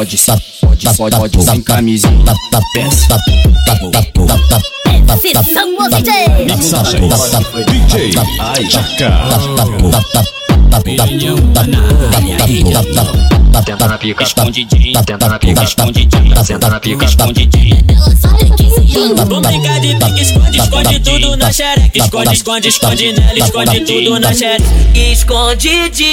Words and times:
pode, 0.00 0.16
pode, 0.96 1.16
pode, 1.16 1.36
pode, 1.36 1.50
sem 1.50 1.60
camisinha. 1.60 2.34
Pensa. 2.72 3.18
Sessão 5.18 5.76
DJ. 5.90 6.44
Mixagens 6.44 7.14
DJ 7.66 8.12
Chaka. 8.70 9.10
Tenta 13.64 13.86
na 13.86 13.98
pica 13.98 14.22
escondidinho, 14.22 15.04
tenta 15.04 15.28
na 15.28 15.38
pica 15.38 15.62
escondidinho, 15.62 16.44
senta 16.44 16.70
na 16.70 16.80
pica 16.80 17.04
escondidinho. 17.04 17.76
Vamos 19.16 19.40
brincar 19.46 19.80
de 19.80 19.94
pique, 19.94 20.22
esconde, 20.22 20.58
esconde 20.58 21.00
tudo 21.00 21.36
na 21.36 21.52
xereca. 21.52 21.90
Esconde, 21.94 22.32
esconde, 22.32 22.68
esconde 22.68 23.12
nela, 23.12 23.38
esconde 23.38 23.80
tudo 23.80 24.18
na 24.18 24.32
xereca. 24.32 24.64
Escondidinho. 24.94 26.10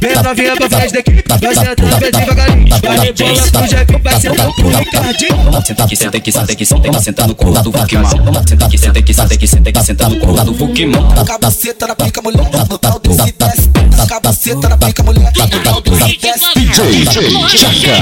Vem 0.00 0.14
novinha 0.22 0.56
pra 0.56 0.68
frente 0.68 0.92
da 0.92 0.98
equipe, 0.98 1.22
vai 1.40 1.54
sentando 1.54 1.96
bem 1.98 2.10
devagarinho. 2.10 2.80
Vai 2.82 2.98
rebola 2.98 3.42
pro 3.52 3.66
Jeff, 3.68 3.98
vai 4.02 4.20
sentando 4.20 4.52
pro 4.54 4.68
Ricardinho. 4.68 5.62
Senta 5.64 5.86
que 5.86 5.96
senta 5.96 6.20
que 6.20 6.32
senta 6.32 6.54
que 6.54 6.66
senta 6.66 6.90
que 6.90 7.00
senta 7.00 7.25
no 7.26 7.34
colo 7.34 7.62
do 7.62 7.70
Pokémon. 7.70 8.08
Senta 8.46 8.68
que 8.68 8.78
senta 8.78 9.02
que 9.02 9.12
senta 9.14 9.36
que 9.36 9.46
senta 9.46 9.72
que 9.72 9.82
senta 9.82 10.08
no 10.08 10.18
colo 10.20 10.44
do 10.44 10.54
Pokémon. 10.54 11.24
Cabaceta 11.24 11.86
na 11.86 11.94
pica, 11.94 12.22
mulher, 12.22 12.48
no 12.68 12.78
tal 12.78 12.98
desse 13.00 13.34
desce. 13.38 13.70
Cabaceta 14.08 14.68
na 14.68 14.76
pica, 14.76 15.02
mulher, 15.02 15.32
no 15.34 15.60
tal 15.62 15.80
desse 15.82 16.18
desce. 16.18 16.54
DJ 16.54 17.16
Chaka. 17.48 17.96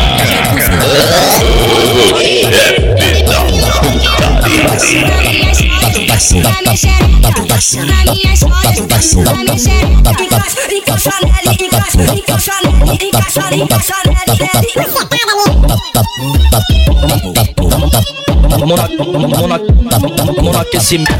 Vamos 18.64 18.78
na, 18.78 18.86
vamos 18.96 19.13
Vamos 19.14 19.30
no, 19.30 19.46
vamos 19.46 20.42
no 20.42 20.58
aquecimento. 20.58 21.12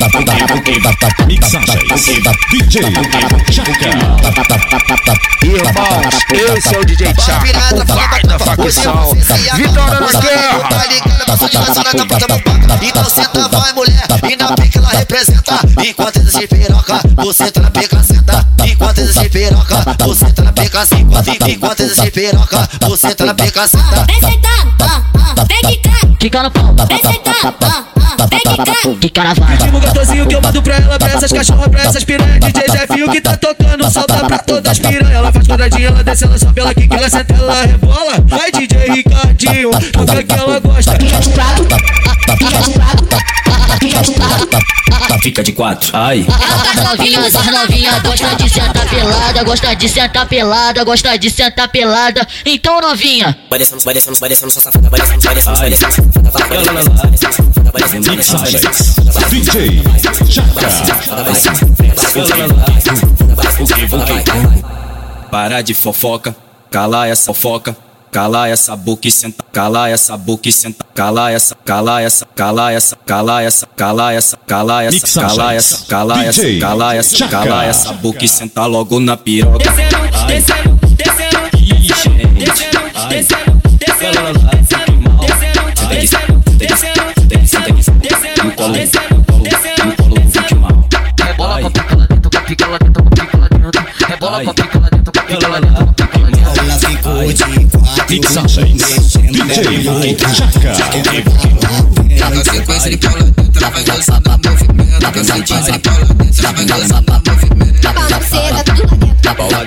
ela, 0.00 0.09
Mixagens 1.26 2.06
DJ 2.50 2.82
Chaka. 3.52 3.90
Irmãos, 5.42 6.14
esse 6.32 6.74
é 6.74 6.78
o 6.78 6.84
DJ 6.84 7.14
Chaka, 7.20 7.74
o 7.76 7.86
pai 7.86 8.22
da 8.22 8.38
facção. 8.38 9.12
Vitória 9.54 10.00
na 10.00 10.10
guerra. 10.20 10.70
Então 12.82 13.04
senta, 13.04 13.48
vai 13.48 13.72
mulher, 13.74 14.06
e 14.30 14.36
na 14.36 14.52
pica 14.52 14.78
ela 14.78 14.88
representa. 14.88 15.60
Enquanto 15.86 16.16
eles 16.16 16.32
se 16.32 16.46
piroca, 16.46 17.00
você 17.16 17.50
tá 17.50 17.60
na 17.60 17.70
pica 17.70 18.02
senta. 18.02 18.46
Enquanto 18.64 18.98
eles 18.98 19.14
se 19.14 19.28
piroca, 19.28 19.84
você 20.06 20.32
tá 20.32 20.42
na 20.42 20.52
pica 20.52 20.86
senta. 20.86 21.22
Enquanto 21.50 21.80
eles 21.80 21.96
se 21.96 22.10
piroca, 22.10 22.68
você 22.88 23.14
tá 23.14 23.26
na 23.26 23.34
pica 23.34 23.68
senta. 23.68 24.06
Vem 24.06 24.20
sentando, 24.20 24.74
vem 25.48 25.60
quicar. 25.60 26.00
Fica 26.18 26.42
no 26.42 26.50
pau. 26.50 26.74
Vem 26.88 27.02
sentando, 27.02 27.54
vem 28.30 28.40
quicar. 28.40 28.70
Fica 29.00 29.24
na. 29.24 29.32
Ritmo 29.32 29.80
gostosinho 29.80 30.26
que 30.30 30.36
eu 30.36 30.40
mando 30.40 30.62
pra 30.62 30.76
ela, 30.76 30.96
pra 30.96 31.08
essas 31.08 31.32
cachorras, 31.32 31.66
pra 31.66 31.82
essas 31.82 32.04
piranhas. 32.04 32.38
DJ 32.38 32.62
Jefinho 32.70 33.10
que 33.10 33.20
tá 33.20 33.36
tocando, 33.36 33.90
solta 33.90 34.24
pra 34.24 34.38
todas 34.38 34.70
as 34.70 34.78
piranhas. 34.78 35.10
Ela 35.10 35.32
faz 35.32 35.46
quadradinha, 35.48 35.88
ela 35.88 36.04
desce, 36.04 36.24
ela 36.24 36.38
sobe, 36.38 36.60
ela 36.60 36.72
quica, 36.72 36.96
ela 36.96 37.10
senta, 37.10 37.34
ela 37.34 37.62
rebola. 37.62 38.12
Vai 38.26 38.52
DJ 38.52 38.78
Ricardinho, 38.92 39.70
toca 39.92 40.22
que 40.22 40.32
ela 40.32 40.60
gosta. 40.60 40.92
Fica 40.92 41.20
de 41.20 42.70
quatro. 45.60 45.90
Ai. 45.92 46.26
As 46.70 46.84
novinhas, 46.84 47.34
as 47.34 47.46
novinhas 47.46 48.02
gosta 48.02 48.34
de 48.36 48.48
sentar 48.48 48.88
pelada, 48.88 49.42
gosta 49.44 49.76
de 49.76 49.88
sentar 49.88 50.26
pelada, 50.26 50.84
gosta 50.84 51.18
de 51.18 51.30
sentar 51.30 51.68
pelada. 51.68 52.26
Então 52.46 52.80
novinha, 52.80 53.36
Vai 53.50 53.58
descendo, 53.58 53.82
vai 53.82 53.92
descendo, 53.92 54.18
vai 54.18 54.28
descendo, 54.30 54.50
sua 54.50 54.62
safada, 54.62 54.88
vai 54.88 55.00
descendo, 55.00 55.22
vai 55.22 55.34
descendo, 55.70 56.00
descendo, 58.16 58.44
descendo. 58.50 59.28
DJ. 59.28 59.82
Para 65.30 65.62
de 65.62 65.74
fofoca, 65.74 66.34
cala 66.70 67.06
essa 67.06 67.26
fofoca, 67.26 67.76
cala 68.10 68.48
essa 68.48 68.74
boca 68.76 69.06
e 69.06 69.10
senta, 69.10 69.44
cala 69.52 69.88
essa 69.88 70.16
boca 70.16 70.48
e 70.48 70.52
senta, 70.52 70.84
cala 70.94 71.30
essa, 71.30 71.54
cala 71.64 72.02
essa, 72.02 72.26
cala 72.34 72.72
essa, 72.72 72.96
cala 72.96 73.42
essa, 73.42 73.66
cala 73.66 74.12
essa, 74.12 74.36
cala 74.36 74.82
essa, 74.82 75.06
cala 75.16 75.54
essa, 75.54 75.84
cala 75.86 76.24
essa, 76.24 76.58
cala 76.58 76.94
essa, 76.96 77.28
cala 77.28 77.64
essa 77.64 77.92
boca 77.92 78.24
e 78.24 78.28
senta 78.28 78.66
logo 78.66 78.98
na 78.98 79.16
piroca. 79.16 79.58
descendo, 79.58 79.96
descendo, 80.26 80.76
descendo, 80.80 81.50
descendo, 82.38 82.90
descendo, 83.78 84.32
descendo, 85.20 85.60
descendo, 85.88 86.40
descendo, 86.58 87.10
descendo, 87.26 88.00
descendo, 88.00 88.44
No 88.44 88.52
colo, 88.52 88.72
descendo, 88.72 89.14
no 89.14 89.24
colo, 89.24 89.42
descendo, 89.44 89.84
no 89.86 89.94
colo 89.96 90.14
do 90.14 90.30
Vicky 90.30 90.54
Mal. 90.56 90.84
Rebola 91.24 91.60
com 91.60 91.66
a 91.66 91.70
pica 91.70 91.94
lá 91.96 92.06
dentro, 92.06 92.30
com 92.30 92.38
a 92.38 92.42
pica 92.42 92.66
lá 92.66 92.78
dentro, 92.78 93.02
com 93.02 93.08
a 93.08 93.12
pica 93.12 93.38
lá 93.38 93.48
dentro. 93.48 93.82
Rebola 94.06 94.44
com 94.44 94.50
a 94.50 94.54
pica 94.54 94.78
lá 94.80 94.88
dentro, 94.88 95.12
com 95.12 95.20
a 95.20 95.22
pica 95.22 95.48
lá 95.48 95.60
dentro, 95.60 95.84
com 95.84 95.90
a 95.90 96.06
pica 96.06 96.18
lá 96.18 96.30
dentro. 96.30 96.60
Ela 96.60 96.78
ficou 96.78 97.32
de 97.32 97.79
Mix 98.10 98.36
a 98.36 98.42
DJ 98.42 99.88
Mike 100.00 100.34
Chaca 100.34 100.72
Cada 102.18 102.44
sequência 102.44 102.88
ele 102.88 102.96
pula 102.96 103.22
dentro, 103.22 103.52
ela 103.56 103.70
vai 103.70 103.84
dançar 103.84 104.20
pra 104.20 104.36
movimento 104.36 105.00
Cada 105.00 105.24
sequência 105.24 105.70
ele 105.70 105.78
pula 105.78 106.14
dentro, 106.14 106.44
ela 106.44 106.52
vai 106.52 106.64
dançar 106.64 107.02
pra 107.04 107.22
movimento 107.24 107.80
Tá 107.80 107.92
pra 107.92 108.20
seda, 108.20 108.64
tá 108.64 108.74
lá 108.74 108.96
dentro 108.96 109.16
Tá 109.22 109.34
pra 109.34 109.44
lá 109.44 109.60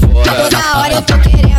fora. 0.00 0.24
Toda 0.24 0.78
hora 0.78 0.94
eu 0.94 1.02
tô 1.02 1.18
querendo. 1.18 1.50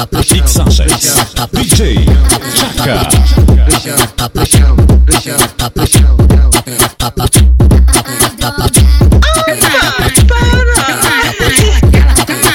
Mixagens 0.00 1.14
DJ 1.52 2.06
Chaka. 2.54 3.08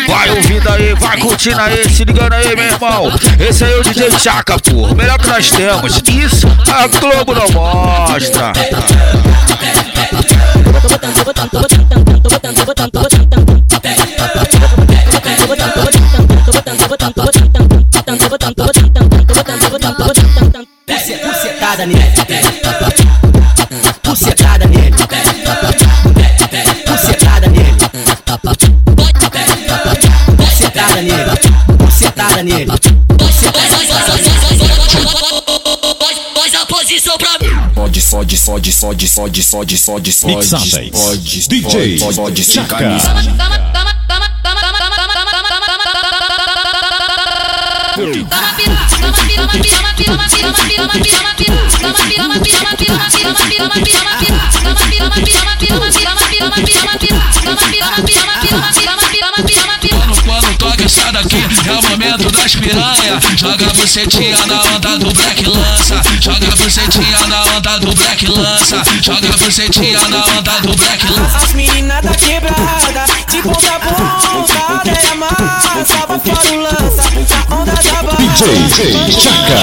Vai 0.08 0.30
ouvindo 0.32 0.70
aí, 0.70 0.96
vai 0.96 1.20
curtindo 1.20 1.62
aí, 1.62 1.88
se 1.88 2.04
ligando 2.04 2.34
aí, 2.34 2.56
meu 2.56 2.66
irmão. 2.66 3.12
Esse 3.40 3.64
aí 3.64 3.74
é 3.74 3.78
o 3.78 3.84
DJ 3.84 4.10
Chaka, 4.18 4.58
pô. 4.58 4.96
Melhor 4.96 5.20
que 5.20 5.28
nós 5.28 5.52
temos. 5.52 6.02
Isso 6.08 6.48
a 6.68 6.88
Globo 6.88 7.36
não 7.36 7.50
mostra. 7.52 8.54
Pucetada 21.66 21.88
nele. 21.88 22.14
Pucetada 24.04 24.68
nele. 24.68 24.92
Pucetada 26.86 27.48
nele. 27.48 27.74
Pucetada 30.38 31.02
nele. 31.02 31.26
Pucetada 31.80 32.44
nele. 32.44 32.72
Faz 36.36 36.54
a 36.54 36.66
posição 36.68 37.18
pra 37.18 37.40
mim. 37.40 37.50
Fode, 37.74 38.02
fode, 38.02 38.38
fode, 38.38 38.72
fode, 38.72 39.08
fode, 39.08 39.44
fode, 39.44 39.78
fode, 39.78 40.12
fode, 40.12 40.36
Mixagens. 40.36 40.92
fode, 40.94 41.48
DJ 41.48 41.98
fode, 41.98 42.16
fode, 42.16 42.44
sem 42.44 42.54
Chaka. 42.54 42.78
camisa. 42.78 43.10
Quando, 43.16 43.32
quando 43.34 44.44
toca 44.44 44.64
sai 47.96 47.96
daqui, 47.98 48.02
é 48.02 48.04
o 48.04 48.55
momento 61.96 62.32
das 62.32 62.56
piranha. 62.56 63.20
Joga 63.36 63.74
bucetinha 63.74 64.38
na 64.46 64.62
onda 64.62 64.98
do 64.98 65.14
black 65.14 65.46
lança. 65.46 66.02
Joga 66.22 66.56
bucetinha 66.56 67.28
na 67.28 67.44
onda 67.44 67.80
do 67.80 67.96
black 67.96 68.28
lança. 68.28 68.84
Joga 69.02 69.38
bucetinha 69.38 70.00
na 70.10 70.26
onda 70.26 70.62
do 70.62 70.76
black 70.76 71.06
lança. 71.12 71.38
As 71.38 71.54
meninas 71.54 72.02
da 72.02 72.14
quebrada, 72.14 73.06
de 73.30 73.42
ponta 73.42 73.76
a 73.76 73.80
ponta, 73.80 74.90
areia 74.90 75.16
massa, 75.16 76.06
vou 76.08 76.20
fora 76.20 76.54
o 76.54 76.62
lança, 76.62 77.10
DJ 78.46 79.12
Chaka. 79.12 79.56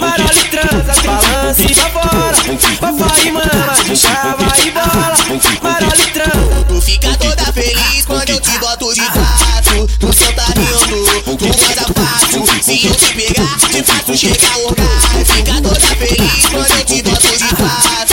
Marolho 0.00 0.44
transa, 0.50 1.02
balança 1.04 1.62
e 1.62 1.74
vai 1.74 1.90
fora. 1.90 2.36
Papai 2.80 3.26
e 3.26 3.30
mamãe, 3.30 3.94
chava 3.94 4.46
e 4.64 4.70
bola. 4.70 5.16
Marolho 5.62 6.12
transa. 6.14 6.64
Tu 6.66 6.80
fica 6.80 7.16
toda 7.18 7.52
feliz 7.52 8.06
quando 8.06 8.30
eu 8.30 8.40
te 8.40 8.58
boto 8.58 8.94
de 8.94 9.02
quatro. 9.02 9.86
Tu 10.00 10.12
senta 10.14 10.44
rindo, 10.56 11.22
tu 11.24 11.36
goza 11.36 11.86
fácil. 11.94 12.62
Se 12.62 12.86
eu 12.86 12.94
te 12.94 13.14
pegar, 13.14 13.58
te 13.58 13.82
faço 13.82 14.16
chegar 14.16 14.52
ao 14.54 14.64
orgasmo. 14.64 15.26
Fica 15.26 15.60
toda 15.60 15.80
feliz 15.80 16.46
quando 16.50 16.70
eu 16.70 16.84
te 16.86 17.02
boto 17.02 17.36
de 17.36 17.54
quatro. 17.54 18.11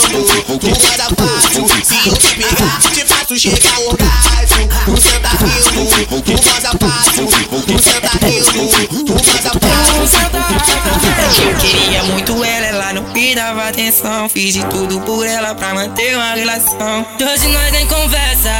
Tu 0.00 0.68
goza 0.68 1.08
fácil. 1.16 1.68
Se 1.84 2.08
eu 2.08 2.16
te 2.16 2.34
pegar, 2.34 2.78
te 2.92 3.04
faço 3.04 3.36
chegar 3.38 3.74
ao 3.76 3.88
orgasmo. 3.88 4.68
Tu 4.86 5.00
senta 5.00 5.28
rindo, 5.28 6.22
tu 6.22 6.32
goza 6.32 6.70
fácil. 6.80 7.26
Tu 7.66 7.82
senta 7.82 8.10
rindo, 8.26 9.04
tu 9.04 9.12
goza 9.12 9.50
fácil. 9.60 11.50
Eu 11.50 11.56
queria 11.58 12.02
muito 12.04 12.44
ela, 12.44 12.66
ela 12.66 12.92
não 12.94 13.02
me 13.12 13.34
dava 13.34 13.68
atenção. 13.68 14.28
Fiz 14.28 14.54
de 14.54 14.64
tudo 14.66 15.00
por 15.02 15.26
ela 15.26 15.54
pra 15.54 15.74
manter 15.74 16.16
uma 16.16 16.34
relação. 16.34 17.06
Hoje 17.20 17.48
nós 17.48 17.72
nem 17.72 17.86
conversa. 17.86 18.50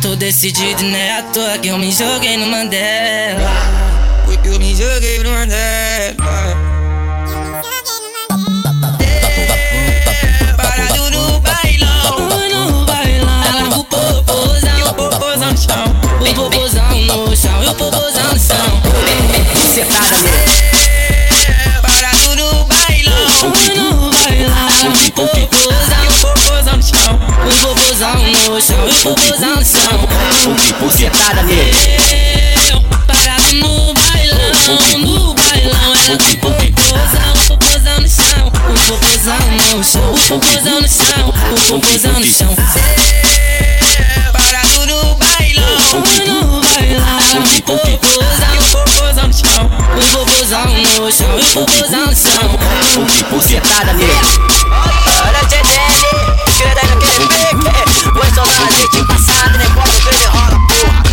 Tô 0.00 0.14
decidido, 0.14 0.84
né? 0.84 1.18
À 1.18 1.22
toa 1.24 1.58
que 1.58 1.68
eu 1.68 1.78
me 1.78 1.90
joguei 1.90 2.36
no 2.36 2.46
Mandela. 2.46 3.50
Foi 4.24 4.36
que 4.36 4.48
eu 4.48 4.58
me 4.58 4.74
joguei 4.74 5.18
no 5.18 5.30
Mandela. 5.30 6.67
O 16.20 16.34
popozão 16.34 16.94
no 17.02 17.36
chão, 17.36 17.62
e 17.62 17.68
o 17.68 17.74
popozão 17.74 18.32
no 18.32 18.38
chão. 18.38 18.82
Sentada 19.72 20.18
mesmo. 20.18 20.52
Parado 21.80 22.34
no 22.36 22.64
bailão, 22.64 23.52
no 23.76 24.10
bailão. 24.10 24.66
O 25.06 25.12
popozão, 25.12 26.06
o 26.08 26.20
popozão 26.20 26.76
no 26.76 26.82
chão. 26.82 27.14
O 27.46 27.52
popozão 27.62 28.16
no 28.16 28.60
chão, 28.60 28.88
e 28.88 28.90
o 28.90 28.94
popozão 29.02 29.56
no 29.56 29.64
chão. 29.64 30.90
Sentada 30.90 31.42
mesmo. 31.44 32.82
Parado 33.06 33.52
no 33.54 33.94
bailão, 33.94 34.98
no 34.98 35.34
bailão. 35.34 35.94
Ela 36.06 36.18
com 36.18 36.34
popozão, 36.36 37.32
o 37.32 37.46
popozão 37.46 38.00
no 38.00 38.08
chão. 38.08 38.48
O 38.48 38.74
popozão 38.88 39.46
no 39.76 39.84
chão, 39.84 40.12
o 40.12 40.18
popozão 40.28 40.80
no 40.80 40.88
chão. 40.88 41.28
O 41.28 41.58
popozão 41.68 42.18
no 42.18 42.26
chão. 42.26 42.56
Bailão, 45.38 46.02
no 46.26 46.60
bailão. 46.60 47.18
O 47.38 47.62
popozão, 47.62 48.54
o 48.58 48.62
popozão 48.72 49.26
no 49.28 49.32
chão. 49.32 49.64
O 49.66 50.02
popozão 50.12 50.66
no 50.66 51.12
chão, 51.12 51.30
o 51.36 51.44
popozão 51.54 52.06
no 52.06 52.16
chão. 52.16 53.40
Sentada 53.40 53.92
mesmo. 53.94 54.18
Olha 55.22 55.40
o 55.40 55.46
TDL, 55.46 56.74
daí 56.74 56.86
naquele 56.88 57.26
pique. 57.28 57.68
Vou 58.12 58.24
soltar 58.34 58.66
a 58.66 58.70
gente 58.70 58.98
nem 59.58 59.70
pode 59.70 59.96
ver, 60.02 60.26
rola, 60.26 60.58
porra. 60.66 61.08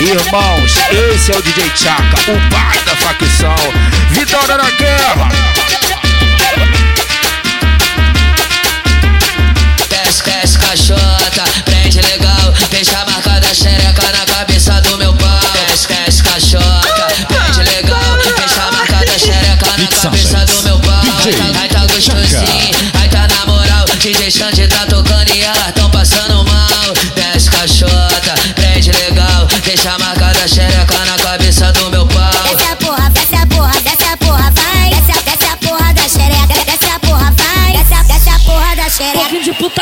Irmãos, 0.00 0.72
esse 1.14 1.32
é 1.32 1.36
o 1.36 1.42
DJ 1.42 1.70
Chaka, 1.74 2.16
o 2.30 2.50
pai 2.50 2.82
da 2.84 2.96
facção. 2.96 3.54
Vitória 4.10 4.56
na 4.56 4.70
guerra. 4.70 5.28
Pesca, 10.10 10.66
cachota, 10.66 11.44
prende 11.64 12.00
legal, 12.00 12.52
deixa 12.68 12.98
a 12.98 13.04
marca 13.06 13.38
da 13.38 13.54
xereca 13.54 14.02
na 14.10 14.26
cabeça 14.26 14.80
do 14.80 14.98
meu 14.98 15.14
pau. 15.14 15.38
Pesca, 15.52 15.94
cachota, 16.24 17.06
prende 17.28 17.70
legal, 17.70 18.18
deixa 18.36 18.60
a 18.60 18.72
marca 18.72 19.06
da 19.06 19.16
xereca 19.16 19.66
na 19.78 19.86
cabeça 19.86 20.44
do 20.46 20.62
meu 20.64 20.80
pau. 20.80 21.00
Ai 21.60 21.68
tá, 21.68 21.86
gostosinho, 21.86 22.92
ai 22.94 23.08
tá 23.08 23.28
na 23.28 23.46
moral, 23.46 23.84
DJ 24.00 24.32
Xande 24.32 24.66
tá 24.66 24.84
tocando 24.86 25.32
e 25.32 25.42
elas 25.42 25.72
tão 25.76 25.88
passando 25.88 26.29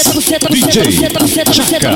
DJ 0.00 0.98
Chaka. 1.52 1.90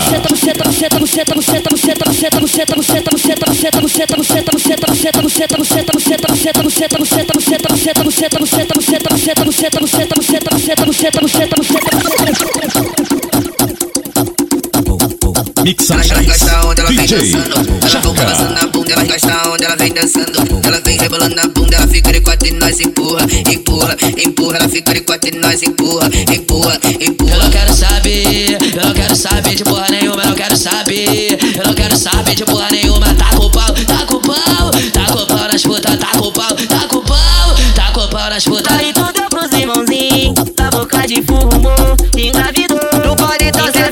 Mixagem. 15.64 16.12
Ela 16.12 16.22
gosta 16.24 16.66
onde 16.66 16.80
ela 16.82 16.90
vem 16.90 17.06
dançando. 17.06 17.54
Ela 17.54 18.02
vem 18.02 18.14
balançando 18.14 18.54
na 18.54 18.66
bunda, 18.66 18.92
ela 18.92 19.04
gosta 19.04 19.48
onde 19.48 19.64
ela 19.64 19.76
vem 19.76 19.92
dançando. 19.94 20.60
Ela 20.62 20.80
vem 20.84 20.98
rebolando 20.98 21.34
na 21.34 21.46
bunda, 21.46 21.76
ela 21.76 21.88
fica 21.88 22.12
de 22.12 22.20
quatro 22.20 22.48
e 22.48 22.50
nós 22.50 22.80
empurra, 22.80 23.26
empurra, 23.50 23.96
empurra. 24.22 24.56
Ela 24.58 24.68
fica 24.68 24.92
de 24.92 25.00
quatro 25.00 25.30
e 25.34 25.38
nós 25.38 25.62
empurra, 25.62 26.10
empurra, 26.34 26.78
Eu 26.84 27.08
empurra. 27.08 27.36
não 27.38 27.50
quero 27.50 27.74
saber, 27.74 28.58
eu 28.76 28.86
não 28.86 28.92
quero 28.92 29.16
saber 29.16 29.54
de 29.54 29.64
porra 29.64 29.86
nenhuma, 29.90 30.22
eu 30.22 30.28
não 30.28 30.34
quero 30.34 30.56
saber, 30.56 31.38
eu 31.56 31.66
não 31.66 31.74
quero 31.74 31.96
saber 31.96 32.34
de 32.34 32.44
porra 32.44 32.68
nenhuma. 32.70 33.14
Tá 33.14 33.30
com 33.34 33.50
pau, 33.50 33.72
tá 33.72 34.06
com 34.06 34.20
pau, 34.20 34.70
tá 34.92 35.06
com 35.12 35.26
pau 35.26 35.48
nas 35.50 35.62
putas, 35.62 35.98
tá 35.98 36.08
com 36.18 36.30
pau, 36.30 36.54
tá 36.54 36.88
com 36.88 37.00
pau, 37.00 37.54
tá 37.74 37.90
com 37.92 38.08
pau 38.08 38.28
nas 38.28 38.44
putas. 38.44 38.78
Aí 38.78 38.92
tudo 38.92 39.12
deu 39.14 39.30
pros 39.30 39.50
irmãozinhos, 39.52 40.34
da 40.54 40.70
boca 40.70 41.06
de 41.06 41.22
fumo, 41.22 41.72
engravidou. 42.18 42.80
Não 43.02 43.16
pode 43.16 43.50
trazer 43.50 43.84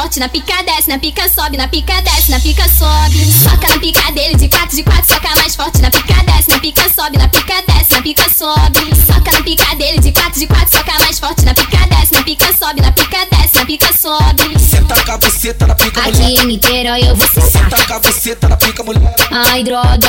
Toca 0.00 0.20
na 0.20 0.28
pica 0.28 0.62
desce 0.62 0.88
na 0.88 0.98
pica 0.98 1.28
sobe 1.28 1.56
na 1.56 1.68
pica 1.68 2.00
desce 2.02 2.30
na 2.30 2.40
pica 2.40 2.68
sobe 2.68 3.24
soca 3.44 3.68
na 3.68 3.78
pica 3.78 4.12
dele 4.12 4.36
de 4.36 4.48
quatro 4.48 4.76
de 4.76 4.82
quatro 4.82 5.06
soca 5.06 5.34
mais 5.36 5.54
forte 5.54 5.80
na 5.80 5.90
pica 5.90 6.14
desce 6.24 6.50
na 6.50 6.58
pica 6.58 6.82
sobe 6.88 7.16
na 7.16 7.28
pica 7.28 7.54
desce 7.66 7.92
na 7.94 8.02
pica 8.02 8.28
sobe 8.30 8.94
soca 9.06 9.32
na 9.32 9.42
pica 9.42 9.74
dele 9.76 9.98
de 9.98 10.12
quatro 10.12 10.38
de 10.38 10.46
quatro 10.46 10.76
soca 10.76 10.98
mais 11.00 11.18
forte 11.18 11.44
na 11.44 11.54
pica 11.54 11.78
desce 11.88 12.12
na 12.12 12.22
pica 12.22 12.52
sobe 12.58 12.80
na 12.80 12.92
pica 12.92 13.26
desce 13.30 13.58
na 13.58 13.64
pica 13.64 13.92
sobe 13.92 14.69
a 15.10 15.18
buceta 15.18 15.66
na 15.66 15.74
pica, 15.74 16.00
mulher. 16.02 16.22
aqui 16.22 16.40
em 16.40 16.46
Niterói 16.46 17.00
eu 17.02 17.16
vou 17.16 17.26
Senta 17.50 17.84
com 17.84 17.94
a 17.94 17.98
buceta 17.98 18.48
na 18.48 18.56
pica, 18.56 18.82
mulher. 18.84 19.12
ai 19.32 19.64
droga 19.64 20.08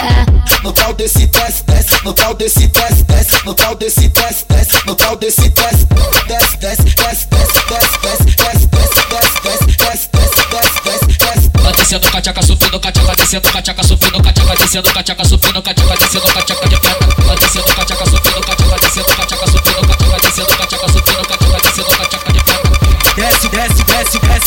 No 0.64 0.72
tal 0.72 0.94
desse 0.94 1.26
desce, 1.26 1.64
desce. 1.64 2.04
No 2.04 2.14
tal 2.14 2.36
desse 2.36 2.68
desce, 2.68 3.04
desce. 3.06 3.44
No 3.44 3.56
tal 3.56 3.76
desse 3.76 4.08
desce, 4.10 4.46
desce. 4.48 4.86
No 4.86 4.94
tal 4.96 5.16
desse 5.18 5.50
desce, 5.50 5.88
desce, 6.28 6.58
desce, 6.58 6.86
desce, 6.86 7.26
desce, 7.26 7.26
desce, 7.26 7.98
desce, 7.98 8.28
desce, 8.38 8.68
desce, 8.68 8.98
desce, 9.08 9.78
desce, 9.78 9.78
desce, 9.78 10.10
desce, 10.52 10.82
desce, 10.84 11.18
desce. 11.18 11.52
Vai 11.62 11.74
descendo 11.74 12.12
cachaca, 12.12 12.42
subindo 12.44 12.80
cachaca, 12.80 13.16
descendo 13.16 13.52
cachaca, 13.52 13.84
subindo 13.84 14.22
cachaca, 14.24 14.56
descendo 14.56 14.94
cachaca, 14.94 15.26
subindo 15.26 15.62
cachaca, 15.64 15.98
descendo 15.98 16.28
cachaca 16.28 16.70
de 16.70 16.78
prata. 16.80 17.08
Vai 17.26 17.38
descendo 17.38 17.66
cachaca, 17.76 18.06
subindo 18.06 18.42
cachaca, 18.42 18.80
descendo 18.80 19.16
cachaca, 19.16 19.41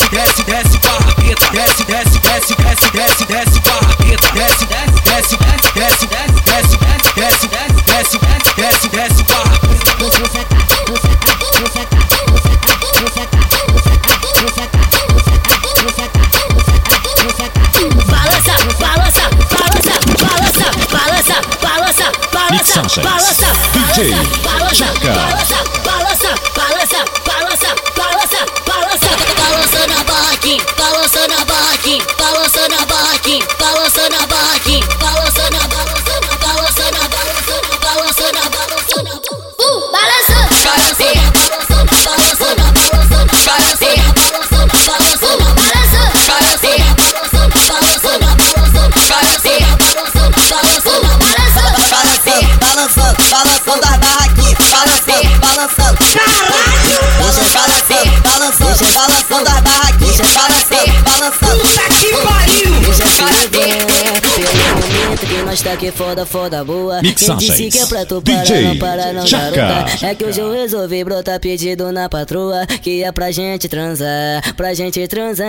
desce, 0.09 0.43
desce, 0.43 0.43
desce, 0.43 0.43
desce, 0.43 0.77
barra 0.79 1.13
preta. 1.15 1.49
Desce, 1.51 1.83
desce, 1.83 2.19
desce, 2.19 2.55
desce, 2.55 2.91
desce, 2.91 3.25
desce, 3.25 3.59
barra 3.61 3.95
preta. 3.97 4.27
Desce, 4.33 4.65
desce, 4.65 5.01
desce, 5.03 5.37
desce, 5.75 6.07
desce, 6.07 6.37
desce, 6.45 6.77
desce, 7.15 7.47
desce, 7.47 7.47
desce, 7.85 8.19
desce, 8.55 8.89
desce, 8.89 9.23
barra 9.23 9.59
preta. 9.59 9.85
Balança, 18.07 18.53
balança, 18.79 19.29
balança, 19.51 19.95
balança, 20.21 20.67
balança, 20.91 21.37
balança, 21.61 22.11
balança, 22.31 22.81
Mixagens. 22.81 23.05
balança, 23.05 23.49
DJ 23.73 24.44
momento 65.63 65.79
que 65.79 65.91
tá 65.91 65.97
foda, 65.97 66.25
foda 66.25 66.63
boa. 66.63 67.01
Quem 67.01 67.37
disse 67.37 67.69
que 67.69 67.79
é 67.79 67.85
pra 67.85 68.05
tu 68.05 68.21
parar, 68.21 68.43
DJ 68.43 68.61
não 68.63 68.77
para 68.77 69.13
não 69.13 69.25
garota. 69.27 70.05
É 70.05 70.15
que 70.15 70.25
hoje 70.25 70.41
eu 70.41 70.51
resolvi 70.51 71.03
brotar 71.03 71.39
pedido 71.39 71.91
na 71.91 72.09
patroa, 72.09 72.65
que 72.65 73.03
é 73.03 73.11
pra 73.11 73.31
gente 73.31 73.69
transar, 73.69 74.55
pra 74.55 74.73
gente 74.73 75.07
transar. 75.07 75.47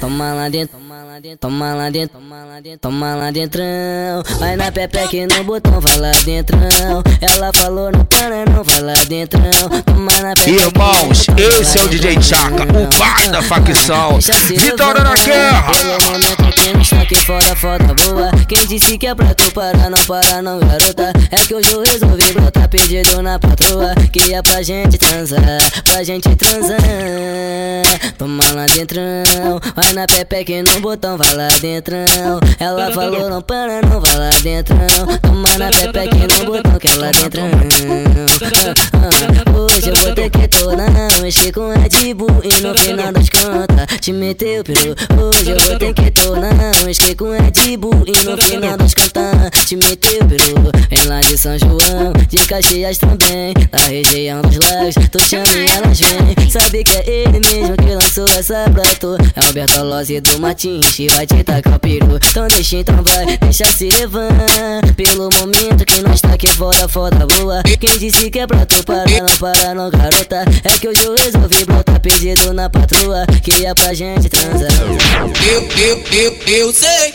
Toma 0.00 0.34
lá 0.34 0.48
dentro, 0.48 0.76
toma 0.76 1.04
lá 1.04 1.20
dentro, 1.20 1.38
toma 1.38 1.74
lá 1.74 1.90
dentro, 1.90 2.18
toma 2.18 2.44
lá 2.44 2.60
dentro, 2.60 2.78
toma 2.80 3.14
lá 3.14 3.30
dentrão. 3.30 4.22
Vai 4.38 4.56
na 4.56 4.70
pepeca 4.70 5.36
no 5.36 5.44
botão, 5.44 5.80
vai 5.80 5.98
lá 5.98 6.10
dentrão. 6.24 7.02
Ela 7.20 7.50
falou 7.54 7.90
não 7.90 8.04
para, 8.04 8.44
não 8.44 8.62
vai 8.62 8.82
lá 8.82 8.94
dentrão. 9.08 9.42
Toma 9.86 10.12
na 10.22 10.34
pepeca 10.34 10.66
Irmãos, 10.66 11.26
esse 11.60 11.78
é 11.78 11.82
o 11.82 11.88
DJ 11.88 12.20
Chaka, 12.20 12.64
o 12.64 12.98
pai 12.98 13.28
da 13.30 13.40
facção. 13.42 14.18
Vitória 14.48 15.02
na 15.02 15.14
guerra. 15.14 15.64
Pelo 16.56 16.56
momento 16.56 16.62
que 16.62 16.72
nós 16.72 16.88
tá 16.88 17.02
aqui 17.02 17.16
fora, 17.16 17.56
foda 17.56 17.94
boa. 17.94 18.30
Quem 18.48 18.66
disse 18.66 18.98
que 18.98 19.06
é 19.06 19.14
pra 19.14 19.34
tu 19.34 19.50
parar, 19.52 19.90
não 19.90 20.04
para 20.04 20.42
não, 20.42 20.58
garota. 20.58 21.12
É 21.30 21.36
que 21.36 21.54
hoje 21.54 21.70
eu 21.72 21.82
resolvi 21.82 22.32
brotar 22.32 22.68
pedido 22.68 23.22
na 23.22 23.38
patroa. 23.38 23.94
Que 24.12 24.34
é 24.34 24.42
pra 24.42 24.62
gente 24.62 24.98
transar, 24.98 25.42
pra 25.84 26.02
gente 26.02 26.34
transar. 26.36 26.78
Toma 28.18 28.44
lá 28.54 28.66
dentrão, 28.66 29.60
vai 29.74 29.92
na 29.92 30.06
pepeca 30.06 30.52
e 30.52 30.62
no 30.62 30.80
botão, 30.80 31.16
vai 31.16 31.34
lá 31.34 31.48
dentrão. 31.60 32.04
Ela 32.58 32.90
falou 32.92 33.28
não 33.28 33.42
para, 33.42 33.82
não 33.82 34.00
vai 34.00 34.16
lá 34.16 34.30
dentrão. 34.42 34.78
Toma 35.22 35.58
na 35.58 35.70
pepeca 35.70 36.16
e 36.16 36.38
no 36.38 36.44
botão, 36.46 36.78
que 36.78 36.88
é 36.88 36.94
lá 36.94 37.10
dentrão. 37.10 37.50
Hoje 39.76 39.90
eu 39.90 39.96
vou 39.96 40.14
ter 40.14 40.30
que 40.30 40.48
tornar, 40.48 41.20
mexer 41.20 41.52
com 41.52 41.68
Red 41.68 42.14
Bull 42.14 42.40
e 42.42 42.62
no 42.62 42.74
final 42.78 43.12
das 43.12 43.28
contas 43.28 44.00
te 44.00 44.10
meteu 44.10 44.64
peru. 44.64 44.94
Hoje 45.20 45.50
eu 45.50 45.60
vou 45.60 45.78
ter 45.78 45.92
que 45.92 46.10
tornar, 46.12 46.84
mexer 46.86 47.14
com 47.14 47.30
Red 47.30 47.76
Bull 47.76 48.02
e 48.06 48.12
no 48.24 48.38
final 48.38 48.74
das 48.78 48.94
contas 48.94 49.66
te 49.66 49.76
meteu 49.76 50.24
peru. 50.24 50.72
Vem 50.88 51.04
lá 51.06 51.20
de 51.20 51.36
São 51.36 51.58
João, 51.58 52.14
de 52.26 52.38
Caxias 52.46 52.96
também, 52.96 53.52
da 53.70 53.78
região 53.84 54.40
dos 54.40 54.56
lagos, 54.56 54.94
tu 55.12 55.22
chama 55.22 55.52
e 55.54 55.66
elas 55.68 56.00
vêm. 56.00 56.50
Sabe 56.50 56.82
que 56.82 56.96
é 56.96 57.10
ele 57.10 57.40
mesmo 57.40 57.76
que 57.76 57.94
lançou 57.94 58.24
essa 58.28 58.64
pra 58.72 58.82
tu. 58.98 59.18
É 59.34 59.50
o 59.50 59.52
Bertolozzi 59.52 60.22
do 60.22 60.40
Martins 60.40 60.86
que 60.94 61.06
vai 61.08 61.26
te 61.26 61.44
tacar 61.44 61.76
o 61.76 61.78
peru. 61.78 62.18
Então 62.30 62.48
deixa, 62.48 62.76
então 62.76 62.96
vai, 63.02 63.36
deixa 63.36 63.66
se 63.66 63.90
levar. 63.90 64.30
Pelo 64.96 65.28
momento 65.38 65.84
que 65.84 66.00
nós 66.00 66.22
tá 66.22 66.32
aqui 66.32 66.48
fora, 66.48 66.88
foda 66.88 67.26
boa. 67.26 67.62
Quem 67.62 67.98
disse 67.98 68.30
que 68.30 68.38
é 68.38 68.46
pra 68.46 68.64
tu 68.64 68.82
parar, 68.82 69.04
não 69.04 69.36
não, 69.74 69.90
garota. 69.90 70.44
É 70.64 70.78
que 70.78 70.88
hoje 70.88 71.04
eu 71.04 71.14
resolvi 71.14 71.64
botar 71.64 71.98
pedido 72.00 72.52
na 72.52 72.68
patroa, 72.70 73.26
que 73.42 73.64
é 73.64 73.74
pra 73.74 73.94
gente 73.94 74.28
transar. 74.28 74.70
Eu, 75.50 75.62
eu, 75.78 76.04
eu, 76.12 76.38
eu 76.46 76.72
sei 76.72 77.12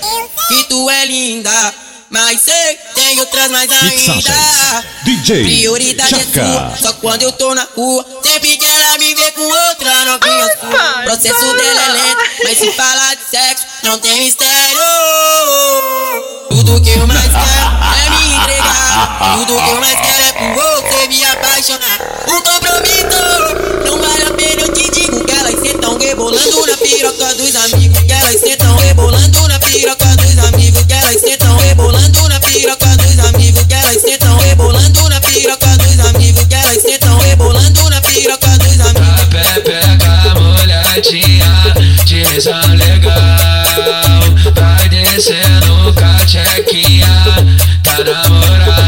que 0.47 0.63
tu 0.67 0.89
é 0.89 1.05
linda, 1.05 1.73
mas 2.11 2.41
sei 2.41 2.77
tem 2.93 3.19
outras 3.21 3.49
mais 3.49 3.71
ainda. 3.71 4.85
DJ 5.05 5.43
Prioridade 5.43 6.13
é 6.13 6.23
sua, 6.25 6.77
só 6.79 6.93
quando 6.93 7.23
eu 7.23 7.31
tô 7.31 7.55
na 7.55 7.65
rua. 7.75 8.05
Sempre 8.21 8.57
que 8.57 8.65
ela 8.65 8.97
me 8.97 9.15
vê 9.15 9.31
com 9.31 9.41
outra 9.41 10.05
novinha 10.05 10.57
sua. 10.59 11.03
Processo 11.03 11.53
dela 11.53 11.81
é 11.81 11.91
lento, 11.93 12.23
mas 12.43 12.57
se 12.57 12.71
falar 12.73 13.15
de 13.15 13.21
sexo, 13.31 13.65
não 13.83 13.97
tem 13.97 14.25
mistério. 14.25 14.77
Tudo 16.49 16.81
que 16.81 16.89
eu 16.89 17.07
mais 17.07 17.31
quero 17.31 17.71
é 17.95 18.09
me 18.09 18.35
entregar. 18.35 19.37
Tudo 19.37 19.63
que 19.63 19.69
eu 19.69 19.79
mais 19.79 19.99
quero 20.01 20.23
é 20.23 20.33
por 20.33 20.81
você 20.83 21.07
me 21.07 21.23
apaixonar. 21.23 21.99
Um 22.27 22.41
compromisso, 22.41 23.85
não 23.85 24.01
vale 24.01 24.23
a 24.23 24.31
pena 24.33 24.61
eu 24.63 24.73
te 24.73 24.89
digo 24.91 25.23
que 25.23 25.31
elas 25.31 25.59
sentam 25.61 25.97
rebolando 25.97 26.65
na 26.67 26.77
piroca 26.77 27.35
dos 27.35 27.55
amigos. 27.55 27.99
Que 28.03 28.13
elas 28.13 28.39
sentam 28.41 28.75
rebolando 28.75 29.47
na 29.47 29.59
piroca 29.59 30.05
dos 30.17 30.37
amigos. 30.37 30.60
Elas 33.91 34.01
sentam 34.03 34.37
rebolando 34.37 35.09
na 35.09 35.19
piroca 35.19 35.67
dos 35.77 35.99
amigos. 35.99 36.45
Que 36.45 36.55
elas 36.55 36.81
sentam 36.81 37.17
rebolando 37.19 37.89
na 37.89 38.01
piroca 38.01 38.47
dos 38.57 38.79
amigos. 38.79 39.25
Pega 39.29 40.39
molhadinha, 40.39 41.73
direção 42.05 42.61
legal. 42.75 43.13
Vai 44.55 44.89
descendo 44.89 45.93
com 45.93 46.05
a 46.05 46.25
tchequinha, 46.25 47.07
tá 47.83 47.97
na 48.03 48.29
moral. 48.29 48.81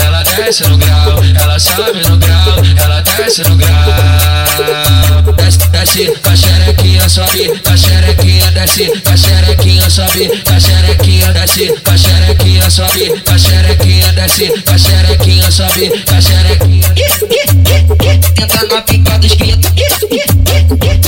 Ela 0.00 0.22
desce 0.22 0.68
no 0.68 0.78
grau, 0.78 1.20
ela 1.40 1.58
sobe 1.58 2.08
no 2.08 2.16
grau, 2.18 2.56
ela 2.76 3.00
desce 3.00 3.42
no 3.42 3.56
grau. 3.56 5.32
Desce, 5.36 5.58
desce 5.58 6.06
com 6.22 6.30
a 6.30 6.36
xerequinha, 6.36 7.08
sobe 7.08 7.58
com 7.58 7.72
a 7.72 7.76
xerequinha, 7.76 8.50
desce 8.52 8.86
com 9.04 9.12
a 9.12 9.16
xerequinha, 9.16 9.90
sobe 9.90 10.30
a 10.46 10.60
xerequinha, 10.60 10.60
a 10.60 10.60
xerequinha, 12.70 12.88
sobe 12.88 13.20
com 13.20 13.34
a 13.34 13.38
xerequinha, 13.38 14.12
desce 14.12 14.62
com 14.62 14.72
a 14.72 14.78
xerequinha, 14.78 15.50
sobe 15.50 15.90
com 16.04 16.14
a 16.14 16.20
xerequinha. 16.20 16.94
Tenta 18.34 18.66
na 18.66 18.82
pica 18.82 19.18
dos 19.18 19.34
grita. 19.34 19.72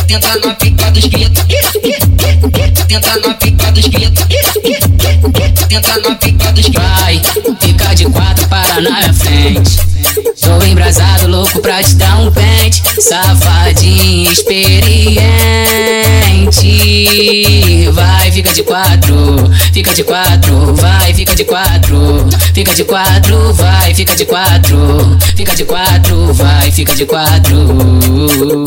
Tenta 0.09 0.41
na 0.45 0.55
pica 0.55 0.91
dos 0.91 1.07
grita. 1.07 1.47
Tenta 2.89 3.21
na 3.21 3.35
pica 3.35 3.73
dos 3.73 3.87
grita. 3.87 4.27
Tenta 5.69 6.01
na 6.01 6.15
pica 6.17 6.53
dos 6.53 6.69
grita. 6.69 6.81
Vai, 6.81 7.23
fica 7.61 7.95
de 7.95 8.07
quatro 8.07 8.49
para 8.49 8.81
na 8.81 8.91
minha 8.91 9.15
frente. 9.15 9.79
Tô 10.41 10.65
embrasado 10.65 11.29
louco 11.29 11.61
pra 11.61 11.83
te 11.83 11.95
dar 11.95 12.21
um 12.21 12.31
pente, 12.33 12.83
safadinho 12.99 14.33
experiente. 14.33 15.23
Vai, 17.93 18.33
fica 18.33 18.53
de 18.53 18.63
quatro, 18.63 19.51
fica 19.73 19.93
de 19.95 20.03
quatro, 20.03 20.75
vai, 20.75 21.13
fica 21.13 21.35
de 21.35 21.45
quatro, 21.45 22.27
fica 22.55 22.75
de 22.75 22.85
quatro, 22.85 23.53
vai, 23.53 23.95
fica 23.95 24.17
de 24.17 24.25
quatro, 24.25 25.19
fica 25.37 25.55
de 25.55 25.65
quatro, 25.65 26.33
vai, 26.33 26.71
fica 26.71 26.95
de 26.95 27.05
quatro. 27.05 28.65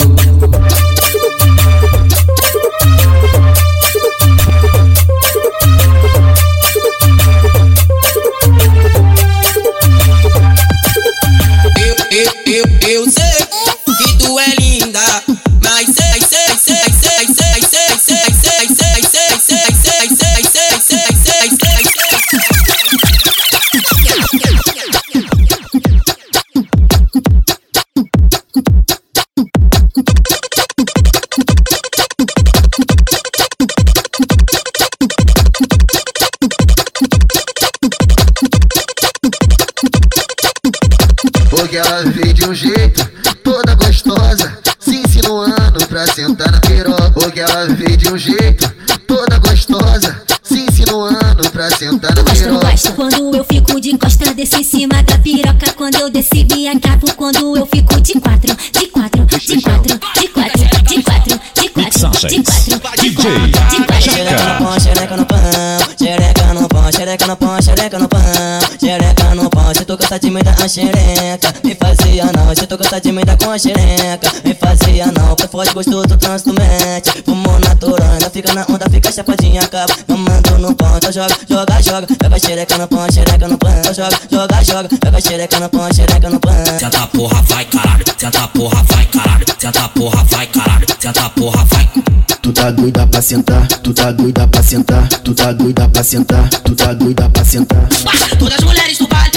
Em 54.57 54.63
cima 54.63 55.03
da 55.03 55.17
piroca. 55.17 55.73
Quando 55.73 55.95
eu 55.95 56.09
desci, 56.09 56.45
me 56.45 56.67
acabo. 56.67 57.13
Quando 57.15 57.57
eu 57.57 57.65
fico 57.65 57.99
de 58.01 58.13
quatro, 58.19 58.55
de 58.71 58.87
quatro, 58.87 59.25
de 59.25 59.61
quatro, 59.61 59.99
de 60.15 60.27
quatro, 60.29 60.59
de 60.59 60.69
quatro, 60.69 60.69
de 60.85 61.01
quatro, 61.01 61.39
de 61.55 61.69
quatro, 61.69 62.15
de 62.15 62.49
quatro, 62.49 62.89
de 63.01 63.11
quatro. 63.11 64.01
xereca 64.01 64.45
no 64.47 64.65
pão, 64.65 64.79
xereca 64.79 65.17
no 65.17 65.25
pão, 65.25 65.37
xereca 65.97 66.53
no 66.53 66.67
pão, 66.67 66.91
xereca 66.91 67.27
no 67.27 67.37
pão, 67.37 67.61
xereca 67.61 67.99
no 67.99 68.07
pão. 68.07 68.24
Se 69.73 69.83
tu 69.83 69.97
gosta 69.97 70.19
de 70.19 70.29
me 70.29 70.41
dar 70.41 70.55
a 70.61 70.67
xereca, 70.67 71.53
me 71.63 71.75
fazia 71.75 72.25
não. 72.25 72.55
Se 72.55 72.67
tu 72.67 72.77
gosta 72.77 72.99
de 73.01 73.11
me 73.11 73.23
dar 73.23 73.37
com 73.37 73.51
a 73.51 73.57
xereca, 73.57 74.31
me 74.43 74.53
fazia 74.53 75.07
não. 75.07 75.35
Foi 75.37 75.47
forte, 75.47 75.73
gostoso, 75.73 76.17
trânsito 76.17 76.53
mete. 76.53 77.23
Fumo 77.23 77.59
natural, 77.59 78.11
ainda 78.11 78.29
fica 78.29 78.53
na 78.53 78.65
onda, 78.69 78.89
fica 78.89 79.11
chapadinha, 79.11 79.61
acaba. 79.61 79.93
Mamando 80.07 80.57
no 80.59 80.75
pão, 80.75 80.97
então 80.97 81.11
joga, 81.11 81.35
joga, 81.49 81.81
joga. 81.81 82.07
Pega 82.07 82.35
a 82.35 82.39
xereca 82.39 82.77
no 82.77 82.87
pão, 82.87 83.07
xereca 83.11 83.47
no 83.47 83.57
pão. 83.57 83.71
Então 83.79 83.93
joga, 83.93 84.19
joga, 84.31 84.63
joga. 84.63 84.89
Pega 84.89 85.17
a 85.17 85.21
xereca 85.21 85.59
no 85.59 85.69
pão, 85.69 85.93
xereca 85.93 86.29
no 86.29 86.39
pão. 86.39 86.53
Senta 86.79 87.07
porra, 87.07 87.41
vai 87.43 87.65
caralho. 87.65 88.05
Senta 88.17 88.47
porra, 88.47 88.83
vai 88.83 89.05
caralho. 89.05 89.45
Senta 89.59 89.89
porra, 89.89 90.23
vai 90.23 90.47
caralho. 90.47 90.85
Senta 90.99 91.29
porra, 91.29 91.65
vai. 91.65 91.89
Tu 92.41 92.53
tá 92.53 92.69
doida 92.69 93.07
pra 93.07 93.21
sentar, 93.23 93.67
tu 93.67 93.91
tá 93.91 94.11
doida 94.11 94.47
pra 94.47 94.61
sentar, 94.61 95.07
tu 95.23 95.33
tá 95.33 95.51
doida 95.51 95.89
pra 95.89 96.03
sentar, 96.03 96.47
tu 96.47 96.75
tá 96.75 96.93
doida 96.93 97.27
pra 97.27 97.43
sentar. 97.43 97.87
Todas 98.37 98.59
as 98.59 98.63
mulheres 98.63 98.97
do 98.99 99.07
baile, 99.07 99.34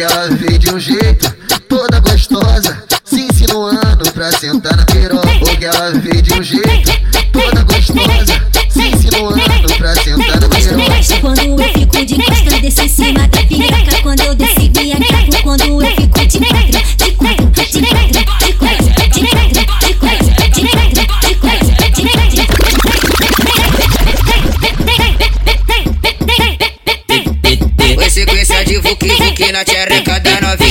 Porque 0.00 0.14
ela 0.14 0.28
veio 0.30 0.58
de 0.58 0.70
um 0.74 0.80
jeito, 0.80 1.30
toda 1.68 2.00
gostosa, 2.00 2.82
se 3.04 3.20
insinuando 3.20 4.10
pra 4.12 4.32
sentar 4.32 4.74
na 4.74 4.86
piroca. 4.86 5.28
Porque 5.40 5.66
ela 5.66 5.90
veio 5.90 6.22
de 6.22 6.32
um 6.32 6.42
jeito, 6.42 6.69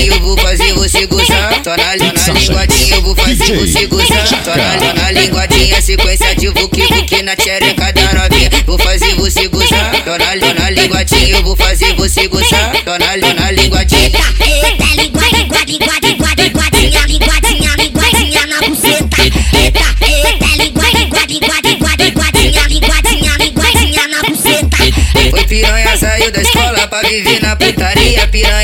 Eu 0.06 0.20
vou 0.22 0.38
fazer 0.38 0.74
você 0.74 1.06
gozar. 1.06 1.62
Só 1.64 1.76
na, 1.76 1.96
linguadinha 1.96 2.96
eu 2.96 3.02
vou 3.02 3.16
fazer 3.16 3.56
você 3.58 3.86
gozar. 3.88 4.28
Só 4.28 4.56
na, 4.56 4.94
na 4.94 5.12
linguadinha 5.12 5.82
Sequência 5.82 6.36
de 6.36 6.50
vuki 6.50 6.82
vuki 6.84 7.22
na 7.24 7.36
tchereca 7.36 7.92
da 7.92 8.14
novinha. 8.14 8.50
Vou 8.66 8.78
fazer 8.78 9.16
você 9.16 9.48
gozar. 9.48 9.92
Só 10.06 10.18
na, 10.18 10.70
linguadinha 10.70 11.30
eu 11.30 11.44
vou 11.44 11.56
fazer 11.56 11.94
você 11.96 12.28
gozar. 12.28 12.72
Só 12.84 12.98
na, 13.00 13.16
linguadinha. 13.52 14.12
Eita, 14.40 14.86
língua, 14.96 15.24
língua, 15.34 15.58
língua, 15.66 15.94
língua, 16.02 16.30
linguadinha, 16.38 17.06
linguadinha, 17.08 17.76
linguadinha 17.76 18.48
na 18.48 18.60
buceta. 18.68 19.22
Eita, 19.22 19.96
eita, 20.06 20.64
língua, 20.64 20.86
língua, 20.94 21.26
língua, 21.28 21.56
língua, 21.64 21.90
linguadinha, 21.98 22.68
linguadinha, 22.68 23.38
linguadinha 23.38 24.08
na 24.08 24.22
buceta. 24.24 24.78
Foi 25.32 25.44
piranha, 25.46 25.98
saiu 25.98 26.32
da 26.32 26.42
escola 26.42 26.88
pra 26.88 27.02
viver 27.02 27.42
na 27.42 27.56
putaria. 27.56 28.28
Piranha 28.28 28.59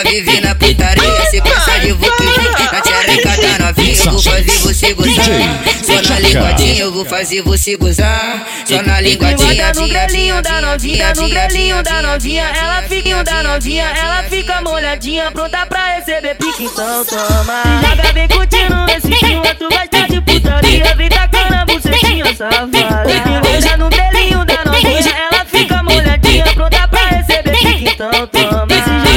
pra 0.00 0.10
viver 0.10 0.40
na 0.40 0.54
putaria 0.54 1.30
Sequência 1.30 1.80
de 1.80 1.92
vuki 1.92 2.22
vuki 2.24 2.72
na 2.72 2.80
tchereca 2.80 3.36
da 3.36 3.66
novinha 3.66 4.00
Eu 4.00 4.12
vou 4.12 4.22
fazer 4.22 4.58
você 4.58 4.94
gozar. 4.94 5.60
Só 5.84 6.02
na 6.02 6.18
linguadinha 6.20 6.80
eu 6.80 6.92
vou 6.92 7.04
fazer 7.04 7.42
você 7.42 7.76
gozar. 7.76 8.46
Só 8.64 8.82
na 8.82 9.00
linguadinha 9.00 9.72
no 9.74 9.88
grelhinho 9.88 10.42
da 10.42 10.60
novinha, 10.60 11.12
no 11.14 11.28
grelhinho 11.28 11.82
da 11.82 12.02
novinha, 12.02 12.44
ela 12.44 12.82
fica 12.82 13.24
da 13.24 13.42
novinha, 13.42 13.84
ela 13.84 14.22
fica 14.24 14.60
molhadinha, 14.62 15.30
pronta 15.32 15.66
pra 15.66 15.96
receber 15.96 16.34
pique, 16.36 16.64
então 16.64 17.04
toma. 17.04 17.62
Se 17.62 17.88
joga 17.88 18.12
bem 18.12 18.28
curtindo 18.28 18.74
esse 18.96 19.18
clima, 19.18 19.54
tu 19.54 19.68
vai 19.68 19.84
estar 19.84 20.08
de 20.08 20.20
putaria, 20.20 20.94
vem 20.96 21.08
tacando 21.08 21.54
a 21.54 21.66
bucetinha 21.66 22.24
safada. 22.34 23.40
Beija 23.42 23.76
no 23.76 23.90
grelhinho 23.90 24.44
da 24.44 24.64
novinha, 24.64 25.28
ela 25.32 25.44
fica 25.44 25.82
molhadinha, 25.82 26.44
pronta 26.54 26.88
pra 26.88 27.06
receber 27.06 27.58
pique, 27.58 27.88
então 27.94 28.26
toma. 28.28 29.09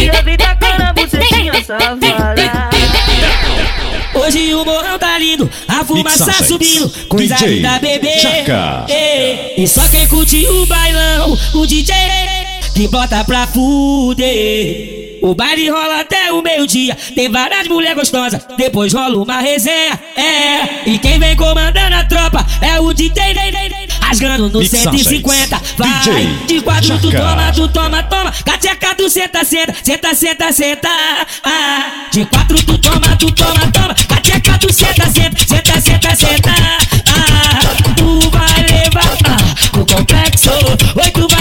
De 0.00 0.06
putaria, 0.06 0.22
vem 0.22 0.36
tacando 0.36 0.82
a 0.82 0.92
bucetinha 0.92 1.52
safada. 1.64 2.70
Hoje 4.14 4.54
o 4.54 4.64
morrão 4.64 4.98
tá 4.98 5.18
lindo, 5.18 5.48
a 5.68 5.84
fumaça 5.84 6.32
subindo, 6.44 6.88
coisa 7.08 7.34
DJ 7.36 7.56
linda, 7.56 7.78
bebê. 7.78 8.14
Ei, 8.88 9.54
E 9.58 9.68
só 9.68 9.86
quem 9.88 10.06
curte 10.08 10.46
o 10.46 10.66
bailão, 10.66 11.38
o 11.54 11.66
DJ 11.66 11.94
que 12.76 12.86
bota 12.88 13.24
pra 13.24 13.46
fuder. 13.46 15.18
O 15.22 15.34
baile 15.34 15.70
rola 15.70 16.00
até 16.00 16.30
o 16.30 16.42
meio-dia, 16.42 16.94
tem 17.14 17.30
várias 17.30 17.66
mulheres 17.66 17.96
gostosas, 17.96 18.46
depois 18.58 18.92
rola 18.92 19.16
uma 19.16 19.40
resenha. 19.40 19.98
É, 20.14 20.86
e 20.90 20.98
quem 20.98 21.18
vem 21.18 21.34
comandando 21.34 21.96
a 21.96 22.04
tropa 22.04 22.46
é 22.60 22.78
o 22.78 22.92
DJ, 22.92 23.34
rasgando 23.98 24.50
no 24.50 24.58
Mixagens. 24.58 25.04
150. 25.04 25.62
Vai, 25.78 25.88
DJ 26.00 26.46
de 26.46 26.60
quatro 26.60 26.98
tu 26.98 27.10
toma, 27.10 27.52
tu 27.52 27.68
toma, 27.68 28.02
toma. 28.02 28.32
Cateca 28.44 28.94
tu 28.94 29.08
senta, 29.08 29.42
senta, 29.42 29.74
senta, 29.82 30.14
senta, 30.14 30.52
senta. 30.52 30.90
Ah, 31.44 32.08
de 32.12 32.26
quatro 32.26 32.62
tu 32.62 32.76
toma, 32.76 33.16
tu 33.16 33.30
toma, 33.32 33.72
toma. 33.72 33.94
Cateca 34.06 34.58
tu 34.58 34.70
senta, 34.70 35.10
senta, 35.10 35.38
senta, 35.48 35.80
senta, 35.80 36.14
senta. 36.14 36.50
Ah, 37.08 37.94
tu 37.96 38.20
vai 38.30 38.66
levar 38.68 39.16
ah, 39.24 39.78
no 39.78 39.86
complexo. 39.86 40.50
Oi, 40.94 41.10
tu 41.10 41.26
vai 41.28 41.35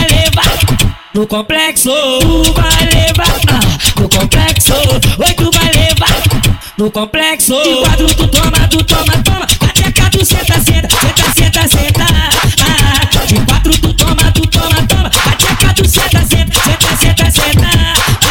no 1.16 1.26
complexo. 1.26 1.92
Tu 2.20 2.54
vai 2.54 2.90
levar 2.94 3.40
ah, 3.48 4.02
no 4.02 4.10
complexo. 4.10 4.74
Oi, 4.74 5.34
tu 5.34 5.50
vai 5.50 5.72
levar 5.72 6.22
no 6.78 6.92
complexo. 6.92 7.56
De 7.64 7.76
quatro 7.78 8.08
tu 8.08 8.28
toma, 8.28 8.68
tu 8.68 8.84
toma, 8.84 9.14
toma. 9.24 9.48
Cateca 9.60 10.10
tu 10.10 10.26
senta, 10.26 10.60
senta, 10.60 10.90
senta, 11.00 11.34
senta, 11.34 11.68
senta. 11.70 12.06
Ah, 12.68 13.26
de 13.28 13.46
quatro 13.46 13.72
tu 13.80 13.94
toma, 13.94 14.32
tu 14.34 14.42
toma, 14.48 14.86
toma. 14.90 15.10
Cateca 15.10 15.74
tu 15.74 15.88
senta, 15.88 16.20
senta, 16.26 16.60
senta, 16.60 16.98
senta, 16.98 17.32
senta. 17.32 17.70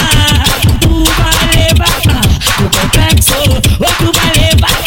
Ah, 0.03 0.44
tu 0.81 1.05
vai 1.05 1.57
levar 1.57 1.88
ah, 2.11 2.61
no 2.61 2.68
complexo. 2.68 3.35
Oi, 3.81 3.94
tu 3.99 4.12
vai 4.12 4.33
levar 4.44 4.85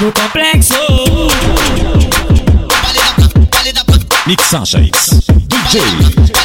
no 0.00 0.12
complexo. 0.12 0.93
Mixagens. 4.26 5.26
DJ 5.48 5.82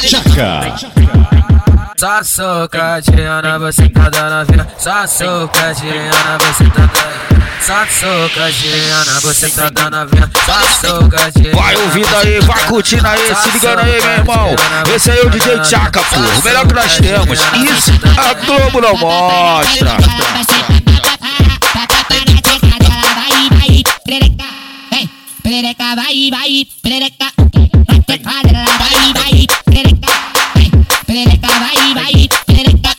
Chaka. 0.06 0.76
Só 1.96 2.22
socadinha, 2.22 3.58
você 3.58 3.88
tá 3.88 4.10
dando 4.10 4.50
vida. 4.50 4.68
Só 4.78 5.06
socadinha, 5.06 6.10
você 6.40 6.64
tá 6.70 6.90
dando 6.92 7.44
Só 7.62 7.86
socadinha, 7.86 9.04
você 9.22 9.50
tá 9.50 9.70
dando 9.70 10.10
vida. 10.10 10.30
Só 10.44 10.98
socadinha. 11.00 11.54
Vai 11.54 11.76
ouvindo 11.76 12.16
aí, 12.16 12.40
vai 12.40 12.66
curtindo 12.66 13.06
aí, 13.06 13.34
se 13.34 13.50
ligando 13.50 13.78
aí, 13.78 14.02
meu 14.02 14.12
irmão. 14.12 14.56
Esse 14.94 15.10
aí 15.10 15.18
é 15.18 15.22
o 15.22 15.30
DJ 15.30 15.64
Chaka, 15.64 16.02
pô. 16.02 16.16
O 16.16 16.44
melhor 16.44 16.66
que 16.66 16.74
nós 16.74 16.98
temos. 16.98 17.38
Isso 17.38 17.92
a 18.18 18.34
Globo 18.44 18.80
não 18.82 18.96
mostra. 18.98 19.96
Perereca, 25.42 25.96
vai, 25.96 26.30
vai, 26.30 26.66
perereca. 26.82 27.39
Vai, 28.10 28.18
vai, 28.18 29.46
perereca. 29.66 30.08
Perereca, 31.06 31.46
vai, 31.46 31.94
vai, 31.94 32.28
perereca. 32.44 32.90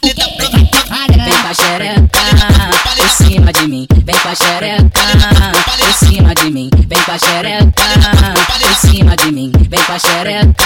Vem 1.25 1.35
com 1.41 1.47
a 1.49 1.53
xereca 1.53 2.21
em 2.97 3.09
cima 3.09 3.51
de 3.51 3.67
mim. 3.67 3.87
Vem 4.05 4.15
com 4.15 4.29
a 4.29 4.35
xereca 4.35 5.01
em 5.81 5.93
cima 5.93 6.33
de 6.33 6.49
mim. 6.49 6.69
Vem 6.87 7.03
com 7.03 7.11
a 7.11 7.17
xereca 7.17 7.83
em 8.61 8.75
cima 8.87 9.17
de 9.17 9.31
mim. 9.33 9.51
Vem 9.69 9.83
com 9.83 9.91
a 9.91 9.99
xereca 9.99 10.65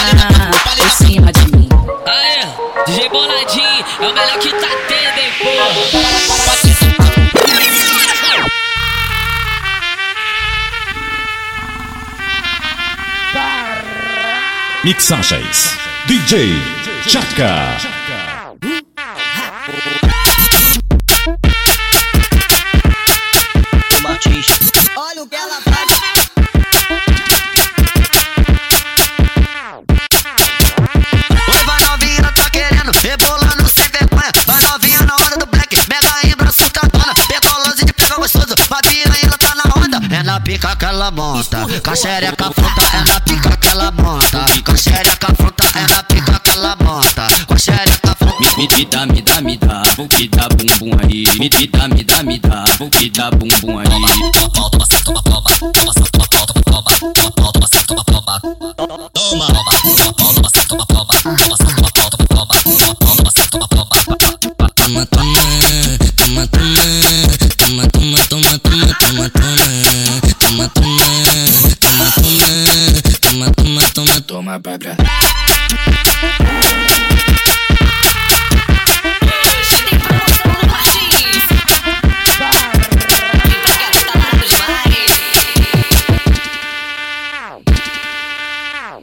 em 0.78 0.90
cima 0.90 1.32
de 1.32 1.56
mim. 1.56 1.68
Aê, 2.06 2.46
DJ 2.86 3.08
Boladinho 3.08 3.84
é 4.00 4.06
o 4.06 4.14
melhor 4.14 4.38
que 4.38 4.50
tá 4.50 4.68
tendo, 4.86 5.18
hein, 5.18 5.32
porra. 5.40 6.35
Mixagens. 14.86 15.76
DJ 16.06 16.62
Chaka. 17.08 18.05
Pica 40.46 40.76
que 40.76 40.84
ela 40.84 41.10
monta, 41.10 41.66
com 41.82 41.90
a 41.90 41.96
xereca 41.96 42.52
fruta. 42.52 42.82
É 42.94 43.04
na 43.12 43.20
pica 43.20 43.56
que 43.56 43.66
ela 43.66 43.90
monta, 43.90 44.44
com 44.64 44.72
a 44.72 44.76
xereca 44.76 45.34
fruta. 45.34 45.64
É 45.74 45.92
na 45.92 46.02
pica 46.04 46.38
que 46.38 46.50
ela 46.50 46.76
monta, 46.76 47.26
com 47.48 47.54
a 47.54 47.58
xereca 47.58 48.14
fruta. 48.16 48.36
Me, 48.56 48.68
me 48.76 48.84
dá, 48.84 49.06
me 49.06 49.22
dá, 49.22 49.40
me 49.40 49.56
dá, 49.56 49.82
vou 49.96 50.06
que 50.06 50.28
dá 50.28 50.48
bumbum 50.48 50.96
aí. 51.02 51.24
Me, 51.40 51.50
me 51.50 51.66
dá, 51.66 51.88
me 51.88 52.04
dá, 52.04 52.22
me 52.22 52.38
dá, 52.38 52.64
vou 52.78 52.88
que 52.88 53.10
dá 53.10 53.28
bumbum 53.32 53.80
aí. 53.80 53.86
Toma, 53.86 54.70
toma, 54.70 54.86
toma, 55.04 55.22
toma, 55.22 55.42
toma, 55.42 55.72
toma, 55.72 55.92
toma, 55.92 56.04
toma, 56.04 56.62
toma, 57.16 57.66
toma, 57.66 57.66
toma, 57.66 58.04
toma, 58.04 58.22
toma, 58.46 59.48
toma, 67.88 68.18
toma, 68.28 68.58
toma, 68.58 69.30
toma, 69.30 69.85
babra. 74.66 74.96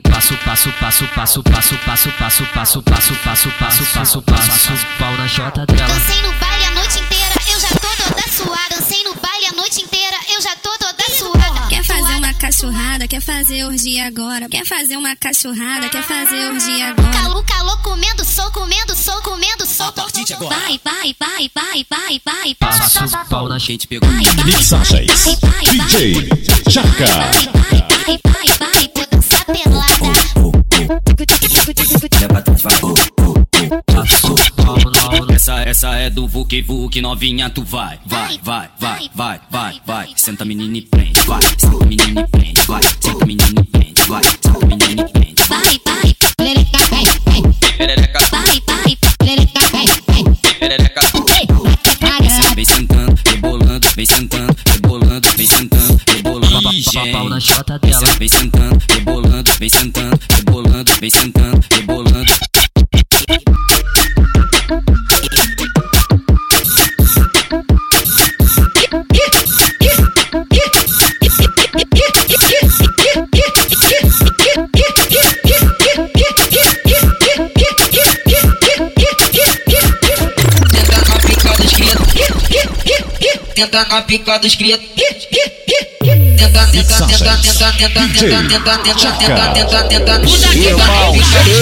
Passo, 0.04 0.38
passo, 0.78 1.08
passo, 1.08 1.44
passo, 1.44 1.78
passo, 1.86 2.12
passo, 2.18 2.46
passo, 2.54 2.82
passo, 2.82 2.82
passo, 2.84 3.50
passo, 3.50 3.86
passo, 3.90 4.22
passo, 4.22 4.22
passo, 4.22 4.86
pau 4.98 5.18
na 5.18 5.28
chota 5.28 5.66
dela. 5.66 5.88
Dancei 5.88 6.22
no 6.22 6.32
baile 6.34 6.63
cachorrada, 12.44 13.08
quer 13.08 13.22
fazer 13.22 13.64
orgia 13.64 14.06
agora. 14.06 14.50
Quer 14.50 14.66
fazer 14.66 14.98
uma 14.98 15.16
cachorrada, 15.16 15.88
quer 15.88 16.04
fazer 16.04 16.52
orgia 16.52 16.90
agora. 16.90 17.10
Calu, 17.10 17.42
calou, 17.46 17.78
comendo, 17.78 18.26
sou, 18.26 18.52
comendo, 18.52 18.94
sou, 18.98 19.22
comendo, 19.22 19.66
sou. 19.66 19.94
Vai, 20.50 20.78
vai, 20.84 21.16
vai, 21.18 21.50
vai, 21.56 21.86
vai, 21.90 22.22
vai. 22.26 22.56
Passo 22.56 23.18
pau 23.30 23.48
na 23.48 23.58
gente 23.58 23.88
pegou. 23.88 24.10
Mixagens. 24.44 25.24
DJ 25.70 26.28
Chaka. 26.70 27.06
Vai, 28.06 28.20
vai, 28.22 28.58
vai, 28.60 28.92
vou 28.94 29.08
dançar 29.10 29.46
pelada. 29.46 29.94
Essa, 35.44 35.60
essa 35.64 35.96
é 35.96 36.10
do 36.10 36.26
Vuk 36.26 36.62
Vuk, 36.62 37.02
novinha, 37.02 37.50
tu 37.50 37.66
vai, 37.66 38.00
vai, 38.06 38.40
vai, 38.42 38.70
vai, 38.80 39.10
vai, 39.14 39.42
vai, 39.52 39.82
vai. 39.86 40.10
Senta 40.16 40.46
menina 40.46 40.78
e 40.78 40.82
prende, 40.84 41.20
vai, 41.28 41.42
senta 41.58 41.86
menina 41.86 42.22
e 42.22 42.28
prende, 42.28 42.62
vai, 42.62 42.82
senta 43.02 43.26
menina 43.26 43.60
e 43.60 43.64
prende, 43.66 44.02
vai, 44.04 44.24
senta 44.24 44.66
menina 44.66 45.02
e 45.02 45.12
prende. 45.12 45.44
Vai, 45.50 45.82
vai, 45.86 46.16
perereca, 46.38 46.78
vai, 46.90 47.04
vai. 47.26 47.42
Perereca, 47.78 48.20
Vai, 48.32 48.62
vai, 48.66 48.98
perereca, 49.20 49.60
vai, 49.70 49.86
vai. 50.08 50.24
perereca. 50.60 51.02
Vem 52.56 52.66
sentando, 52.66 53.20
rebolando, 53.28 53.88
vem 53.98 54.06
sentando, 54.06 54.56
rebolando, 54.72 55.28
vem 55.36 55.46
sentando, 55.46 56.02
rebolando. 56.08 56.74
Ih, 56.74 57.12
Pau 57.12 57.28
na 57.28 57.40
chota 57.42 57.78
Vem 57.84 57.92
dela. 57.92 58.08
Vem 58.18 58.30
sentando, 58.30 58.82
rebolando, 58.90 59.52
vem 59.60 59.70
sentando, 59.70 60.20
rebolando, 60.38 60.92
vem 61.02 61.10
sentando, 61.10 61.66
rebolando. 61.70 62.34
Tenta 83.56 83.86
na 83.86 84.02
pica 84.02 84.40
dos 84.40 84.56
criados. 84.56 84.86
Tenta, 84.96 86.66
tenta, 86.72 87.06
tenta, 87.06 87.28
tenta, 87.38 87.72
tenta, 87.72 88.02
tenta, 88.02 88.38
tenta, 88.50 89.12
tenta, 89.12 89.48
tenta, 89.54 89.84
tenta, 89.84 90.20
tenta. 90.20 90.56
Irmão, 90.56 91.16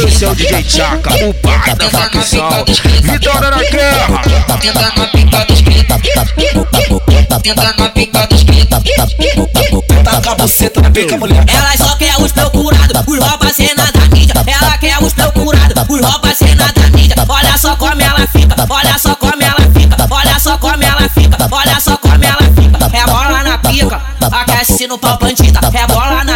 esse 0.08 0.24
é 0.24 0.28
o 0.30 0.36
DJ 0.36 0.64
Chaka, 0.64 1.14
o 1.26 1.34
pai 1.34 1.76
da 1.76 1.90
facção. 1.90 2.66
Vitória 3.02 3.52
na 3.52 3.58
guerra. 3.58 4.22
Tenta 4.62 4.82
na 4.82 5.08
pica 5.08 5.46
dos 5.46 5.62
criados. 5.62 6.02
Tenta 7.44 7.74
na 7.78 7.90
pica 7.90 8.28
dos 8.28 8.44
criados. 8.44 8.84
Taca 10.04 10.32
a 10.32 10.36
buceta 10.36 10.82
na 10.82 10.92
pica, 10.92 11.18
mulher. 11.18 11.46
Ela 11.48 11.78
só 11.78 11.96
quer 11.98 12.18
os 12.20 12.32
procurados, 12.32 13.04
os 13.08 13.20
rouba 13.20 13.54
cena 13.54 13.92
da 13.92 14.16
mídia. 14.16 14.34
Ela 14.48 14.78
quer 14.78 14.98
os 15.04 15.14
procurados, 15.14 15.84
os 15.90 16.02
rouba 16.02 16.34
cena 16.34 16.72
da 16.74 16.82
mídia. 16.84 17.01
Aquece 24.82 24.88
no 24.88 24.98
pau 24.98 25.18
bandida. 25.18 25.60
É 25.74 25.88
bola 25.88 26.24
na 26.24 26.36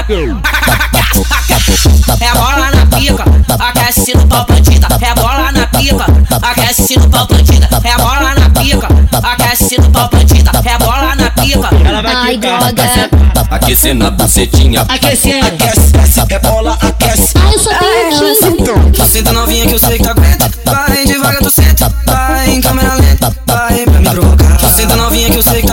É 2.20 2.34
bola 2.34 2.72
na 2.72 2.86
pica, 2.98 3.24
aquece 3.60 4.16
no 4.16 4.28
pau 4.28 4.46
bandida. 4.46 4.88
É 5.02 5.14
bola 5.16 5.52
na 5.52 5.68
pica, 5.68 6.06
aquece 6.42 7.00
no 7.00 7.10
pau 7.10 7.28
bandida. 7.28 7.68
É 7.84 7.98
bola 7.98 8.36
na 8.36 8.50
pica, 8.50 8.88
aquece 9.24 9.80
no 9.80 9.90
pau 9.90 10.10
bandida. 10.10 10.52
É 10.64 10.78
bola 10.78 11.16
na 11.16 11.32
pica. 11.32 11.70
Ela 11.86 12.04
Ai, 12.06 12.38
droga. 12.38 13.10
Aquecendo 13.50 14.06
a 14.06 14.12
bucetinha. 14.12 14.82
Aquecendo. 14.82 15.48
Aquece, 15.48 15.94
é 16.30 16.40
bola, 16.40 16.78
aquece. 16.82 17.34
Ai, 17.36 17.54
eu 17.54 17.60
só 17.60 17.70
tenho 17.70 18.92
15. 18.92 19.12
Senta 19.12 19.32
novinha 19.34 19.66
que 19.66 19.74
eu 19.74 19.80
sei 19.80 19.98
que 19.98 20.08
aguenta. 20.08 20.52
Vai 20.66 21.06
devagar, 21.06 21.40
tu 21.40 21.50
senta. 21.50 21.92
Vai 22.06 22.50
em 22.50 22.62
câmera 22.62 22.96
lenta. 22.96 23.36
Vai 23.46 23.86
pra 23.86 24.00
me 24.00 24.10
provocar. 24.10 24.46
Senta 24.76 24.96
novinha 24.96 25.30
que 25.30 25.38
eu 25.38 25.44
sei 25.44 25.62
que 25.62 25.65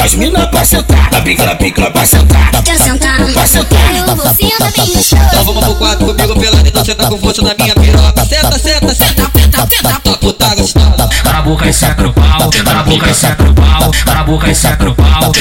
pica, 0.00 0.04
bota 0.04 0.04
as 0.04 0.14
mina 0.14 0.46
pra 0.46 0.64
sentar. 0.64 1.10
Na 1.12 1.20
pica, 1.20 1.44
na 1.44 1.54
pica, 1.54 1.90
pra 1.90 2.06
sentar. 2.06 2.50
Quer 2.62 2.78
sentar? 2.78 3.16
Pra 3.32 3.46
sentar. 3.46 3.96
Eu 3.96 4.16
vou 4.16 4.34
sentar 4.34 4.72
bem 4.72 4.86
no 4.94 5.02
chão. 5.02 5.18
Então 5.26 5.44
vamos 5.44 5.64
pro 5.64 5.74
quarto 5.76 6.06
comigo 6.06 6.40
pelado, 6.40 6.68
então 6.68 6.84
senta 6.84 7.08
com 7.08 7.18
força 7.18 7.42
na 7.42 7.54
minha 7.54 7.74
piroca. 7.74 8.24
Senta, 8.24 8.58
senta, 8.58 8.94
senta, 8.94 9.30
senta, 9.34 9.68
senta, 9.68 10.00
tua 10.02 10.18
puta 10.18 10.54
gostosa. 10.54 11.08
Cala 11.22 11.38
a 11.38 11.42
boca 11.42 11.68
e 11.68 11.72
seca 11.72 12.02
no 12.02 12.12
pau, 12.12 12.50
cala 12.64 12.80
a 12.80 12.82
boca 12.82 13.10
e 13.10 13.14
seca 13.14 13.44
no 13.44 13.54
pau, 13.54 13.90
cala 14.04 14.20
a 14.20 14.24
boca 14.24 14.50
e 14.50 14.54
seca 14.54 14.84
no 14.84 14.94
pau, 14.94 15.32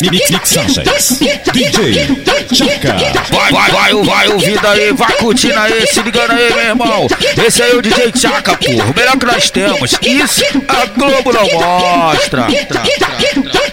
DJ 0.00 0.40
Chaca. 0.44 0.82
Vai, 3.30 3.52
vai, 3.52 3.70
vai, 3.70 4.04
vai 4.04 4.28
ouvindo 4.28 4.66
aí, 4.66 4.92
vai 4.92 5.12
curtindo 5.14 5.58
aí, 5.58 5.86
se 5.86 6.00
ligando 6.02 6.32
aí, 6.32 6.52
meu 6.52 6.64
irmão. 6.64 7.06
Esse 7.46 7.62
aí 7.62 7.72
é 7.72 7.74
o 7.74 7.82
DJ 7.82 8.12
Chaca, 8.14 8.56
porra. 8.56 8.84
O 8.90 8.94
melhor 8.94 9.18
que 9.18 9.26
nós 9.26 9.50
temos. 9.50 9.92
Isso 10.02 10.44
a 10.68 10.86
Globo 10.86 11.32
não 11.32 11.48
mostra. 11.52 12.46
Tra, 12.46 12.66
tra, 12.66 12.82
tra. 12.82 13.67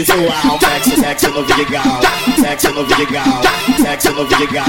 you 0.00 0.06
so 0.06 0.16
wow. 0.26 0.56
Tax 0.60 0.86
and 0.88 1.02
tax 1.02 1.24
and 1.24 1.34
over 1.36 1.54
your 1.56 1.68
go. 1.68 1.82
Tax 2.40 2.64
and 2.64 2.76
over 2.76 2.94
your 2.96 3.10
go. 3.10 3.24
Tax 3.84 4.06
and 4.06 4.16
over 4.16 4.36
your 4.38 4.48
go. 4.48 4.64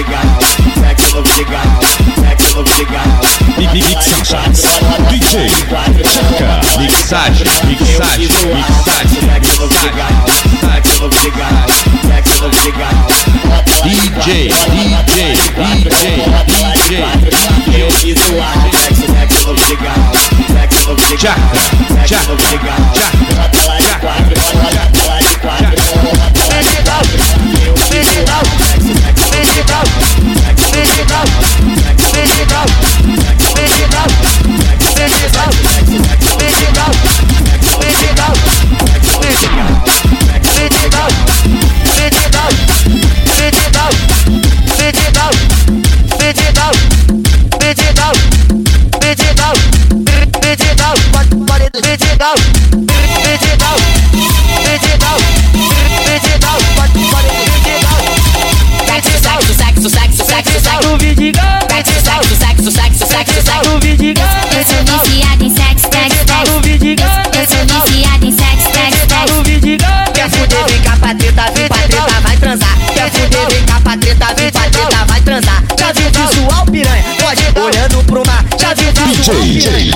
legal, 0.00 0.24
sexo 0.80 1.20
legal, 1.36 1.70
sexo 2.20 2.64
legal. 2.78 3.20
Mixagem, 3.72 4.64
DJ, 5.10 5.34
Chaca, 5.50 6.50
mixagem, 6.78 7.46
mixagem, 7.66 8.28
mixagem, 8.54 9.20
DJ, 13.82 14.48
DJ, 14.50 15.10
DJ, 15.10 15.18
DJ, 15.84 16.04
DJ. 16.88 17.80
Eu 17.80 17.90
fiz 17.90 18.16
o. 18.16 18.40
DJ 79.50 79.90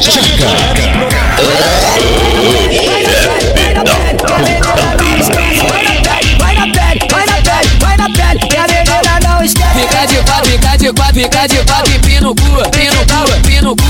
Fica 9.74 10.06
de 10.06 10.22
pá, 10.22 10.42
fica 10.42 10.76
de 10.76 10.92
pá, 10.92 11.06
fica 11.14 11.46
de 11.46 11.62
pá, 11.64 11.82
pino 12.04 12.34
cu, 12.34 12.42
pino 12.70 13.06
pau, 13.06 13.26
pino 13.44 13.76
cu, 13.76 13.84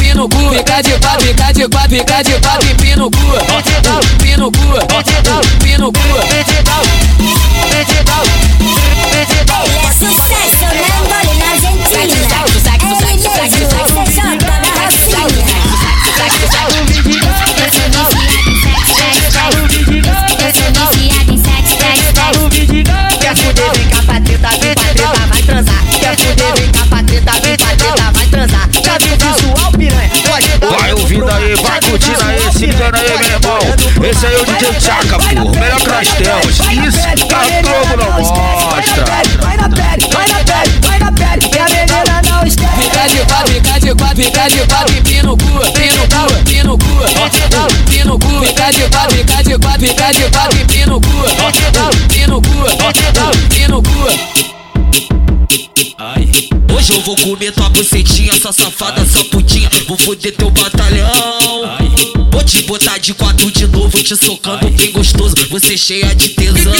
pino 0.00 0.28
cu, 0.28 0.50
fica 0.50 0.82
de 0.82 0.98
pá, 0.98 1.16
fica 1.20 1.52
de 1.52 1.68
pá, 1.68 1.88
fica 1.88 2.22
de 2.24 2.32
pá, 2.40 2.58
pino 2.80 3.08
cu, 3.08 3.18
pino 4.18 4.50
cu, 4.50 4.66
pino 5.62 5.92
cu, 5.92 6.00
digital, 6.42 6.82
pino 7.18 7.46
digital. 7.70 8.26
Sucesso 9.98 10.66
né, 10.74 10.88
na 11.08 11.46
Argentina. 11.52 11.86
Saque, 11.88 12.18
saque, 12.28 12.88
saque, 13.00 13.22
saque, 13.22 13.64
saque. 13.70 13.95
tá 50.06 50.12
de 50.12 50.30
pau 50.30 50.48
e 50.52 50.64
pino 50.66 50.92
no 50.92 51.00
cu, 51.00 51.08
tá 51.72 51.90
pino 52.08 52.34
no 52.34 52.42
cu, 52.42 52.76
tá 53.12 53.30
pino 53.48 53.76
no 53.76 53.82
cu. 53.82 53.90
Ai. 55.98 56.28
Hoje 56.72 56.92
eu 56.92 57.00
vou 57.00 57.16
comer 57.16 57.52
tua 57.52 57.68
bucetinha, 57.70 58.32
sua 58.40 58.52
safada, 58.52 59.04
sua 59.04 59.24
putinha. 59.24 59.68
Vou 59.88 59.98
foder 59.98 60.36
teu 60.36 60.50
batalhão. 60.50 61.10
Vou 62.30 62.44
te 62.44 62.62
botar 62.62 62.98
de 62.98 63.14
quatro 63.14 63.50
de 63.50 63.66
novo, 63.66 64.00
te 64.02 64.14
socando 64.14 64.70
bem 64.70 64.92
gostoso. 64.92 65.34
Você 65.50 65.74
é 65.74 65.76
cheia 65.76 66.14
de 66.14 66.28
tesão. 66.28 66.72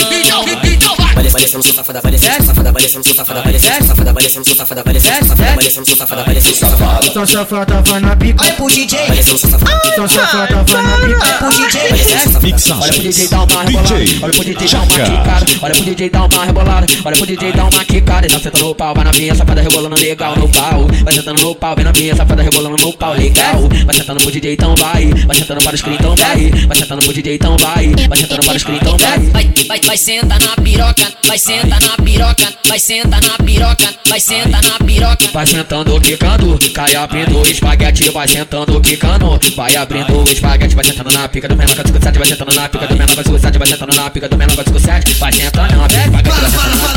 Parecendo 1.37 1.63
sou 1.63 1.75
safada, 1.75 2.01
parecendo 2.01 2.35
sou 2.35 2.47
safada, 2.47 2.73
parecendo 2.73 3.05
sou 3.05 3.15
safada, 3.15 3.43
parecendo 3.43 3.77
sou 3.77 3.85
safada, 3.85 4.15
parecendo 4.15 4.47
sou 4.47 4.57
safada, 4.57 4.83
parecendo 4.83 5.15
sou 5.19 5.27
safada, 5.27 5.55
parecendo 5.55 5.87
sou 5.87 5.97
safada, 5.97 6.25
parecendo 6.25 6.57
sou 6.57 6.71
safada. 6.71 7.07
Então 7.07 7.27
safada 7.27 7.83
vai 7.83 8.01
na 8.01 8.17
pica. 8.17 8.43
Olha 8.43 8.53
pro 8.55 8.67
DJ. 8.69 8.99
Parecendo 9.07 9.39
sou 9.39 9.51
safada. 9.51 9.83
Então 9.85 10.09
safada 10.09 10.65
vai 10.65 10.83
na 10.83 10.97
pica. 10.97 11.27
Olha 11.27 11.35
pro 11.35 11.51
DJ. 11.51 11.93
Mixagens. 12.41 12.73
Olha 12.81 12.93
pro 12.95 13.03
DJ 13.03 13.29
dar 13.29 13.45
uma 13.45 13.65
rebolada. 13.65 14.07
Olha 14.23 14.33
pro 14.33 14.47
DJ 14.47 14.73
dar 14.73 14.85
uma 15.05 15.05
quicada. 15.05 15.47
Olha 15.63 15.75
pro 15.75 15.85
DJ 15.85 16.11
dar 16.11 16.25
uma 16.25 16.45
rebolada. 16.47 16.87
Olha 17.05 17.17
pro 17.17 17.27
DJ 17.27 17.53
dar 17.53 17.65
uma 17.65 17.85
quicada. 17.85 18.27
E 18.27 18.31
tá 18.31 18.41
sentando 18.41 18.65
no 18.65 18.75
pau, 18.75 18.95
vai 18.95 19.05
na 19.05 19.13
minha 19.13 19.35
safada 19.35 19.61
rebolando 19.61 19.97
legal 19.97 20.37
no 20.37 20.49
pau. 20.49 20.87
Vai 21.05 21.13
sentando 21.13 21.43
no 21.43 21.55
pau, 21.55 21.77
vem 21.77 21.85
na 21.85 21.93
minha 21.93 22.17
safada 22.17 22.43
rebolando 22.43 22.77
no 22.79 22.93
pau 22.95 23.13
legal. 23.13 23.69
Vai 23.85 23.95
sentando 23.95 24.21
pro 24.23 24.33
DJ 24.33 24.55
então 24.55 24.75
vai. 24.77 25.11
Vai 25.27 25.37
sentando 25.37 25.63
para 25.63 25.75
os 25.75 25.83
cri 25.83 25.95
então 25.95 26.17
vai. 26.17 26.51
Vai 26.67 26.77
sentando 26.79 27.03
pro 27.03 27.13
DJ 27.13 27.35
então 27.35 27.57
vai. 27.59 27.95
Vai 28.09 28.19
sentando 28.19 28.47
para 28.47 28.57
os 28.57 28.65
cri 28.65 28.77
então 28.77 28.97
vai. 28.97 29.19
Vai, 29.19 29.53
vai, 29.69 29.81
vai 29.81 29.99
sentar 29.99 30.41
na 30.41 30.57
piroca, 30.63 31.13
vai 31.27 31.39
sentar 31.39 31.81
na 31.81 32.05
piroca, 32.05 32.53
vai 32.69 32.79
sentar 32.79 33.21
na 33.21 33.45
piroca, 33.45 33.95
vai 34.09 34.21
sentar 34.21 34.63
na 34.63 34.87
piroca. 34.87 35.29
Vai 35.33 35.47
sentando, 35.47 36.01
quicando, 36.01 36.59
cai 36.73 36.95
abrindo 36.95 37.39
o 37.39 37.43
espaguete, 37.43 38.11
vai 38.11 38.29
sentando, 38.29 38.81
quicando, 38.81 39.39
vai 39.57 39.77
abrindo 39.77 40.23
o 40.23 40.25
espaguete, 40.25 40.75
vai 40.75 40.85
sentando 40.85 41.13
na 41.13 41.29
pica 41.29 41.49
do 41.49 41.57
menor 41.57 41.75
com 41.75 41.83
57, 41.87 42.19
vai 42.19 42.29
sentando 42.29 42.55
na 42.55 42.69
pica 42.69 42.87
do 42.87 42.97
menor 42.97 43.15
com 43.15 43.23
57, 43.23 43.59
vai 43.59 43.67
sentando 43.67 43.97
na 43.97 44.11
pica 44.11 44.29
do 44.29 44.39
menor 44.39 44.55
com 44.55 44.63
57, 44.63 45.19
vai 45.19 45.33
sentando 45.33 45.57
na 45.57 45.71
pica, 45.71 46.07
espaguete, 46.07 46.35
vai 46.39 46.53
sentando 46.53 46.77
na 46.77 46.97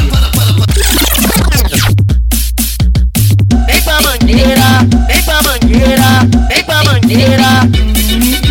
Vem 3.66 3.82
pra 3.82 4.02
mangueira, 4.02 4.86
vem 5.08 5.24
pra 5.24 5.42
mangueira, 5.42 6.28
vem 6.48 6.64
pra 6.64 6.84
mangueira. 6.84 8.49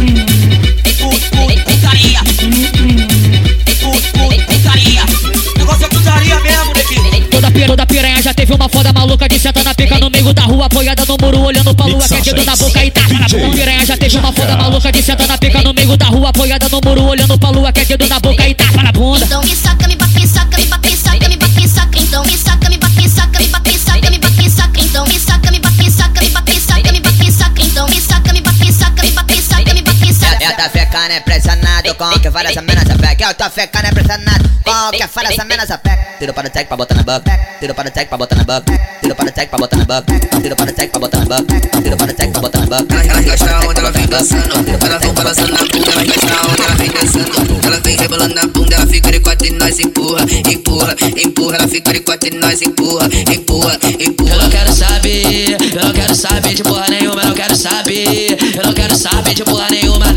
Mina 33.38 33.46
sapeca. 33.46 33.46
Eu 33.46 33.46
tô 33.46 33.50
ficando 33.50 33.88
impressionado 33.88 34.50
com 34.64 34.88
o 34.88 34.90
que 34.90 35.06
fala 35.06 35.28
essa 35.28 35.44
mina 35.44 35.66
sapeca. 35.66 36.18
Tiro 36.18 36.34
para 36.34 36.48
o 36.48 36.50
tech 36.50 36.66
pra 36.66 36.76
botar 36.76 36.94
na 36.96 37.02
boca. 37.02 37.40
Tiro 37.60 37.74
para 37.74 37.88
o 37.88 37.92
tech 37.92 38.08
pra 38.08 38.18
botar 38.18 38.36
na 38.36 38.44
boca. 38.44 38.72
Tiro 39.00 39.14
para 39.14 39.28
o 39.28 39.32
tech 39.32 39.48
pra 39.48 39.58
botar 39.58 39.76
na 39.76 39.84
boca. 39.84 40.20
Tiro 40.42 40.56
para 40.56 40.70
o 40.70 40.74
tech 40.74 40.90
pra 40.90 41.00
botar 41.00 41.18
na 41.18 41.26
boca. 41.26 41.60
Tiro 41.82 41.96
para 41.96 42.10
o 42.10 42.14
tech 42.14 42.32
pra 42.32 42.40
botar 42.40 42.60
na 42.60 42.66
boca. 42.66 42.94
Ela 42.94 43.22
gosta 43.22 43.68
onde 43.68 43.80
ela 43.80 43.90
vem 43.90 44.06
dançando 44.06 44.86
Ela 44.86 44.98
vem 44.98 45.12
balançando 45.12 45.52
na 45.52 45.58
bunda 45.58 45.90
Ela 45.92 46.04
gosta 46.04 46.50
onde 46.50 46.62
ela 46.62 46.74
vem 46.74 46.90
dançando 46.90 47.66
Ela 47.66 47.80
vem 47.80 47.96
rebolando 47.96 48.34
na 48.34 48.46
bunda 48.46 48.74
Ela 48.74 48.86
fica 48.86 49.12
de 49.12 49.20
quatro 49.20 49.46
e 49.46 49.50
nós 49.50 49.78
empurra 49.78 50.24
Empurra, 50.50 50.96
empurra 51.16 51.56
Ela 51.56 51.68
fica 51.68 51.92
de 51.92 52.00
quatro 52.00 52.28
e 52.28 52.38
nós 52.38 52.62
empurra 52.62 53.08
Empurra, 53.32 53.78
empurra 53.98 54.34
Eu 54.34 54.42
não 54.42 54.50
quero 54.50 54.72
saber, 54.72 55.56
eu 55.60 55.84
não 55.84 55.92
quero 55.92 56.14
saber 56.14 56.54
de 56.54 56.62
porra 56.62 56.86
nenhuma, 56.88 57.22
eu 57.22 57.26
não 57.28 57.34
quero 57.34 57.56
saber, 57.56 58.38
eu 58.56 58.62
não 58.64 58.72
quero 58.72 58.96
saber 58.96 59.34
de 59.34 59.44
porra 59.44 59.68
nenhuma, 59.70 60.12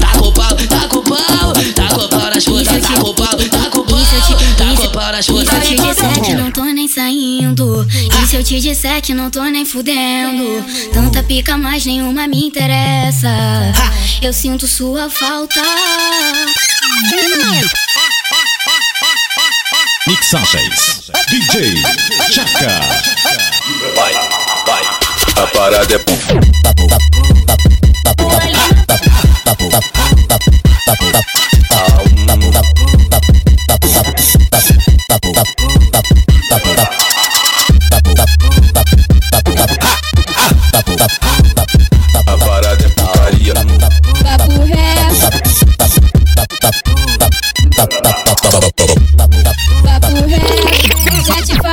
nas 5.21 5.29
E 5.29 5.45
se 5.45 5.55
eu 5.55 5.62
te 5.62 5.75
disser 5.75 6.21
que 6.21 6.34
não 6.34 6.51
tô 6.51 6.63
nem 6.65 6.88
saindo? 6.88 7.88
E 7.89 8.27
se 8.27 8.36
eu 8.36 8.43
te 8.43 8.60
disser 8.60 9.01
que 9.01 9.13
não 9.13 9.29
tô 9.29 9.43
nem 9.43 9.65
fudendo? 9.65 10.65
Tanta 10.91 11.21
pica, 11.23 11.57
mas 11.57 11.86
nenhuma 11.86 12.27
me 12.27 12.47
interessa. 12.47 13.29
Eu 14.21 14.34
sinto 14.34 14.67
sua 14.67 15.10
falta. 15.10 15.62
Mixagens. 20.07 21.12
DJ 21.29 21.75
Chaka. 22.31 22.81
Vai, 23.95 24.13
vai. 24.65 24.84
A 25.36 25.47
parada 25.47 25.93
é 25.93 25.97
bom. 25.99 27.30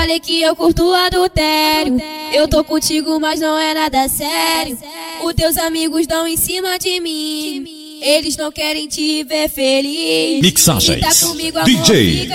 Falei 0.08 0.20
que 0.20 0.40
eu 0.40 0.56
curto 0.56 0.90
adultério. 0.94 2.00
Eu 2.32 2.48
tô 2.48 2.64
contigo, 2.64 3.20
mas 3.20 3.40
não 3.40 3.58
é 3.58 3.74
nada 3.74 4.08
sério. 4.08 4.78
Os 5.22 5.34
teus 5.34 5.58
amigos 5.58 6.06
dão 6.06 6.26
em 6.26 6.34
cima 6.36 6.78
de 6.78 6.98
mim. 6.98 7.66
Eles 8.00 8.34
não 8.36 8.50
querem 8.50 8.88
te 8.88 9.22
ver 9.24 9.50
feliz. 9.50 10.40
Mixagens. 10.40 11.00
Tá 11.00 11.14
comigo, 11.26 11.58
amor, 11.58 11.68
DJ 11.68 12.26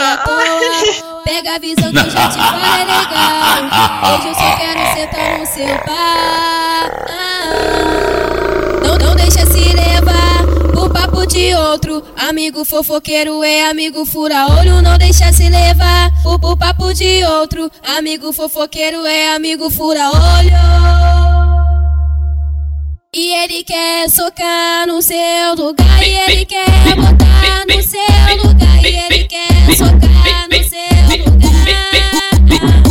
à 0.00 0.16
toa. 0.18 0.42
Pega 1.24 1.54
a 1.54 1.58
visão 1.58 1.92
que 1.92 1.98
eu 1.98 2.10
já 2.10 2.28
te 2.28 2.38
falei 2.38 2.84
legal. 2.84 4.16
Hoje 4.16 4.28
eu 4.28 4.34
só 4.34 4.56
quero 4.56 4.80
sentar 4.96 5.38
no 5.38 5.46
seu 5.46 5.78
pau. 5.86 6.90
De 11.26 11.54
outro. 11.54 12.02
Amigo 12.16 12.64
fofoqueiro 12.64 13.42
é 13.42 13.68
amigo 13.68 14.04
fura-olho. 14.04 14.82
Não 14.82 14.98
deixa 14.98 15.32
se 15.32 15.48
levar 15.48 16.10
por 16.22 16.56
papo 16.56 16.92
de 16.92 17.24
outro. 17.24 17.70
Amigo 17.96 18.32
fofoqueiro 18.32 19.04
é 19.06 19.34
amigo 19.34 19.70
fura-olho. 19.70 20.52
E 23.14 23.34
ele 23.34 23.62
quer 23.62 24.08
socar 24.08 24.86
no 24.86 25.02
seu 25.02 25.54
lugar. 25.56 26.02
E 26.02 26.14
ele 26.30 26.46
quer 26.46 26.64
botar 26.96 27.66
no 27.66 27.82
seu 27.82 28.00
lugar. 28.42 28.84
E 28.84 28.96
ele 28.96 29.24
quer 29.24 29.76
socar 29.76 30.48
no 30.50 30.64
seu 30.64 31.24
lugar. 31.26 31.52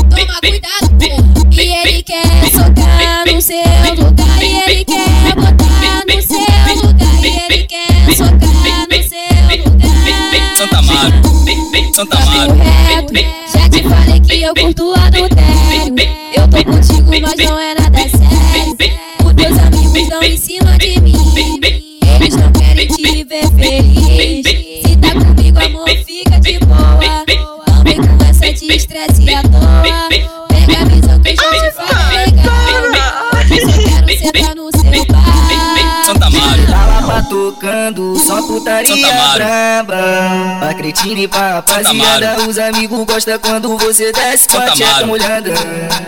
Toma 0.10 0.40
cuidado, 0.40 0.90
pô. 1.00 1.50
E 1.52 1.74
ele 1.74 2.04
quer 2.04 2.52
socar 2.52 3.26
no 3.34 3.42
seu 3.42 3.58
lugar. 3.96 4.44
E 4.44 4.58
ele 4.70 4.86
quer 4.86 5.36
botar 5.36 5.71
no 6.06 6.22
seu 6.22 6.40
lugar. 6.88 7.24
E 7.24 7.28
ele 7.28 7.64
quer 7.64 7.88
socar 8.16 8.88
no 8.90 9.04
seu 9.04 9.20
lugar. 9.60 9.88
Santa 10.58 10.78
Amaro, 10.78 11.14
Santa. 11.96 12.18
Reto, 12.18 13.14
já 13.52 13.70
te 13.70 13.84
falei 13.84 14.20
que 14.20 14.42
eu 14.42 14.54
curto 14.54 14.94
adultério. 14.94 15.96
Eu 16.36 16.48
tô 16.48 16.64
contigo, 16.64 17.10
mas 17.22 17.36
não 17.38 17.60
é 17.60 17.76
nada 17.76 18.00
sério. 18.00 18.78
Os 19.26 19.34
teus 19.34 19.58
amigos 19.60 20.10
dão 20.10 20.22
em 20.24 20.38
cima 20.38 20.78
de 20.78 21.00
mim. 21.02 21.16
Eles 22.20 22.36
não 22.36 22.52
querem 22.52 22.88
te 22.88 23.24
ver 23.24 23.48
feliz. 23.50 24.46
Se 24.86 24.96
tá 24.98 25.12
comigo, 25.14 25.60
amor, 25.60 25.90
fica 26.06 26.40
de 26.40 26.60
boa. 26.60 27.00
Não 27.68 27.84
vem 27.84 27.98
com 27.98 28.24
essa 28.24 28.54
de 28.54 28.74
estresse 28.74 29.34
à 29.34 29.42
toa. 29.44 29.84
Pega 30.50 30.82
a 30.82 30.86
visão 30.86 31.20
que 31.22 31.30
eu 31.30 31.36
te 31.36 31.72
falei. 31.72 32.26
Eu 33.50 33.60
só 33.70 33.78
quero 33.84 34.08
sentar 34.20 34.56
no 34.56 34.72
seu 34.72 35.06
pau. 35.08 35.41
Santa. 36.12 36.72
Tá 36.72 36.86
lá 36.86 37.02
batucando, 37.02 38.16
só 38.18 38.42
putaria 38.42 39.08
braba. 39.36 39.96
Pra 40.60 40.74
cretina 40.74 41.22
e 41.22 41.28
pra 41.28 41.54
rapaziada, 41.56 42.42
os 42.48 42.58
amigos 42.58 43.06
gostam 43.06 43.40
quando 43.40 43.78
você 43.78 44.12
desce 44.12 44.48
com 44.48 44.58
a 44.58 44.62
Santa 44.62 44.74
tcheca 44.74 45.06
molhada. 45.06 45.52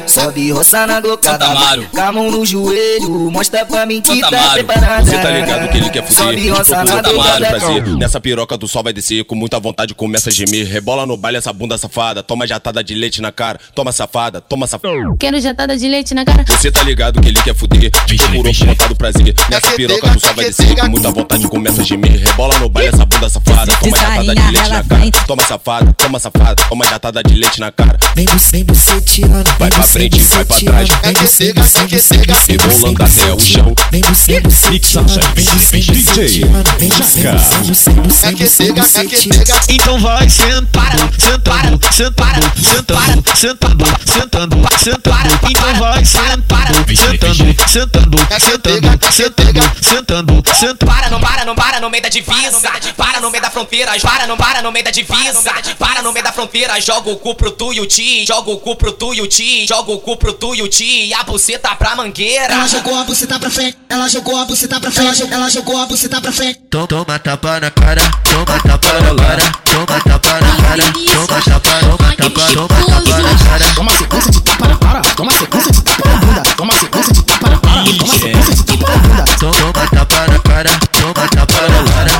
Sobe 0.05 0.51
roça 0.51 0.85
na 0.85 0.99
glocada, 0.99 1.45
Santa 1.45 1.57
Amaro. 1.57 1.87
com 1.89 2.01
a 2.01 2.11
mão 2.11 2.31
no 2.31 2.45
joelho, 2.45 3.31
mostra 3.31 3.65
pra 3.65 3.85
mim 3.85 4.01
que 4.01 4.15
Santa 4.15 4.29
tá 4.29 4.37
Amaro. 4.37 4.53
preparada. 4.53 5.05
Você 5.05 5.17
tá 5.17 5.29
ligado 5.29 5.71
que 5.71 5.77
ele 5.77 5.89
quer 5.89 6.03
fuder 6.03 6.23
Sobe 6.25 6.49
roça 6.49 6.83
na 6.83 6.85
Procura 6.85 6.99
Amaro 6.99 7.13
glocada, 7.13 7.59
prazer 7.59 7.87
Nessa 7.97 8.19
piroca 8.19 8.57
do 8.57 8.67
sol 8.67 8.83
vai 8.83 8.93
descer 8.93 9.23
Com 9.23 9.35
muita 9.35 9.59
vontade 9.59 9.93
começa 9.93 10.29
a 10.29 10.31
gemer 10.31 10.67
Rebola 10.67 11.05
no 11.05 11.17
baile 11.17 11.37
essa 11.37 11.53
bunda 11.53 11.77
safada 11.77 12.21
Toma 12.23 12.45
jatada 12.45 12.83
de 12.83 12.93
leite 12.93 13.21
na 13.21 13.31
cara 13.31 13.59
Toma 13.73 13.91
safada, 13.91 14.41
toma 14.41 14.67
safada 14.67 14.93
Quero 15.19 15.39
jatada 15.39 15.77
de 15.77 15.87
leite 15.87 16.13
na 16.13 16.25
cara. 16.25 16.45
Você 16.47 16.71
tá 16.71 16.83
ligado 16.83 17.21
que 17.21 17.27
ele 17.27 17.41
quer 17.41 17.55
fuder 17.55 17.91
Procurou 17.91 18.53
por 18.53 18.65
conta 18.67 18.87
do 18.87 18.95
prazer 18.95 19.33
Nessa 19.49 19.71
piroca 19.71 19.92
do 20.01 20.19
sol 20.19 20.33
vai 20.35 20.45
descer 20.45 20.75
Com 20.75 20.89
muita 20.89 21.11
vontade 21.11 21.47
começa 21.47 21.81
a 21.81 21.83
gemer. 21.83 22.19
Rebola 22.19 22.57
no 22.59 22.69
baile 22.69 22.89
essa 22.93 23.05
bunda 23.05 23.29
safada. 23.29 23.71
Toma 23.77 23.97
jatada 23.97 24.35
de 24.35 24.51
leite 24.51 24.69
na 24.69 24.83
cara. 24.83 25.11
Toma 25.27 25.43
safada, 25.43 25.93
toma 25.93 26.19
safada. 26.19 26.55
Toma 26.69 26.85
jatada 26.85 27.23
de 27.23 27.35
leite 27.35 27.59
na 27.59 27.71
cara 27.71 27.97
vem 28.15 28.25
bu- 28.25 28.37
vem 28.51 28.63
buceteando. 28.63 29.51
Vai 29.59 29.69
pra 29.69 29.83
frente, 29.83 30.19
vai 30.23 30.45
pra 30.45 30.57
trás. 30.59 30.87
Vem 30.89 31.13
vem 31.13 31.53
bucega, 31.53 32.33
vem 32.47 32.57
Rebolando 32.57 33.03
até 33.03 33.33
o 33.33 33.39
chão. 33.39 33.75
Vem 33.91 34.01
bu- 34.01 34.13
vem 34.13 34.41
buceteando. 34.41 35.13
Vem 35.35 35.45
bu- 35.45 35.51
vem 35.51 35.83
buceteando. 35.83 36.69
Vem 36.79 36.89
bu- 36.89 36.97
vem 37.03 38.73
buceteando. 38.73 39.63
Então 39.69 39.99
vai 39.99 40.29
sentando, 40.29 41.09
sentando, 41.19 41.79
sentando, 41.91 42.53
sentando, 42.55 43.23
sentando, 43.35 43.85
sentando, 44.05 44.67
sentando. 44.77 45.39
Então 45.49 45.73
vai 45.79 46.05
sentando, 46.05 46.43
sentando, 46.87 47.55
sentando, 47.67 48.17
sentando, 48.39 48.99
sentando, 49.11 49.61
sentando, 49.81 50.43
sentando. 50.53 50.85
Para, 50.85 51.09
não 51.09 51.19
para, 51.19 51.45
não 51.45 51.55
para 51.55 51.79
no 51.79 51.89
meio 51.89 52.03
da 52.03 52.09
divisa. 52.09 52.59
Para 52.97 53.19
no 53.19 53.29
meio 53.31 53.41
da 53.41 53.49
fronteira, 53.49 53.91
para, 54.01 54.27
não 54.27 54.37
para 54.37 54.61
no 54.61 54.71
meio 54.71 54.85
da 54.85 54.91
divisa. 54.91 55.41
Para 55.79 56.01
no 56.01 56.11
meio 56.11 56.23
da 56.23 56.31
fronteira, 56.31 56.79
joga 56.81 57.09
o 57.09 57.17
cu 57.17 57.35
pro 57.35 57.51
tu 57.51 57.73
e 57.73 57.79
o 57.79 57.85
ti. 58.03 58.25
Joga 58.25 58.51
o 58.51 58.57
cu 58.57 58.75
pro 58.75 58.91
tu 58.91 59.13
e 59.13 59.21
o 59.21 59.27
ti. 59.27 59.65
Joga 59.67 59.91
o 59.91 59.99
cu 59.99 60.17
pro 60.17 60.33
tu 60.33 60.53
e 60.55 60.61
o 60.61 60.67
ti. 60.67 61.05
E 61.07 61.13
a 61.13 61.23
buceta 61.23 61.75
pra 61.75 61.95
mangueira. 61.95 62.53
Ela 62.53 62.67
jogou 62.67 62.95
a 62.97 63.03
buceta 63.03 63.39
pra 63.39 63.49
frente, 63.49 63.77
ela 63.89 64.07
jogou 64.09 64.35
a 64.37 64.45
buceta 64.45 64.79
pra 64.79 64.91
frente, 64.91 65.05
ela 65.07 65.15
jogou- 65.15 65.33
ela 65.33 65.49
jogou 65.49 65.77
a 65.77 65.85
buceta 65.85 66.21
pra 66.21 66.31
frente. 66.31 66.59
Toma, 66.69 66.87
toma 66.87 67.19
tapa 67.19 67.59
na 67.59 67.71
cara, 67.71 68.01
toma 68.23 68.45
tapa 68.59 68.93
na 68.99 69.15
cara, 69.15 69.51
toma 69.65 69.85
tapa 70.01 70.41
na 70.41 70.55
cara, 70.55 70.93
toma 71.13 71.41
tapa, 71.41 71.79
toma 71.79 72.15
tapa, 72.15 72.41
toma 72.53 72.67
tapa 72.67 73.21
na 73.21 73.37
cara. 73.37 73.65
Toma 73.75 73.91
sequência 73.91 74.31
de 74.31 74.41
tapa 74.41 74.67
na 74.67 74.77
cara, 74.77 75.01
toma 75.15 75.31
sequência 75.31 75.71
de 75.71 75.83
tapa 75.83 76.07
na 76.07 76.15
bunda, 76.17 76.43
toma 76.55 76.73
sequência 76.73 77.13
de 77.13 77.23
tapa 77.23 77.49
na 77.49 77.57
cara, 77.59 77.83
toma 77.83 78.13
sequência 78.13 78.55
de 78.55 78.63
tapa 78.63 78.91
na 78.91 78.97
bunda. 78.97 79.23
Toma 79.39 79.87
tapa 79.87 80.27
na 80.27 80.39
cara, 80.39 80.69
toma 80.91 81.27
tapa 81.27 81.61
na 81.69 81.83
cara, 81.93 82.11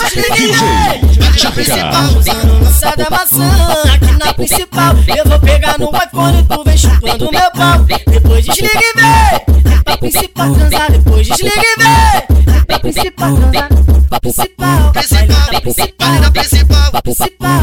Desliga 0.00 0.38
e 0.38 0.52
vem 0.52 1.42
Na 1.42 1.50
principal 1.52 2.04
Usando 2.18 2.64
lançada 2.64 3.06
maçã 3.10 3.50
Aqui 3.94 4.12
na 4.18 4.34
principal. 4.34 4.94
Eu 5.16 5.24
vou 5.28 5.40
pegar 5.40 5.78
no 5.78 5.90
iPhone 5.90 6.40
e 6.40 6.44
tu 6.44 6.64
vem 6.64 6.78
chutando 6.78 7.30
meu 7.30 7.50
pau. 7.52 7.86
Depois 8.06 8.44
desliga 8.44 8.80
e 8.80 8.92
vem 8.94 9.82
Na 9.86 9.96
principal 9.96 10.54
transar. 10.54 10.92
Depois 10.92 11.26
desliga 11.26 11.54
e 11.56 11.76
vem 11.76 12.64
Na 12.68 12.78
principal 12.78 13.36
transar. 13.36 13.68
Principal. 14.20 14.92
Principal. 14.92 15.40
Na 15.50 15.60
principal. 15.60 16.90
Principal 17.02 17.60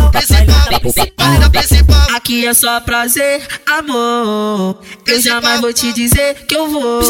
Na 0.72 0.80
principal 0.80 1.40
Na 1.40 1.50
principal. 1.50 2.16
Aqui 2.16 2.46
é 2.46 2.54
só 2.54 2.80
prazer, 2.80 3.46
amor 3.78 4.78
Eu 5.06 5.22
jamais 5.22 5.62
vou 5.62 5.74
te 5.74 5.92
dizer 5.94 6.46
que 6.48 6.56
eu 6.56 6.70
vou 6.70 7.02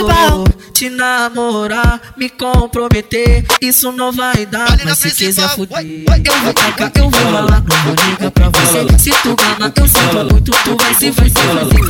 Te 0.74 0.90
namorar, 0.90 2.02
me 2.18 2.30
comprometer 2.30 3.46
Isso 3.62 3.92
não 3.92 4.12
vai 4.12 4.46
dar, 4.46 4.78
mas 4.84 4.98
se 4.98 5.12
quiser 5.12 5.48
fuder 5.50 5.86
Eu 6.26 6.40
vou 6.44 6.54
tacar, 6.54 6.92
eu 6.96 7.10
vou 7.10 7.32
ralar 7.32 7.64
Não 7.64 7.78
vou 7.84 7.96
ligar 8.06 8.32
pra 8.32 8.50
você 8.50 9.00
Se 9.00 9.12
tu 9.22 9.36
gama, 9.36 9.72
eu 9.76 9.88
sinto 9.88 10.34
muito 10.34 10.52
Tu 10.64 10.76
vai 10.76 10.94
se, 10.96 11.12
vai 11.12 11.30
se, 11.30 11.36
vai 11.36 11.66
se 11.66 11.84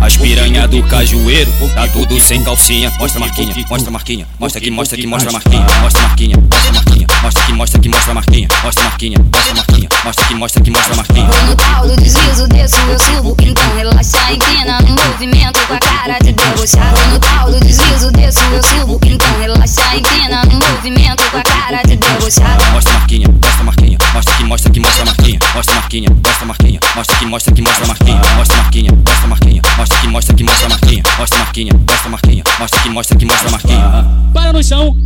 As 0.00 0.16
piranha 0.16 0.68
do 0.68 0.82
cajueiro, 0.84 1.50
tá 1.74 1.88
tudo 1.88 2.20
sem 2.20 2.42
calcinha. 2.44 2.92
Mostra 2.98 3.20
marquinha, 3.20 3.54
mostra 3.68 3.88
a 3.88 3.92
marquinha, 3.92 4.26
mostra 4.38 4.60
aqui, 4.60 4.70
mostra 4.70 4.96
aqui, 4.98 5.06
mostra 5.06 5.30
a 5.30 5.32
marquinha, 5.32 5.66
mostra 5.82 6.02
marquinha, 6.02 6.36
mostra 6.42 6.42
a 6.42 6.74
marquinha, 6.74 7.08
mostra 7.22 7.42
aqui, 7.42 7.52
mostra 7.54 7.78
aqui, 7.80 7.88
mostra 7.88 8.12
a 8.12 8.14
marquinha, 8.14 8.48
mostra 8.62 8.84
marquinha, 8.84 9.18
mostra 9.18 9.52
a 9.52 9.56
marquinha, 9.56 9.88
mostra 10.04 10.24
aqui, 10.24 10.34
mostra 10.34 10.60
aqui, 10.62 10.70
mostra 10.70 10.96
marquinha. 10.96 11.28
No 11.46 11.56
tal 11.56 11.88
do 11.88 11.96
deslizo, 11.96 12.48
desço, 12.48 12.76
eu 12.88 12.98
subo. 12.98 13.36
Então 13.40 13.76
relaxa, 13.76 14.32
empina 14.32 14.80
no 14.82 14.94
movimento 15.04 15.58
com 15.66 15.74
a 15.74 15.78
cara 15.78 16.18
de 16.18 16.32
debochado. 16.32 17.00
No 17.10 17.18
tal 17.18 17.50
do 17.50 17.60
deslizo, 17.60 18.12
desço, 18.12 18.40
eu 18.52 18.62
subo. 18.62 19.00
Então 19.04 19.40
relaxa, 19.40 19.96
empina 19.96 20.44
no 20.44 20.58
movimento 20.68 21.22
com 21.30 21.38
a 21.38 21.42
cara 21.42 21.82
de 21.82 21.96
debochado. 21.96 22.64
Mostra 22.72 22.92
marquinha, 22.92 23.28
mostra 23.28 23.60
a 23.60 23.64
marquinha, 23.64 23.98
mostra 24.12 24.34
aqui, 24.34 24.44
mostra 24.44 24.70
aqui, 24.70 24.80
mostra 24.80 25.02
a 25.02 25.06
marquinha, 25.06 25.38
mostra 25.54 25.74
marquinha, 25.74 26.10
mostra 26.10 26.44
a 26.44 26.46
marquinha, 26.46 26.80
mostra 26.94 27.16
aqui, 27.16 27.26
mostra 27.26 27.52
aqui, 27.52 27.62
mostra 27.62 27.84
a 27.84 27.88
marquinha, 27.88 28.20
mostra 28.36 28.56
marquinha, 28.56 28.92
mostra 28.92 29.24
a 29.24 29.28
marquinha, 29.28 29.62
mostra 29.86 29.98
aqui, 29.98 30.08
mostra 30.08 30.34
aqui, 30.34 30.44
mostra 30.44 30.66
a 30.66 30.70
marquinha, 30.70 31.02
mostra 31.18 31.38
a 31.38 31.40
marquinha, 31.40 31.72
mostra 31.74 32.06
a 32.06 32.10
marquinha, 32.10 32.42
mostra 32.58 32.80
aqui, 32.80 32.90
mostra 32.90 33.16
aqui, 33.16 33.24
mostra 33.24 33.48
a 33.48 33.52
marquinha. 33.52 34.06
Para 34.32 34.52
no 34.52 34.62
chão. 34.62 34.96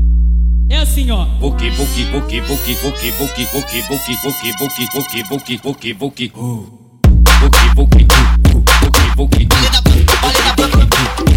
É 0.68 0.76
assim, 0.78 1.10
ó. 1.10 1.24
Buki, 1.40 1.70
buki, 1.70 2.04
buki, 2.04 2.40
buki, 2.42 2.74
buki, 2.82 3.12
buki, 3.18 3.46
buki, 3.52 3.82
buki, 3.88 4.16
buki, 4.22 4.52
buki, 4.58 4.88
buki, 4.92 5.22
buki, 5.28 5.58
buki, 5.58 5.94
buki. 5.94 6.32
Buki, 7.40 7.74
buki, 7.74 8.06
buki, 9.16 9.46
buki. 9.46 9.48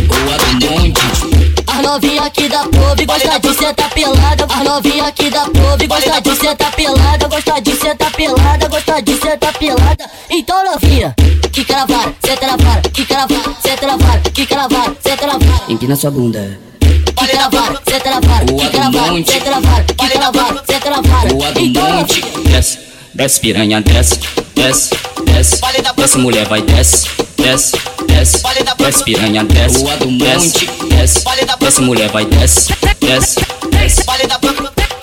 Boa 0.08 0.38
do 0.38 0.52
monte. 0.66 1.53
Novinha 1.84 2.22
aqui 2.24 2.48
da 2.48 2.60
POV 2.60 3.06
gosta 3.06 3.40
de 3.40 3.54
sentar 3.54 3.90
pelada. 3.90 4.46
As 4.50 4.64
novinha 4.64 5.04
aqui 5.06 5.30
da 5.30 5.42
POV 5.42 5.86
gosta 5.88 6.22
de 6.22 6.36
sentar 6.38 6.72
pelada. 6.72 7.28
Gosta 7.28 7.62
de 7.62 7.76
sentar 7.76 8.12
pelada, 8.12 8.68
gosta 8.70 9.02
de 9.02 9.14
sentar 9.20 9.54
pelada. 9.54 10.10
Então 10.30 10.64
novinha, 10.64 11.14
que 11.52 11.66
caravara, 11.66 12.16
senta 12.26 12.48
na 12.48 12.56
vara, 12.56 12.82
que 12.82 13.06
caravara, 13.06 13.56
senta 13.62 13.88
na 13.88 13.98
vara, 13.98 14.20
que 14.22 14.46
caravara, 14.46 14.96
senta 15.06 15.28
na 15.28 15.38
vara. 15.38 15.64
Empina 15.68 15.96
sua 15.98 16.10
bunda. 16.12 16.58
Que 16.80 17.28
caravara, 17.28 17.82
senta 17.86 18.10
na 18.10 18.20
vara, 18.22 18.46
que 18.46 18.70
caravara, 18.70 19.26
senta 19.26 19.52
na 19.52 19.60
vara, 19.60 19.84
que 19.84 20.10
caravara, 20.10 20.64
senta 20.66 20.90
na 20.90 21.02
vara. 21.02 21.30
Então 21.60 21.90
novinha. 21.90 22.93
Desce, 23.14 23.40
piranha, 23.40 23.80
desce, 23.80 24.20
desce, 24.56 24.90
desce, 25.26 25.62
desce 25.96 26.18
mulher 26.18 26.48
vai 26.48 26.64
desce, 26.64 27.08
desce, 27.38 27.78
desce, 28.08 28.42
desce 28.76 29.04
piranha, 29.04 29.44
desce, 29.44 29.78
Rua 29.84 29.98
do 29.98 30.08
desce, 30.18 30.66
desce, 30.90 31.24
desce 31.60 31.82
mulher 31.82 32.10
vai 32.10 32.26
desce, 32.26 32.74
desce, 33.00 33.40
desce, 33.70 34.06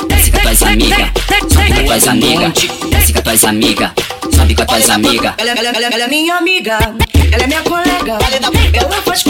desce 0.09 0.31
com 0.33 0.39
as 0.39 0.43
tuas 0.43 0.63
amigas, 0.65 1.09
sobe 1.53 1.73
com 1.73 1.79
as 1.79 1.85
tuas 1.85 2.09
amigas, 2.09 2.53
desce 2.91 3.13
com 3.13 3.19
as 3.19 3.25
tuas 3.25 3.45
amigas, 3.45 3.91
sobe 4.35 4.55
com 4.57 4.63
as 4.63 4.69
tuas 4.69 4.91
amigas. 4.91 5.35
Ela, 5.39 5.51
ela, 5.53 5.69
ela, 5.69 5.87
ela 5.87 6.05
é 6.05 6.09
minha 6.09 6.35
amiga, 6.35 6.79
ela 7.33 7.45
é 7.45 7.47
minha 7.47 7.63
colega. 7.63 8.19
Ela 8.73 9.03
faz 9.03 9.23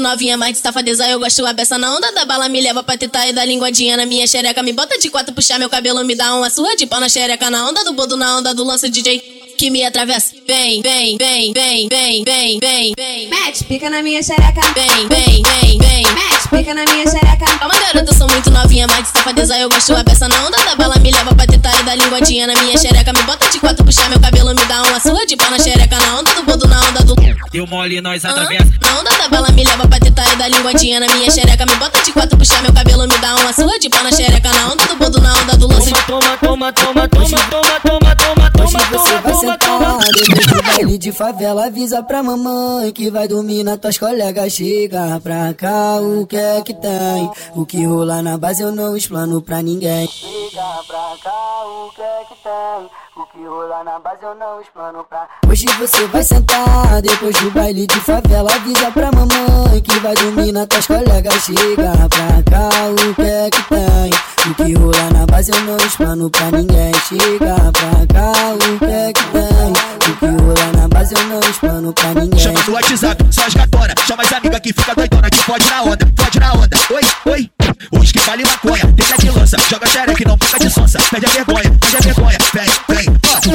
muito 0.00 0.02
novinha, 0.02 0.36
mas 0.36 0.52
de 0.52 0.58
safadeza 0.58 1.06
eu 1.08 1.18
gosto 1.20 1.44
a 1.46 1.52
beça 1.52 1.76
na 1.78 1.94
onda 1.94 2.10
da 2.12 2.24
bala 2.24 2.48
me 2.48 2.60
leva 2.60 2.82
pra 2.82 2.96
tentar 2.96 3.28
e 3.28 3.32
dar 3.32 3.44
linguadinha 3.44 3.96
na 3.96 4.06
minha 4.06 4.26
xereca. 4.26 4.62
Me 4.62 4.72
bota 4.72 4.98
de 4.98 5.10
quatro 5.10 5.34
puxar 5.34 5.58
meu 5.58 5.68
cabelo 5.68 6.02
me 6.04 6.14
dá 6.14 6.34
uma 6.34 6.48
surra 6.48 6.74
de 6.74 6.86
pau 6.86 6.98
na 6.98 7.08
xereca 7.08 7.50
na 7.50 7.68
onda 7.68 7.84
do 7.84 7.92
bodo 7.92 8.16
na 8.16 8.38
onda 8.38 8.54
do 8.54 8.64
lance 8.64 8.88
DJ 8.88 9.18
que 9.58 9.70
me 9.70 9.84
atravessa 9.84 10.34
vem 10.50 10.82
vem 10.82 11.16
vem 11.16 11.52
vem 11.52 11.88
vem 11.88 12.24
vem 12.24 12.58
vem 12.60 12.94
vem 12.98 13.30
Mete 13.30 13.62
pica 13.64 13.88
na 13.88 14.02
minha 14.02 14.20
xereca. 14.20 14.60
vem 14.74 15.06
vem 15.06 15.42
vem 15.44 15.78
vem 15.78 16.02
Mete 16.02 16.48
pica 16.50 16.74
na 16.74 16.84
minha 16.92 17.08
xereca. 17.08 17.44
Calma 17.60 17.74
garota, 17.78 18.10
eu 18.10 18.14
sou 18.18 18.28
muito 18.28 18.50
novinha, 18.50 18.84
mas 18.88 19.04
de 19.06 19.16
safadeza 19.16 19.56
eu 19.58 19.68
gosto 19.68 19.94
a 19.94 20.02
beça 20.02 20.26
na 20.26 20.44
onda 20.44 20.58
da 20.64 20.74
bala 20.74 20.96
me 20.96 21.12
leva 21.12 21.32
pra 21.36 21.46
tentar 21.46 21.78
e 21.78 21.84
dar 21.84 21.94
linguadinha 21.94 22.48
na 22.48 22.60
minha 22.62 22.76
xereca 22.76 23.12
me 23.12 23.22
bota 23.22 23.48
de 23.48 23.60
quatro 23.60 23.84
puxar 23.84 24.08
meu 24.10 24.18
cabelo 24.18 24.48
me 24.48 24.64
dá 24.66 24.82
uma 24.82 24.98
surra 24.98 25.24
de 25.24 25.36
pau 25.36 25.48
na 25.52 25.58
xereca 25.60 25.96
na 25.96 26.18
onda 26.18 26.34
do 26.34 26.42
bodo 26.42 26.66
na 26.66 26.80
onda 26.80 27.04
do 27.04 27.14
Deu 27.52 27.66
mole, 27.66 28.00
nós 28.00 28.24
atravessa. 28.24 28.64
na 28.80 29.00
onda 29.00 29.10
da 29.10 29.28
bala 29.28 29.48
me 29.50 29.64
leva 29.64 29.86
pra 29.86 29.98
tentar 30.00 30.32
e 30.32 30.36
dar 30.36 30.48
linguadinha 30.48 31.00
na 31.00 31.06
minha 31.14 31.30
xereca 31.30 31.64
Me 31.66 31.74
bota 31.76 32.00
de 32.02 32.12
quatro, 32.12 32.36
puxar 32.38 32.62
meu 32.62 32.72
cabelo, 32.72 33.06
me 33.08 33.18
dá 33.18 33.34
uma 33.36 33.52
surra 33.52 33.78
de 33.78 33.88
pau 33.88 34.02
na 34.02 34.10
xereca 34.12 34.50
Na 34.52 34.72
onda 34.72 34.84
do 34.86 34.96
bodo, 34.96 35.20
na 35.20 35.32
onda 35.34 35.56
do 35.56 35.66
lance 35.68 35.90
Toma, 36.06 36.36
toma, 36.40 36.72
toma, 36.72 37.08
toma, 37.08 37.38
toma, 37.50 37.80
toma, 37.80 38.16
toma, 38.16 38.16
toma, 38.16 38.50
Hoje 38.64 38.76
você 38.90 39.12
vai 39.18 39.32
toma, 39.32 39.40
sentar 39.40 39.58
toma. 39.58 39.98
depois 40.14 40.39
do 40.46 40.62
baile 40.62 40.98
de 40.98 41.12
favela 41.12 41.66
Avisa 41.66 42.02
pra 42.02 42.22
mamãe 42.22 42.92
que 42.92 43.10
vai 43.10 43.26
dormir 43.28 43.64
na 43.64 43.76
tuas 43.76 43.98
colegas 43.98 44.52
Chega 44.52 45.20
pra 45.20 45.52
cá, 45.54 45.96
o 46.00 46.26
que 46.26 46.36
é 46.36 46.60
que 46.62 46.74
tem? 46.74 47.30
O 47.54 47.64
que 47.66 47.84
rola 47.84 48.22
na 48.22 48.36
base 48.38 48.62
eu 48.62 48.72
não 48.72 48.96
explano 48.96 49.42
pra 49.42 49.62
ninguém 49.62 50.06
Chega 50.08 50.82
pra 50.86 51.16
cá, 51.22 51.64
o 51.66 51.90
que 51.94 52.02
é 52.02 52.24
que 52.28 52.34
tem? 52.42 52.99
O 53.40 53.42
que 53.42 53.48
rola 53.48 53.82
na 53.84 53.98
base 53.98 54.22
eu 54.22 54.34
não 54.34 54.60
explano 54.60 55.02
pra 55.08 55.26
Hoje 55.48 55.64
você 55.78 56.06
vai 56.08 56.22
sentar 56.22 57.00
depois 57.00 57.34
do 57.38 57.50
baile 57.52 57.86
de 57.86 57.98
favela 58.00 58.54
Avisa 58.54 58.90
pra 58.90 59.10
mamãe 59.10 59.80
que 59.80 59.98
vai 60.00 60.14
dormir 60.14 60.52
na 60.52 60.66
tuas 60.66 60.86
colegas 60.86 61.46
Chega 61.46 61.90
pra 62.10 62.42
cá, 62.50 62.68
o 62.90 63.14
que 63.14 63.22
é 63.22 63.48
que 63.48 63.62
tem? 63.62 64.50
O 64.50 64.54
que 64.54 64.74
rola 64.74 65.10
na 65.14 65.24
base 65.24 65.52
eu 65.52 65.60
não 65.62 65.76
explano 65.78 66.28
pra 66.28 66.50
ninguém 66.50 66.92
Chega 67.08 67.56
pra 67.72 68.06
cá, 68.14 68.32
o 68.52 68.78
que 68.78 68.84
é 68.84 69.12
que 69.14 69.24
tem? 69.24 69.72
O 70.10 70.16
que 70.18 70.42
rola 70.42 70.72
na 70.76 70.88
base 70.88 71.14
eu 71.14 71.24
não 71.24 71.40
explano 71.40 71.92
pra 71.94 72.14
ninguém 72.14 72.38
Chama 72.38 72.60
no 72.66 72.74
WhatsApp, 72.74 73.24
só 73.30 73.46
as 73.46 73.54
gatona. 73.54 73.94
Chama 74.06 74.22
as 74.22 74.32
amigas 74.32 74.60
que 74.60 74.72
fica 74.72 74.94
doidona, 74.94 75.30
que 75.30 75.42
pode 75.44 75.70
na 75.70 75.82
onda, 75.82 76.12
pode 76.14 76.40
na 76.40 76.52
onda. 76.52 76.76
Oi, 76.90 77.32
oi. 77.32 77.50
Os 77.98 78.12
que 78.12 78.18
vale 78.20 78.44
maconha, 78.44 78.84
deixa 78.92 79.16
de 79.16 79.30
lança. 79.30 79.56
Joga 79.68 79.86
xereque, 79.86 80.24
não 80.26 80.36
fica 80.36 80.58
de 80.58 80.70
sonsa. 80.70 80.98
Perde 81.10 81.26
a 81.26 81.28
vergonha, 81.30 81.70
perde 81.80 81.96
a 81.96 82.00
vergonha. 82.00 82.38
Vem, 82.52 82.69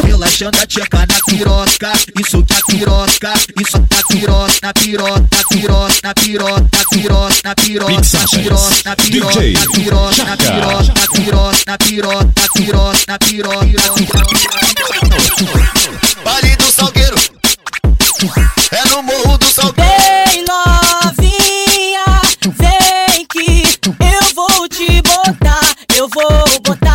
relaxando 0.01 0.57
a 0.59 0.65
tcheca 0.65 0.99
na 0.99 1.19
piroca. 1.25 1.93
Isso 2.19 2.43
que 2.43 2.53
é 2.53 2.59
piroca. 2.67 3.33
Isso 3.59 3.77
na 3.79 4.03
piroca, 4.07 4.53
na 4.61 4.73
piroca, 4.73 5.27
na 5.31 5.43
piroca, 5.43 5.99
na 6.03 6.13
piroca, 6.13 6.69
na 6.73 6.85
piroca, 6.85 7.35
na 7.43 7.55
piroca, 7.55 8.01
na 8.13 8.35
piroca, 8.35 8.75
na 8.85 8.95
piroca, 8.95 9.35
na 9.45 9.67
piroca, 9.67 10.23
na 10.23 10.37
piroca, 10.37 10.93
na 10.93 11.07
piroca, 11.07 11.63
na 11.65 11.77
piroca, 11.77 12.29
na 12.35 12.47
piroca, 12.49 13.03
na 13.07 13.17
piroca, 13.19 13.65
na 13.65 13.93
piroca. 13.95 14.45
Vale 16.23 16.55
do 16.55 16.71
Salgueiro. 16.71 17.15
É 18.71 18.89
no 18.89 19.03
Morro 19.03 19.37
do 19.37 19.45
Salgueiro. 19.45 19.91
Vem 19.91 20.43
novinha, 20.45 22.21
vem 22.57 23.25
que 23.31 23.63
eu 23.87 24.35
vou 24.35 24.67
te 24.67 25.01
botar, 25.01 25.75
eu 25.95 26.09
vou 26.09 26.59
botar 26.61 26.94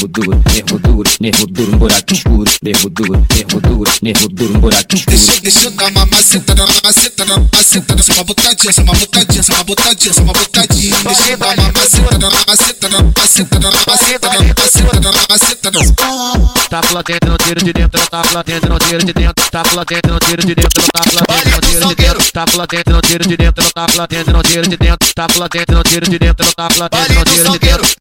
Nervo 0.00 0.08
duro, 0.08 0.42
nervo 0.50 0.78
duro, 0.78 1.10
nervo 1.20 1.46
duro, 1.46 1.74
um 1.74 1.78
buraco 1.78 2.14
escuro, 2.14 2.50
nervo 2.62 2.88
duro, 2.88 3.26
nervo 3.36 3.60
duro, 3.60 3.92
nervo 4.00 4.28
duro, 4.30 4.56
um 4.56 4.60
buraco 4.60 4.94
escuro. 4.94 5.14
Deixa, 5.14 5.40
deixa 5.42 5.64
eu 5.64 5.70
dar 5.72 5.90
uma 5.90 6.06
maceta, 6.06 6.54
dar 6.54 6.64
uma 6.64 6.74
maceta, 6.82 7.24
dar 7.26 7.36
uma 7.36 7.50
maceta, 7.52 8.02
só 8.02 8.12
uma 8.14 8.24
botadinha, 8.24 8.72
só 8.72 8.80
uma 8.80 8.94
botadinha, 8.94 9.42
só 9.42 9.52
uma 9.52 9.64
botadinha, 9.64 10.14
só 10.14 10.22
uma 10.22 10.32
botadinha. 10.32 10.96
Deixa 11.04 11.30
eu 11.30 11.36
dar 11.36 11.58
uma 11.58 11.72
maceta, 11.72 12.18
dar 12.18 12.28
uma 12.30 12.44
maceta, 12.46 12.88
dar 12.88 12.98
uma 12.98 13.12
maceta, 13.14 13.58
dar 13.58 13.68
uma 13.68 13.84
maceta, 13.86 14.18
dar 14.20 14.38
uma 14.40 14.54
maceta, 14.54 15.00
dar 15.00 15.10
uma 15.10 15.26
maceta, 15.28 15.70
uma 15.70 16.54
Tá 16.70 16.80
não 17.26 17.36
tiro 17.36 17.62
de 17.62 17.72
dentro, 17.74 18.00
tá 18.08 18.22
pela 18.22 18.42
dentro, 18.42 18.70
não 18.70 18.78
tiro 18.78 19.04
de 19.04 19.12
dentro, 19.12 19.50
tá 19.50 19.62
pela 19.62 19.84
dentro, 19.84 20.12
não 20.12 20.18
tiro 20.18 20.46
de 20.46 20.54
dentro, 20.54 20.82
tá 20.94 21.04
pela 21.04 21.22
dentro, 21.26 21.80
não 21.80 21.90
tiro 21.90 21.92
de 21.92 21.94
dentro, 21.94 22.32
tá 22.32 22.46
pela 22.46 22.66
dentro, 22.66 22.92
não 22.94 23.00
tiro 23.02 23.28
de 23.28 23.36
dentro, 23.36 23.64
tá 23.74 23.86
pela 23.86 24.06
dentro, 24.06 24.32
não 24.32 24.42
tiro 24.42 24.70
de 24.70 24.76
dentro, 24.78 25.12
tá 25.14 25.28
pela 25.28 25.48
dentro, 25.48 25.74
não 25.74 25.82
tiro 25.82 26.10
de 26.10 26.18
dentro, 26.18 26.54
tá 26.54 26.68
não 26.80 27.24
tiro 27.24 27.52
de 27.52 27.58
dentro. 27.58 28.00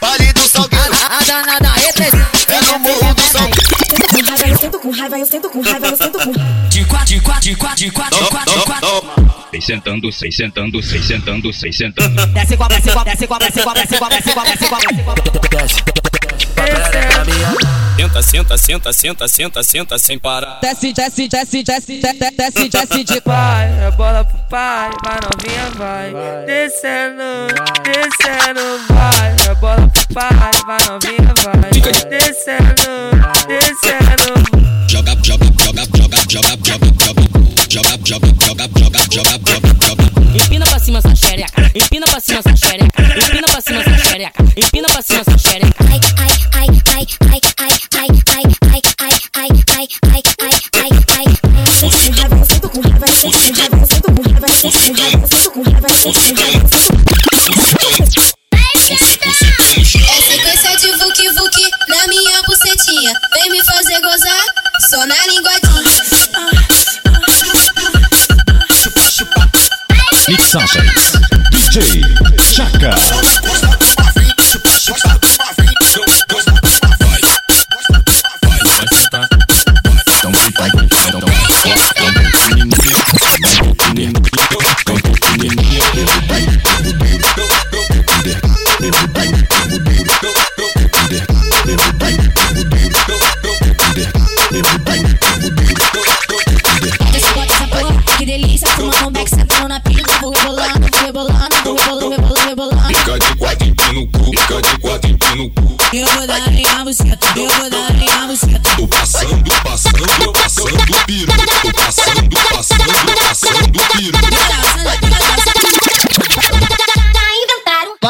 Baile 0.00 0.32
do 0.32 0.40
Salgueiro. 0.40 0.94
A 1.10 1.24
danada 1.24 1.68
representa. 1.70 2.28
É 2.48 2.60
no 2.60 2.78
morro 2.78 3.14
do 3.14 3.22
Salgueiro. 3.22 3.68
Com 4.08 4.22
raiva 4.22 4.48
eu 4.48 4.56
sento, 4.56 4.78
com 4.78 4.90
raiva 4.90 5.18
eu 5.18 5.26
sento, 5.26 5.50
com 5.50 5.60
raiva 5.60 5.86
eu 5.86 5.96
sento, 5.96 6.18
com 6.18 6.68
De 6.68 6.84
quatro, 6.84 7.06
de 7.06 7.20
quatro, 7.20 7.42
de 7.42 7.56
quatro, 7.56 7.84
de 7.84 7.90
quatro, 7.90 8.18
de 8.18 8.30
quatro, 8.30 8.58
de 8.58 8.64
quatro. 8.64 9.48
Seis 9.50 9.64
sentando, 9.64 10.12
seis 10.12 10.36
sentando, 10.36 10.82
seis 10.82 11.06
sentando, 11.06 11.52
seis 11.52 11.76
sentando. 11.76 12.26
Desce 12.28 12.56
com 12.56 12.64
a, 12.64 12.68
desce 12.68 12.92
com 12.92 12.98
a, 13.00 13.04
desce 13.04 13.26
com 13.26 13.34
a, 13.34 13.38
desce 13.38 13.62
com 13.62 13.70
a, 13.70 13.74
desce 13.74 13.98
com 13.98 14.04
a, 14.04 14.08
desce 14.08 14.32
com 14.34 14.40
a, 14.40 14.78
desce 14.78 15.82
com 15.82 16.07
Senta, 17.98 18.22
senta, 18.22 18.58
senta, 18.58 18.92
senta, 18.92 19.28
senta, 19.28 19.62
senta 19.62 19.98
sem 19.98 20.18
parar. 20.18 20.60
Desce, 20.60 20.92
desce, 20.92 21.28
desce, 21.28 21.62
desce, 21.62 22.00
desce, 22.00 22.30
desce, 22.36 22.68
desce 22.68 23.04
de 23.04 23.20
pai. 23.20 23.66
É 23.80 23.90
bola 23.92 24.24
pro 24.24 24.38
pai, 24.48 24.90
vai 25.04 25.18
novinha, 25.20 25.70
vai. 25.76 26.12
Descendo, 26.46 27.22
descendo, 27.84 28.86
vai. 28.88 29.36
É 29.48 29.54
bola 29.56 29.88
pro 29.88 30.14
pai, 30.14 30.28
vai 30.66 30.78
novinha, 30.88 31.34
vai. 31.44 31.70
Descendo, 32.08 33.46
descendo. 33.46 34.88
Joga, 34.88 35.16
joga, 35.22 35.46
joga, 35.60 35.84
joga, 35.96 36.18
joga, 36.28 36.56
joga, 36.64 36.86
joga. 37.04 37.57
Joga, 37.68 37.98
joga, 38.02 38.26
joga, 38.40 38.66
joga, 38.78 38.98
joga, 39.10 39.38
joga, 39.44 39.74
joga. 39.84 40.44
Empina 40.44 40.64
pra 40.66 40.78
cima 40.78 40.98
essa 41.00 41.14
xereca, 41.14 41.70
empina 41.74 42.06
pra 42.06 42.18
cima 42.20 42.38
essa 42.38 42.56
xereca, 42.56 43.02
empina 43.02 43.46
pra 43.46 43.60
cima 43.60 43.80
essa 43.80 43.98
xereca, 44.08 44.44
empina 44.56 44.88
pra 44.88 45.02
cima 45.02 45.20
essa 45.20 45.38
xereca. 45.38 45.84
Ai, 45.90 46.00
ai, 46.18 46.32
ai, 46.54 46.82
ai, 46.94 47.06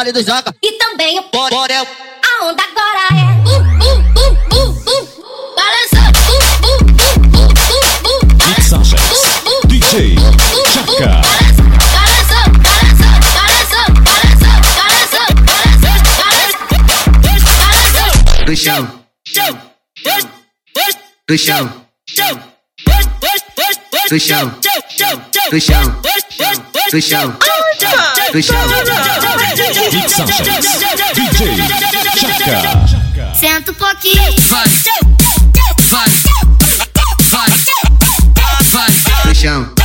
inventaram 0.09 0.13
Vale 0.13 0.13
do 0.13 0.23
Joca. 0.23 0.55
e 0.63 0.73
também 0.73 1.19
o 1.19 1.23
Borel. 1.31 1.87
A 2.23 2.45
onda 2.45 2.63
agora 2.63 3.09
é 3.11 3.15
uh, 3.47 3.61
uh, 3.61 3.99
uh, 4.19 4.33
uh, 4.55 4.71
uh. 4.71 5.05
Balança, 5.57 6.03
uh, 6.29 6.39
uh, 6.65 6.69
uh, 6.69 7.13
uh, 7.35 7.51
uh, 7.69 7.83
uh. 8.09 8.27
Mixagens. 8.49 9.19
DJ. 9.67 10.15
Balança, 10.17 11.63
balança, 11.93 12.41
balança, 12.65 13.09
balança, 13.35 13.81
balança, 14.77 15.23
balança, 15.47 16.57
balança. 17.69 18.45
Do 18.47 18.55
chão. 18.57 18.83
Do 19.27 19.33
chão. 19.33 19.55
Do 21.29 21.39
chão. 21.39 21.65
Do 25.51 25.61
chão. 25.61 25.85
Do 26.91 27.01
chão. 27.01 27.29
Do 28.33 28.41
chão. 28.41 29.18
DJ 29.73 30.09
Chaka. 32.19 33.35
Senta 33.35 33.71
um 33.71 33.75
pouquinho. 33.75 34.35
Vai, 34.49 34.67
vai, 35.91 36.09
vai, 37.31 37.49
vai, 38.71 38.91
Do 39.25 39.35
chão. 39.35 39.78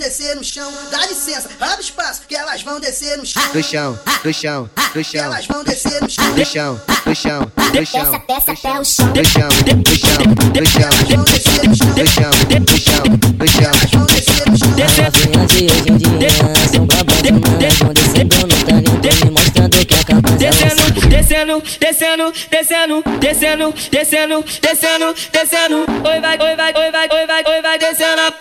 Descer 0.00 0.34
no 0.34 0.42
chão. 0.42 0.72
Dá 0.90 1.06
licença, 1.06 1.48
abre 1.60 1.82
espaço, 1.82 2.22
que 2.26 2.34
elas 2.34 2.62
vão 2.62 2.80
descer 2.80 3.16
no 3.18 3.26
chão. 3.26 3.42
Do 3.52 3.62
chão. 3.62 3.98
Do 4.24 4.32
chão. 4.32 4.70
Do 4.94 5.04
chão. 5.04 5.24
elas 5.24 5.46
vão 5.46 5.62
descer 5.62 6.00
no 6.00 6.10
chão. 6.10 6.34
Do 6.34 6.44
chão. 6.44 6.80
Do 7.04 7.14
chão. 7.14 7.52
Do 7.72 7.86
chão. 7.86 8.10
Desce 8.16 8.56
até 8.56 8.80
o 8.80 8.84
chão. 8.84 9.12
Do 9.12 9.24
chão. 9.24 9.48
Do 9.48 9.96
chão. 9.96 10.18
Do 10.52 10.66
chão. 10.66 10.90
Vão 11.08 11.24
descer 11.24 11.68
no 11.68 11.76
chão. 11.76 11.92
Do 11.94 12.06
chão. 12.08 12.30
Do 12.64 12.78
chão. 12.78 13.02
Do 13.36 13.46
chão. 13.46 13.72
Vão 13.92 14.06
descer 14.06 14.50
no 14.50 14.58
chão. 14.58 14.70
Novinhas 14.70 15.52
de 15.52 15.64
hoje 15.64 15.88
em 15.90 15.96
dia 15.98 16.28
são 16.72 16.86
brabas 16.86 17.22
demais. 17.22 17.78
Vão 17.78 17.92
descendo 17.92 18.36
no 18.40 18.64
talento 18.64 19.26
e 19.26 19.30
mostrando 19.30 19.86
que 19.86 19.94
é 19.94 20.04
capaz 20.04 20.36
Descendo, 20.40 21.00
descendo, 21.08 21.62
descendo, 21.78 22.32
descendo, 22.50 23.02
descendo, 23.20 23.74
descendo, 23.90 24.44
descendo, 24.62 25.14
descendo. 25.30 25.76
Oi, 26.08 26.20
vai, 26.20 26.38
oi, 26.40 26.56
vai, 26.56 26.72
oi, 26.74 26.90
vai, 26.90 27.08
oi, 27.12 27.26
vai, 27.26 27.44
oi, 27.46 27.62
vai 27.62 27.78
descendo. 27.78 28.34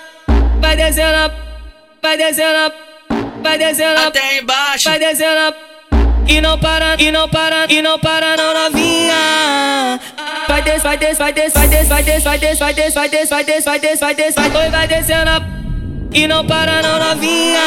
Vai 0.62 0.76
descendo, 0.76 1.49
vai 2.02 2.18
descendo, 2.18 2.74
vai 3.44 3.58
descendo. 3.58 4.02
Até 4.08 4.40
embaixo. 4.40 4.90
Vai 4.90 5.00
descendo. 5.00 5.56
E 6.28 6.42
não 6.42 6.60
para, 6.60 6.96
e 7.00 7.12
não 7.12 7.28
para, 7.28 7.66
e 7.70 7.82
não 7.82 7.98
para 7.98 8.38
não 8.38 8.54
novinha. 8.54 10.00
Vai 10.48 10.62
des, 10.62 10.84
vai 10.84 10.98
des, 10.98 11.18
vai 11.18 11.34
des, 11.34 11.54
vai 11.54 11.68
des, 11.68 11.88
vai 11.88 12.04
des, 12.04 12.24
vai 12.24 12.38
des, 12.38 12.60
vai 12.60 12.74
des, 12.74 12.94
vai 12.94 13.10
des, 13.10 13.30
vai 13.30 13.44
des, 13.44 13.64
vai 13.64 13.80
des, 13.80 14.00
vai 14.00 14.16
des, 14.16 14.36
vai 14.36 14.64
oi, 14.64 14.70
vai 14.70 14.88
descendo. 14.88 15.60
E 16.14 16.28
não 16.28 16.46
para 16.46 16.82
não 16.82 17.00
novinha. 17.00 17.60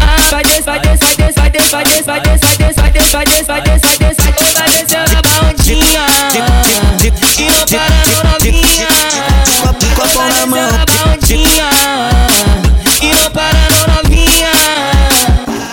Ah, 0.00 0.16
vai 0.30 0.44
des, 0.44 0.64
vai 0.64 0.78
des, 0.80 0.98
vai 0.98 1.16
des, 1.16 1.34
vai 1.34 1.50
des, 1.50 1.70
vai 1.70 1.84
des, 1.84 2.04
vai 2.06 2.20
des, 2.20 2.36
vai 2.40 2.58
des, 2.58 2.74
vai 2.76 2.90
des, 2.90 3.10
vai 3.10 3.24
des, 3.24 3.46
vai 3.46 3.60
des, 3.60 3.80
vai 3.80 3.96
des, 3.98 4.16
vai 4.16 4.32
des, 4.32 4.52
vai 4.54 4.68
descendo 4.70 5.16
a 5.16 5.46
ondinha. 5.48 6.06
E 7.38 7.50
não 7.50 7.66
para 7.66 8.00
não 8.06 8.20
novinha. 8.30 8.88
Vai 10.14 10.30
a 10.30 11.08
ondinha. 11.12 11.66
E 12.38 12.46
não 12.46 12.55
para 13.30 13.68
não 13.70 13.94
novinha. 13.94 14.50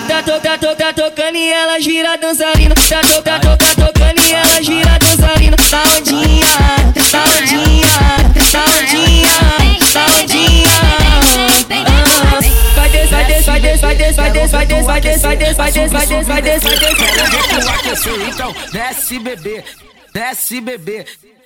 Tá, 0.08 0.24
to, 0.24 0.39
tá, 0.39 0.58
to, 0.58 0.76
tá 0.76 0.93
tocando 0.93 1.36
e 1.36 1.51
ela 1.51 1.80
gira 1.80 2.18
dançarina. 2.18 2.76
Tá, 2.76 3.01
to, 3.01 3.22
tá, 3.22 3.39
to, 3.39 3.58
tá 3.58 3.86
tocando 3.86 4.22
e 4.22 4.34
ela 4.34 4.62
gira 4.62 4.97
dançarina. 4.99 5.58
Tá 5.70 5.84
ondinha, 5.97 6.45
tá 7.12 7.24
ondinha, 7.39 7.88
tá 8.51 8.64
ondinha, 8.80 9.36
tá 9.91 10.06
ondinha. 10.22 10.54
Vai 12.76 12.89
des, 12.89 13.10
vai 13.10 13.26
des, 13.26 13.45
vai 13.45 13.60
des, 13.60 13.82
vai 13.82 13.95
des, 13.95 14.16
vai 14.16 14.30
des, 14.32 14.51
vai 14.51 14.66
des, 14.66 14.86
vai 14.86 15.01
des, 15.01 15.22
vai 15.22 15.38
des, 15.38 15.56
vai 15.58 15.72
des, 15.72 15.91
vai 15.91 16.06
des, 16.08 16.28
vai 16.28 16.41
des, 16.41 16.64
vai. 16.64 16.74
Então, 18.28 18.56
desce 18.72 19.20
bebê, 19.20 19.64
desce 20.14 20.62
bebê. 20.62 21.06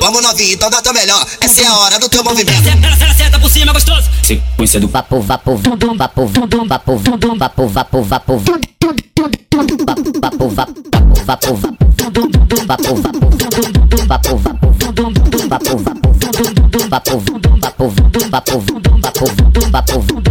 Vamos 0.00 0.22
novinho, 0.22 0.54
então 0.54 0.70
dá 0.70 0.82
teu 0.82 0.92
melhor. 0.92 1.26
Essa 1.40 1.62
é 1.62 1.66
a 1.66 1.76
hora 1.76 1.98
do 1.98 2.08
teu 2.08 2.22
movimento. 2.24 2.68
Ela 2.68 3.14
senta 3.14 3.38
por 3.38 3.50
cima, 3.50 3.72
gostoso. 3.72 4.08
Sequência 4.22 4.80
do 4.80 4.88
vapo, 4.88 5.20
vapo, 5.20 5.56
vapo, 5.56 5.94
vapo, 5.94 6.26
vapo, 6.26 6.66
vapo, 6.66 6.96
vapo, 6.96 7.68
vapo, 7.68 7.68
vapo, 7.68 8.02
vapo, 8.06 8.38
vapo, 8.38 8.38
vapo, 11.26 11.54
vapo, 11.54 11.54
vapo, 11.54 11.54
vapo, 11.54 11.54
vapo, 11.54 11.82
Olha 19.92 20.18
o 20.18 20.21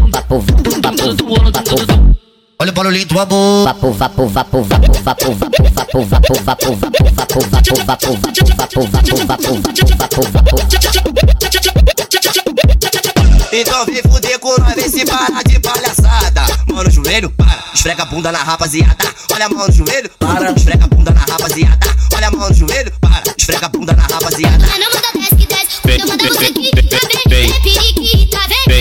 barulhinho 2.81 3.05
do 3.05 3.19
amor. 3.19 3.65
Vapo, 3.65 3.91
vapo, 3.91 4.27
vapo, 4.27 4.63
vapo, 4.63 4.93
vapo, 5.03 5.33
vapo, 5.35 5.69
vapo, 5.71 6.03
vapo, 6.03 6.03
vapo, 6.03 6.35
vapo, 6.35 6.75
vapo, 6.75 6.75
vapo, 6.75 6.75
vapo, 6.75 7.05
vapo, 7.11 7.41
vapo, 7.41 7.77
vapo, 9.97 10.21
vapo, 10.31 10.61
Então 13.53 13.85
vem 13.85 14.01
fuder 14.01 14.39
com 14.39 14.57
nós, 14.59 14.73
vem 14.75 14.89
se 14.89 15.05
parar 15.05 15.43
de 15.43 15.59
palhaçada. 15.59 16.41
Mão 16.67 16.83
no 16.83 16.89
joelho, 16.89 17.29
para, 17.31 17.63
esfrega 17.73 18.01
a 18.01 18.05
bunda 18.05 18.31
na 18.31 18.39
rapaziada. 18.39 19.13
Olha 19.31 19.45
a 19.45 19.49
mão 19.49 19.67
no 19.67 19.73
joelho, 19.73 20.09
para, 20.17 20.51
esfrega 20.51 20.85
a 20.85 20.87
bunda 20.87 21.11
na 21.11 21.19
rapaziada. 21.19 21.95
Olha 22.15 22.27
a 22.27 22.31
mão 22.31 22.49
no 22.49 22.55
joelho, 22.55 22.91
para, 22.99 23.21
esfrega 23.37 23.65
a 23.65 23.69
bunda 23.69 23.93
na 23.93 24.03
rapaziada. 24.03 24.65
Mas 24.65 24.79
não 24.79 24.87
manda 24.87 25.07
desce 25.13 25.35
que 25.35 25.45
desce, 25.45 26.01
eu 26.01 26.07
mando 26.07 26.27
você 26.27 26.51
que 26.51 26.71
tá 26.89 26.97
vem, 27.29 28.20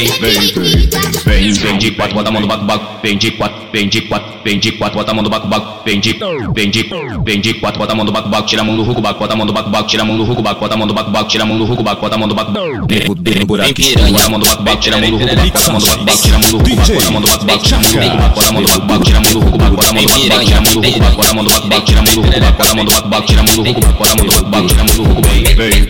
vem 0.00 0.30
vem, 0.30 0.52
vem. 0.52 0.88
Vem, 1.24 1.52
vem 1.52 1.78
de 1.78 1.90
quatro, 1.90 2.14
bota 2.14 2.28
a 2.28 2.32
mão 2.32 2.40
no 2.40 2.46
baco, 2.46 2.64
baco. 2.64 3.00
Vem 3.02 3.18
de 3.18 3.30
quatro, 3.32 3.58
vem 3.72 3.88
de 3.88 4.00
quatro, 4.02 4.32
vem 4.44 4.58
de 4.58 4.72
quatro, 4.72 4.98
bota 4.98 5.10
a 5.10 5.14
mão 5.14 5.22
no 5.22 5.30
baco, 5.30 5.46
baco. 5.48 5.82
Vem 5.84 6.00
de, 6.00 6.18
vem 6.54 6.70
de, 6.70 6.88
vem 7.24 7.40
de 7.40 7.54
quatro, 7.54 7.78
bota 7.78 7.92
a 7.92 7.96
mão 7.96 8.04
no 8.04 8.12
baco, 8.12 8.28
baco. 8.28 8.46
Tira 8.46 8.62
a 8.62 8.64
mão 8.64 8.76
do 8.76 8.82
ruco, 8.82 9.00
baco, 9.00 9.18
bota 9.18 9.34
a 9.34 9.36
mão 9.36 9.46
do 9.46 9.52
baco, 9.52 9.70
baco. 9.70 9.88
Tira 9.88 10.02
a 10.02 10.06
mão 10.06 10.16
do 10.16 10.24
ruco, 10.24 10.42
baco, 10.42 10.60
bota 10.60 10.74
a 10.74 10.78
mão 10.78 10.86
do 10.86 10.94
baco, 10.94 11.10
baco. 11.10 11.28
Tira 11.28 11.44
a 11.44 11.46
mão 11.46 11.58
do 11.58 11.64
ruco, 11.64 11.82
baco, 11.82 12.00
bota 12.00 12.14
a 12.14 12.18
mão 12.18 12.28
do 12.28 12.34
baco. 12.34 12.52
Nego 12.88 13.14
dele 13.14 13.40
no 13.40 13.46
buraco, 13.46 13.74
bota 14.12 14.26
a 14.26 14.30
mão 14.30 14.40
do 14.40 14.46
baco, 14.46 14.62
baco. 14.62 14.80
Tira 14.80 14.96
a 14.96 15.00
mão 15.00 15.10
do 15.10 15.16
ruco, 15.18 16.76
baco, 16.76 16.92
bota 16.92 17.08
a 17.08 17.10
mão 17.10 17.20
do 17.20 17.28
baco, 17.28 17.44
baco. 17.44 17.62
Tira 17.64 17.76
a 17.76 17.80
mão 17.80 17.90
do 17.90 17.98
ruco, 17.98 18.08
baco, 18.08 18.30
bota 18.30 18.40
a 18.40 18.52
mão 18.52 18.62
do 18.62 18.68
baco, 18.68 18.86
baco. 18.86 19.04
Tira 19.04 19.18
a 19.18 19.20
mão 19.20 19.32
do 19.32 19.40
ruco, 19.40 19.58
baco, 19.58 19.76
bota 19.76 19.90
a 19.90 19.92
mão 19.92 20.02
do 20.02 20.08
baco, 20.08 20.30
baco. 20.30 20.54
Tira 20.54 20.58
a 20.58 20.60
mão 20.60 20.82
do 20.82 20.90
ruco, 20.90 20.98
baco, 20.98 21.16
bota 21.16 21.30
a 21.30 21.34
mão 21.34 21.44
do 21.44 21.50
baco, 21.50 21.68
baco. 21.68 21.84
Tira 21.84 21.98
a 21.98 22.02
mão 22.02 22.14
do 22.14 22.20
ruco, 22.20 22.38
baco, 22.38 22.56
bota 22.56 22.70
a 22.70 22.70
mão 22.70 22.70
do 22.70 22.70
baco, 22.70 22.70
baco. 22.70 22.70
Tira 22.70 22.70
a 22.70 22.70
mão 22.70 22.70
do 22.70 22.70
ruco, 22.70 22.70
baco, 22.70 22.70
bota 22.70 22.70
a 22.70 22.74
mão 22.74 22.84
do 22.84 22.90
baco, 22.90 23.08
baco. 23.08 23.26
Tira 23.26 23.40
a 23.40 23.44
mão 23.44 23.54
do 23.54 23.62
ruco, 23.62 23.80
baco, 23.80 23.98
bota 23.98 24.12
a 24.12 24.16
mão 24.16 24.26
do 24.26 24.32
baco, 24.32 24.50
baco. 24.50 24.66
Tira 24.66 24.80
a 24.80 24.84
mão 24.84 24.96
do 24.96 25.02
ruco, 25.04 25.22
vem, 25.28 25.42
vem. 25.54 25.88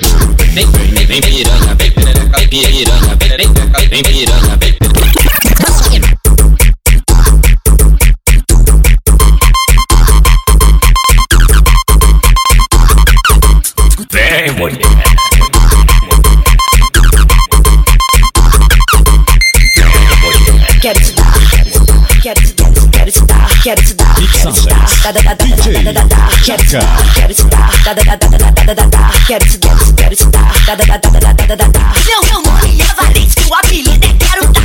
Vem, 0.51 0.67
vem, 0.67 1.07
vem 1.07 1.21
piranha, 1.21 1.75
vem 1.79 1.91
perereca, 2.33 2.49
piranha, 2.49 3.17
vem 3.17 3.19
perereca, 3.19 3.67
vem 3.89 4.03
piranha, 4.03 4.57
vem 4.57 4.77
Vem, 14.13 14.51
mulher 14.53 15.11
quero 23.63 23.83
te 23.83 23.95
dar, 23.95 24.15
quero 24.15 24.53
te 24.53 24.63
dar, 24.63 24.87
quero 26.45 26.65
te 26.65 26.73
dar, 26.73 27.13
quero 27.15 27.35
te 27.35 27.43
dar, 27.49 27.71
quero 27.95 28.15
te 29.35 29.59
dar, 29.59 29.81
quero 29.97 30.17
te 30.17 30.29
dar. 31.57 31.69
Meu 32.07 32.23
nome 32.33 32.81
é 32.81 32.85
Valente, 32.95 33.35
meu 33.45 33.55
apelido 33.55 33.91
é 33.93 33.97
quero 34.25 34.45
dar. 34.53 34.65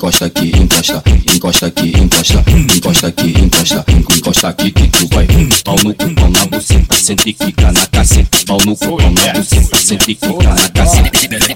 Encosta 0.00 0.24
aqui, 0.24 0.50
encosta, 0.56 1.02
encosta 1.30 1.66
aqui, 1.66 1.92
encosta, 1.94 2.42
encosta 2.74 3.06
aqui, 3.08 3.34
encosta, 3.38 3.84
encosta 3.90 4.48
aqui 4.48 4.70
que 4.70 4.88
tu 4.88 5.06
vai. 5.14 5.26
Pau 5.62 5.76
no 5.84 5.92
cu, 5.94 6.14
pau 6.14 6.30
na 6.30 6.46
buceta, 6.46 6.96
senta 6.96 7.28
e 7.28 7.34
fica 7.34 7.70
na 7.70 7.86
caceta. 7.86 8.38
Pau 8.46 8.58
no 8.64 8.74
cu, 8.74 8.96
pau 8.96 9.10
na 9.10 9.32
buceta, 9.34 9.76
senta 9.76 10.10
e 10.10 10.14
fica 10.14 10.54
na 10.54 10.68
caceta. 10.70 11.10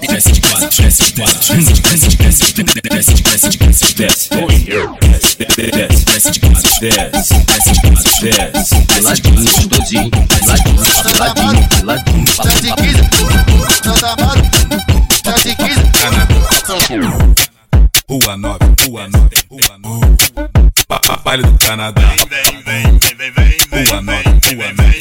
Desce 0.07 0.31
de 0.31 0.41
quatro, 0.41 0.83
desce 0.83 1.03
de 1.05 1.11
quatro, 1.13 1.55
desce 1.55 1.73
de 1.73 1.81
desce 1.81 2.07
de 2.07 2.17
desce 2.17 2.53
de 2.53 2.63
desce 2.63 3.13
de 3.15 3.23
desce 3.23 3.49
de 3.49 3.57
desce 3.57 3.89
de 3.89 3.95
desce. 3.95 4.29
Desce, 4.35 5.37
desce 6.05 6.31
de 6.31 6.39
quatro, 6.39 6.69
desce, 6.81 7.33
desce 7.45 7.71
de 7.71 7.81
quatro, 7.81 8.13
desce. 8.21 8.75
Peladinho, 8.93 9.41
gostosinho, 9.41 10.11
peladinho, 10.11 10.85
peladinho, 11.01 11.67
peladinho. 11.69 12.25
Tá 12.35 12.43
de 12.61 12.71
15, 12.75 13.01
não 13.85 13.93
tá 13.95 14.15
mal. 14.19 14.35
Tá 14.35 14.44
Rua 18.15 18.37
9, 18.37 18.57
Rua 18.87 19.07
9, 19.09 19.29
Rua 19.49 19.77
9. 19.77 20.17
Pa- 20.87 20.99
pa- 20.99 21.17
Baile 21.25 21.43
do 21.43 21.57
Canadá. 21.57 22.01
Vem, 22.29 22.63
vem, 22.63 22.97
vem, 22.97 23.17
vem, 23.17 23.31
vem, 23.31 23.85
Rua 23.87 24.01
9, 24.01 24.23
Rua 24.55 24.73
9, 24.73 24.94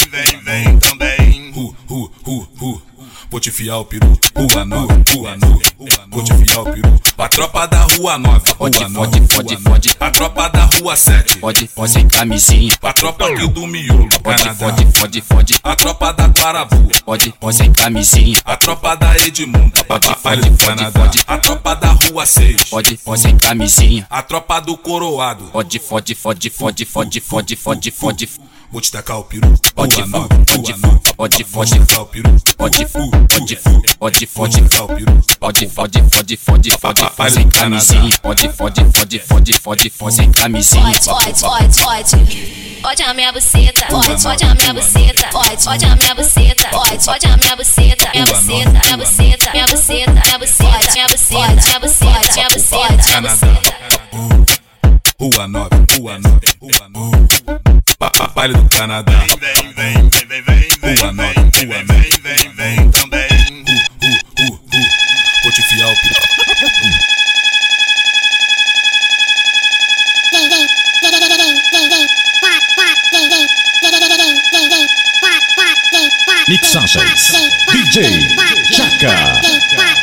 te 3.45 3.51
fiar 3.51 3.78
o 3.78 3.84
peru. 3.84 4.18
Rua 4.34 4.64
9, 4.64 5.05
Rua 5.12 5.36
9. 5.36 5.62
Vou 6.09 6.24
te 6.24 6.34
fiar 6.34 6.61
o 6.61 6.64
peru. 6.64 7.01
A 7.18 7.28
tropa 7.28 7.66
da 7.66 7.82
Rua 7.82 8.16
9, 8.16 8.53
Rua 8.59 8.70
9. 8.88 9.20
Fode, 9.28 9.57
fode, 9.59 9.90
A 10.01 10.11
tropa 10.11 10.49
da 10.49 10.64
Rua 10.64 10.97
7. 10.97 11.36
Pode, 11.40 11.68
pode 11.68 11.92
sem 11.92 12.09
camisinha. 12.09 12.74
A 12.82 12.92
tropa 12.95 13.26
aqui 13.26 13.47
do 13.49 13.66
Miolo, 13.66 14.09
Pode, 14.22 14.55
pode, 14.55 14.86
pode, 14.99 15.22
pode. 15.22 15.55
A 15.62 15.76
tropa 15.76 16.12
da 16.14 16.26
Guarabu. 16.28 16.88
Pode, 17.05 17.34
pode 17.38 17.57
sem 17.57 17.70
camisinha. 17.70 18.40
A 18.47 18.57
tropa 18.57 18.95
da 18.95 19.14
Edmundo. 19.18 19.84
Pode, 19.84 20.16
pode, 20.22 20.51
pode, 20.51 20.90
pode. 20.92 21.24
A 21.26 21.36
tropa 21.36 21.74
da 21.74 21.88
Rua 21.92 22.24
6. 22.24 22.64
Pode, 22.70 22.97
pode 22.97 23.20
sem 23.20 23.36
camisinha. 23.36 24.07
A 24.09 24.22
tropa 24.22 24.59
do 24.61 24.74
Coroado. 24.78 25.45
Pode, 25.53 25.78
fode, 25.78 26.14
fode, 26.14 26.49
fode, 26.49 26.86
fode, 26.86 27.20
fode, 27.20 27.57
fode, 27.57 27.90
fode. 27.90 28.30
Vou 28.75 28.81
te 28.81 28.91
tacar 28.91 29.20
o 29.20 29.22
peru. 29.22 29.57
Pode, 29.72 30.05
nove, 30.05 30.29
pode, 30.29 30.77
nove. 30.79 31.01
pode, 31.16 31.45
fode, 31.45 31.75
o 31.79 32.07
peru. 32.07 32.37
pode, 32.57 32.87
Fu, 32.87 33.09
pode, 33.09 33.55
fu, 33.55 33.83
pode, 34.01 34.27
fode, 34.27 34.61
o 34.61 34.87
peru. 34.89 35.22
pode, 35.39 35.68
fode, 35.68 36.03
fode, 36.11 36.37
fode, 36.37 36.70
fode, 36.72 37.11
fode 37.14 37.33
sem 37.33 37.49
camisinha. 37.51 38.18
Pode, 38.20 38.49
fode, 38.49 38.85
fode, 38.93 39.20
fode, 39.20 39.53
fode, 39.61 39.91
fode 39.91 40.14
sem 40.16 40.33
camisinha. 40.33 40.93
Pode, 41.05 41.41
pode, 41.41 41.81
pode. 41.81 42.81
Pode 42.83 43.03
a 43.05 43.14
minha 43.14 43.33
buceta, 43.33 43.87
pode, 43.87 44.22
pode 44.22 44.45
a 44.45 44.55
minha 44.57 44.75
buceta, 44.75 45.29
pode, 45.31 45.64
pode 45.64 45.85
a 45.85 45.95
minha 45.97 46.14
buceta, 46.16 46.68
pode, 46.70 47.05
pode 47.05 47.27
a 47.27 47.37
minha 47.37 47.57
buceta, 47.57 48.11
minha 48.12 48.27
buceta, 48.27 48.70
minha 48.70 48.97
buceta, 48.97 49.51
minha 49.53 49.66
buceta, 49.68 50.12
minha 50.12 50.39
buceta, 50.39 50.93
minha 50.93 51.07
buceta, 51.07 51.62
minha 51.62 51.79
buceta, 51.79 52.33
minha 52.35 52.49
buceta, 52.51 53.20
minha 53.20 53.22
buceta. 53.22 54.43
Rua 55.19 55.47
9, 55.49 55.69
Rua 55.97 56.19
9, 56.19 56.41
Rua 56.61 56.89
9. 56.89 57.29
Pa- 57.99 58.11
pa- 58.11 58.29
Baile 58.35 58.55
do 58.55 58.69
Canadá. 58.69 59.12
Vem, 59.41 59.73
vem, 59.73 60.09
vem, 60.11 60.43
vem, 60.43 60.43
vem, 60.43 60.97
Rua 60.97 61.12
9, 61.12 61.35
Rua 61.35 61.83
9. 61.83 62.11
Vem, 62.23 62.23
vem, 62.23 62.77
vem 62.77 62.91
também. 62.91 63.29
Ru, 63.67 63.75
ru, 64.03 64.12
ru, 64.39 64.61
ru. 64.73 64.85
Vou 65.43 65.53
te 65.53 65.62
fiar 65.62 65.89
o 65.89 65.97
peru. 65.97 66.15
Vem, 70.33 70.49
vem, 70.49 70.67
vem, 71.01 71.11
vem, 71.11 71.21
vem, 71.21 71.29
vem, 71.29 71.61
vem, 71.61 71.79
vem, 71.81 72.09
vem, 73.12 73.29
vem, 73.29 73.29
vem, 73.29 73.39
vem, 73.39 74.49
vem, 79.77 79.93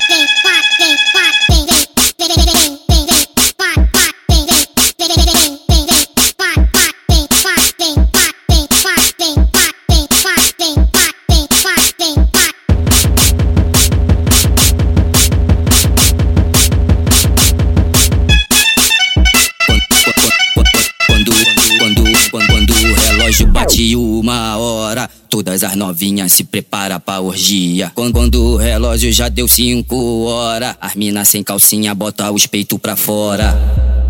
uma 24.32 24.58
hora. 24.58 25.10
Todas 25.32 25.64
as 25.64 25.78
novinhas 25.78 26.34
se 26.34 26.44
prepara 26.44 27.00
pra 27.00 27.22
orgia. 27.22 27.90
Quando, 27.96 28.12
quando 28.12 28.36
o 28.36 28.58
relógio 28.58 29.14
já 29.14 29.30
deu 29.30 29.48
cinco 29.48 30.26
horas, 30.26 30.76
as 30.82 30.94
minas 30.94 31.30
sem 31.30 31.42
calcinha 31.42 31.96
bota 31.96 32.30
os 32.30 32.46
peitos 32.48 32.78
pra 32.78 32.98
fora. 32.98 33.58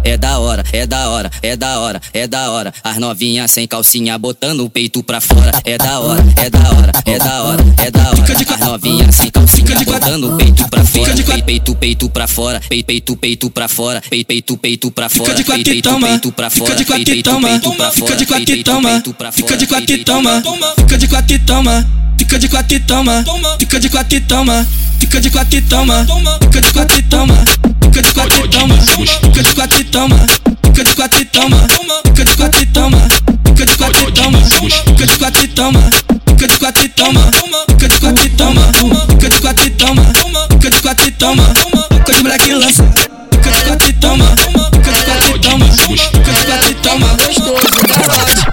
É 0.04 0.18
da 0.18 0.40
hora, 0.40 0.64
é 0.74 0.88
da 0.88 1.10
hora, 1.10 1.30
é 1.44 1.56
da 1.56 1.80
hora, 1.80 2.02
é 2.12 2.26
da 2.26 2.50
hora. 2.50 2.74
As 2.84 2.98
novinhas 2.98 3.52
sem 3.52 3.68
calcinha 3.68 4.18
botando 4.18 4.62
o 4.62 4.70
peito 4.70 5.04
pra 5.04 5.22
fora. 5.22 5.52
É 5.64 5.78
da 5.78 6.00
hora, 6.00 6.24
é 6.38 6.50
da 6.50 6.72
hora, 6.72 6.92
é 7.06 7.20
da 7.20 7.44
hora, 7.44 7.64
é 7.78 7.92
da 7.92 8.10
hora. 8.10 8.24
As 8.56 8.60
novinhas 8.60 9.16
sem 9.16 9.30
calcinha 9.30 9.80
botando 9.86 10.34
o 10.34 10.38
peito 10.38 10.68
pra 10.70 10.84
fora. 10.84 11.14
Peito, 11.14 11.44
peito, 11.46 11.76
peito 11.76 12.10
pra 12.10 12.28
fora. 12.28 12.62
Peito, 12.68 12.86
peito, 12.88 13.16
peito 13.16 13.50
pra 13.52 13.68
fora. 13.68 14.02
Peito, 14.10 14.26
peito, 14.26 14.58
peito 14.58 14.92
pra 14.92 15.08
fora. 15.08 15.36
Fica 15.36 15.36
de 15.36 15.44
quatro 15.44 15.74
e 15.74 15.82
toma. 15.84 16.08
Fica 16.50 16.76
de 16.76 16.86
quatro 16.86 17.22
toma. 17.22 17.50
Fica 17.92 18.16
de 18.16 18.26
quatro 18.26 18.64
toma. 18.64 19.04
Fica 19.32 19.58
de 19.58 19.68
quatro 19.68 20.04
toma. 20.04 20.44
Fica 20.78 20.98
de 20.98 21.08
quatro 21.12 21.36
e 21.36 21.40
toma. 21.40 21.86
Fica 22.18 22.40
de 22.40 22.48
quatro 22.48 22.78
e 22.78 22.80
toma. 22.80 23.24
Fica 23.60 23.80
de 23.80 23.90
quatro 23.90 24.18
e 24.18 24.22
toma. 24.22 24.68
Fica 24.98 25.20
de 25.20 25.30
quatro 25.30 25.58
e 25.58 25.62
toma. 25.62 26.06
Fica 26.42 26.62
de 26.62 26.72
quatro 26.72 26.98
e 26.98 27.04
toma. 27.04 27.36
Fica 27.84 28.02
de 28.02 28.14
quatro 28.14 28.40
e 28.40 28.44
toma. 28.44 28.78
Fica 29.26 29.44
de 29.44 29.54
quatro 29.54 29.80
e 29.80 29.84
toma. 29.84 30.18
Fica 30.64 30.84
de 30.84 30.96
quatro 30.96 31.20
e 31.22 31.26
toma. 31.26 31.58
Fica 32.06 32.24
de 32.24 32.36
quatro 32.36 32.62
e 32.62 32.66
toma. 32.66 32.98
Fica 33.46 33.66
de 33.66 33.78
quatro 33.78 33.92
e 33.92 33.98
toma. 33.98 34.40
Fica 34.88 35.06
de 35.06 35.18
quatro 35.18 35.44
e 35.44 35.48
toma. 35.48 35.80
Fica 36.28 36.48
de 36.48 36.58
quatro 36.60 36.86
e 36.86 36.90
toma. 36.90 37.22
Fica 37.68 37.90
de 37.90 38.00
quatro 38.00 38.26
e 38.26 38.30
toma. 38.30 38.62
Fica 39.10 39.30
de 39.30 39.42
quatro 39.42 39.66
e 39.66 39.70
toma. 39.72 40.04
Fica 40.50 40.70
de 40.70 40.82
quatro 40.82 41.08
e 41.08 41.12
toma. 41.12 41.44
Fica 41.90 42.14
de 42.14 42.24
moleque 42.24 42.54
lança. 42.54 42.84
Fica 43.32 43.52
de 43.52 43.62
quatro 43.64 43.90
e 43.90 43.94
toma. 43.94 44.26
Fica 44.72 44.92
de 44.92 45.04
quatro 45.04 45.36
e 45.36 45.40
toma. 45.40 45.66
Fica 45.66 46.32
de 46.32 46.46
quatro 46.46 46.70
e 46.70 46.76
toma. 46.76 47.71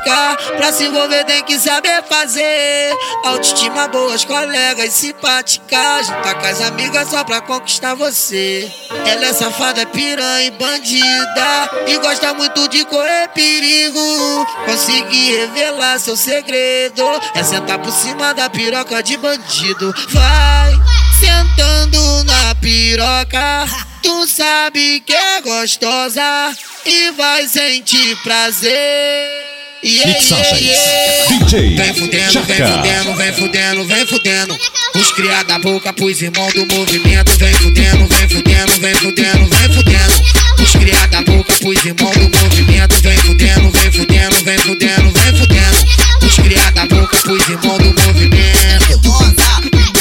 Galáctica, 0.08 0.56
pra 0.56 0.72
se 0.72 0.84
envolver 0.84 1.24
tem 1.24 1.44
que 1.44 1.58
saber 1.58 2.02
fazer. 2.04 2.96
Autoestima 3.24 3.88
boa, 3.88 4.14
as 4.14 4.24
colegas 4.24 4.92
simpáticas. 4.94 6.06
Junta 6.06 6.34
com 6.34 6.46
as 6.46 6.60
amigas 6.62 7.10
só 7.10 7.22
pra 7.24 7.42
conquistar 7.42 7.94
você. 7.94 8.70
Ela 9.06 9.26
é 9.26 9.32
safada, 9.32 9.84
piranha 9.86 10.46
e 10.46 10.50
bandida. 10.52 11.70
E 11.86 11.98
gosta 11.98 12.32
muito 12.32 12.68
de 12.68 12.84
correr 12.86 13.28
perigo. 13.34 14.46
Conseguir 14.64 15.36
revelar 15.36 15.98
seu 15.98 16.16
segredo. 16.16 17.04
É 17.34 17.44
sentar 17.44 17.78
por 17.78 17.92
cima 17.92 18.32
da 18.32 18.48
piroca 18.48 19.02
de 19.02 19.16
bandido. 19.18 19.94
Vai 20.08 20.72
sentando 21.20 22.24
na 22.24 22.54
piroca. 22.54 23.66
Tu 24.02 24.26
sabe 24.26 25.00
que 25.00 25.14
é 25.14 25.40
gostosa 25.42 26.56
e 26.86 27.10
vai 27.10 27.46
sentir 27.46 28.16
prazer. 28.22 29.57
Yeah, 29.80 30.10
yeah. 30.58 31.28
DJ 31.28 31.76
Vem 31.76 31.94
fudendo, 31.94 32.42
vem 32.42 32.56
fudendo, 32.56 33.14
vem 33.14 33.32
fudendo, 33.32 33.84
vem 33.84 34.06
fudendo. 34.06 34.58
Os 34.96 35.12
criados 35.12 35.46
da 35.46 35.58
boca 35.60 35.92
pros 35.92 36.20
irmãos 36.20 36.52
do 36.52 36.66
movimento. 36.74 37.30
Vem 37.38 37.54
fudendo, 37.54 38.06
vem 38.08 38.28
fudendo, 38.28 38.72
vem 38.80 38.94
fudendo, 38.96 39.46
vem 39.46 39.72
fudendo. 39.72 40.22
Os 40.60 40.72
criados 40.72 41.10
da 41.10 41.22
boca 41.22 41.52
pros 41.52 41.84
irmãos 41.84 42.16
do 42.16 42.38
movimento. 42.38 42.94
Vem 43.02 43.18
fudendo, 43.18 43.70
vem 43.70 43.92
fudendo, 43.92 44.44
vem 44.44 44.58
fudendo, 44.58 45.12
vem 45.12 45.36
fudendo. 45.36 45.86
Os 46.26 46.34
criados 46.34 46.74
da 46.74 46.86
boca 46.86 47.16
pros 47.18 47.48
irmãos 47.48 47.78
do 47.78 47.94
movimento. 48.02 49.00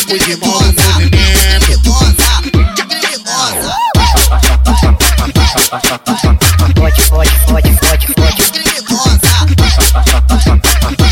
Os 0.07 0.27
irmãos 0.27 0.59
do 0.59 0.83
movimento. 0.83 1.27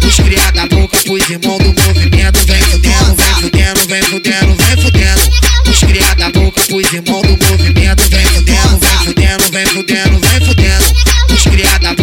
Os 0.07 0.17
criados 0.17 0.53
da 0.53 0.67
boca 0.67 0.97
pros 1.05 1.31
irmãos 1.31 1.59
do 1.59 1.83
movimento. 1.83 2.39
Vem 2.45 2.63
fudendo, 2.63 3.15
vem 3.15 3.35
fudendo, 3.41 3.81
vem 3.87 4.03
fudendo, 4.03 4.55
vem 4.57 4.77
fudendo. 4.77 5.31
Os 5.71 5.79
criados 5.79 6.17
da 6.17 6.31
boca 6.39 6.61
pros 6.61 6.93
irmãos 6.93 7.23
do 7.23 7.47
movimento. 7.47 8.03
Vem 8.11 8.27
fudendo, 8.27 8.79
vem 8.79 8.99
fudendo, 8.99 9.51
vem 9.51 9.67
fudendo, 9.67 10.21
vem 10.21 10.41
fudendo. 10.47 10.95
Os 11.31 11.45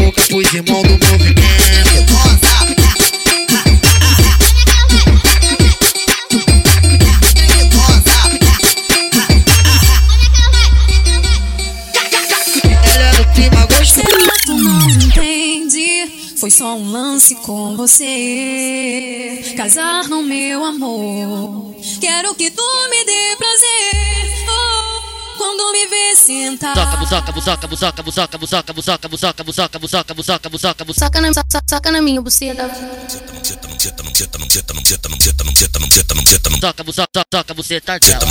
boca 0.02 0.88
do 0.88 0.91
você. 17.82 19.54
Casar 19.58 20.08
no 20.08 20.22
meu 20.22 20.64
amor, 20.64 21.74
quero 22.00 22.36
que 22.36 22.52
tu 22.52 22.64
me 22.92 23.06
dê 23.06 23.36
prazer. 23.38 23.71
Oh, 25.72 25.74
quando 25.74 25.80
me 25.80 25.88
vê 25.88 26.16
sentar. 26.16 26.76
Buzoca, 26.98 27.32
buzoca, 27.32 27.68
buzoca, 27.68 28.04
buzoca, 28.04 28.38
buzoca, 28.38 28.38
buzoca, 28.38 29.08
buzoca, 29.08 29.08
buzoca, 29.08 29.40
buzoca, 29.40 29.80
buzoca, 29.80 30.14
buzoca, 30.14 30.50
buzoca, 30.50 30.86
buzoca. 30.86 31.00
Saca 31.00 31.22
na, 31.22 31.34
saca, 31.34 31.62
saca 31.66 31.92
na 31.92 32.02
minha 32.02 32.22
buceta. 32.22 32.70
Toca, 36.60 36.84
buzoca, 36.84 37.24
toca, 37.32 37.54
tá 37.82 37.98
dela. 38.00 38.22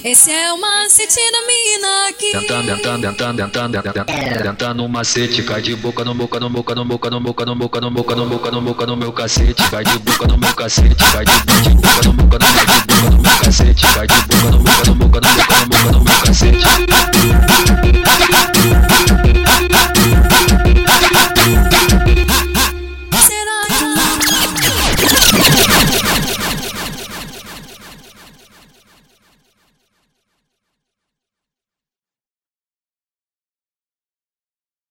Esse 0.04 0.32
é 0.32 0.52
o 0.52 0.60
macete 0.60 1.20
da 1.32 1.41
mina 1.47 2.10
aqui. 2.10 2.32
Tentando, 2.32 2.76
tentando, 2.76 3.02
tentando, 3.02 3.38
tentando, 3.38 3.82
tentando, 3.82 4.43
tentando 4.43 4.74
no 4.76 4.89
macete, 4.89 5.43
cai 5.43 5.62
de 5.62 5.76
boca 5.76 6.04
no 6.04 6.14
boca 6.14 6.39
no 6.39 6.49
boca 6.49 6.76
no 6.76 6.86
boca 6.86 7.10
no 7.10 7.20
boca 7.20 7.45
no 7.45 7.56
boca 7.56 7.82
no 7.82 7.91
boca 7.91 8.16
no 8.16 8.26
boca 8.26 8.52
no 8.52 8.62
boca 8.62 8.86
no 8.86 8.97
meu 8.97 9.14
cacete, 9.14 9.64
cai 9.70 9.84
de 9.84 9.99
boca 9.99 10.28
no 10.28 10.38
meu 10.38 10.54
cacete, 10.54 10.95
cai 10.95 11.26
de 11.26 11.32
boca 11.32 12.04
no 12.04 12.14
boca 12.14 12.39
no 12.39 12.47
boca 12.54 13.12
no 13.12 13.22
meu 13.22 13.38
cacete, 13.43 13.88
cai 13.93 14.08
de 14.08 14.16
boca 14.22 14.52
no 14.52 14.60
boca 14.60 14.86
no 14.86 14.95
boca 14.95 15.22
no 15.22 15.30
boca 15.34 15.56
no 15.56 15.66
boca 15.68 15.91
no 15.91 16.04
meu 16.04 16.20
cacete. 16.22 16.58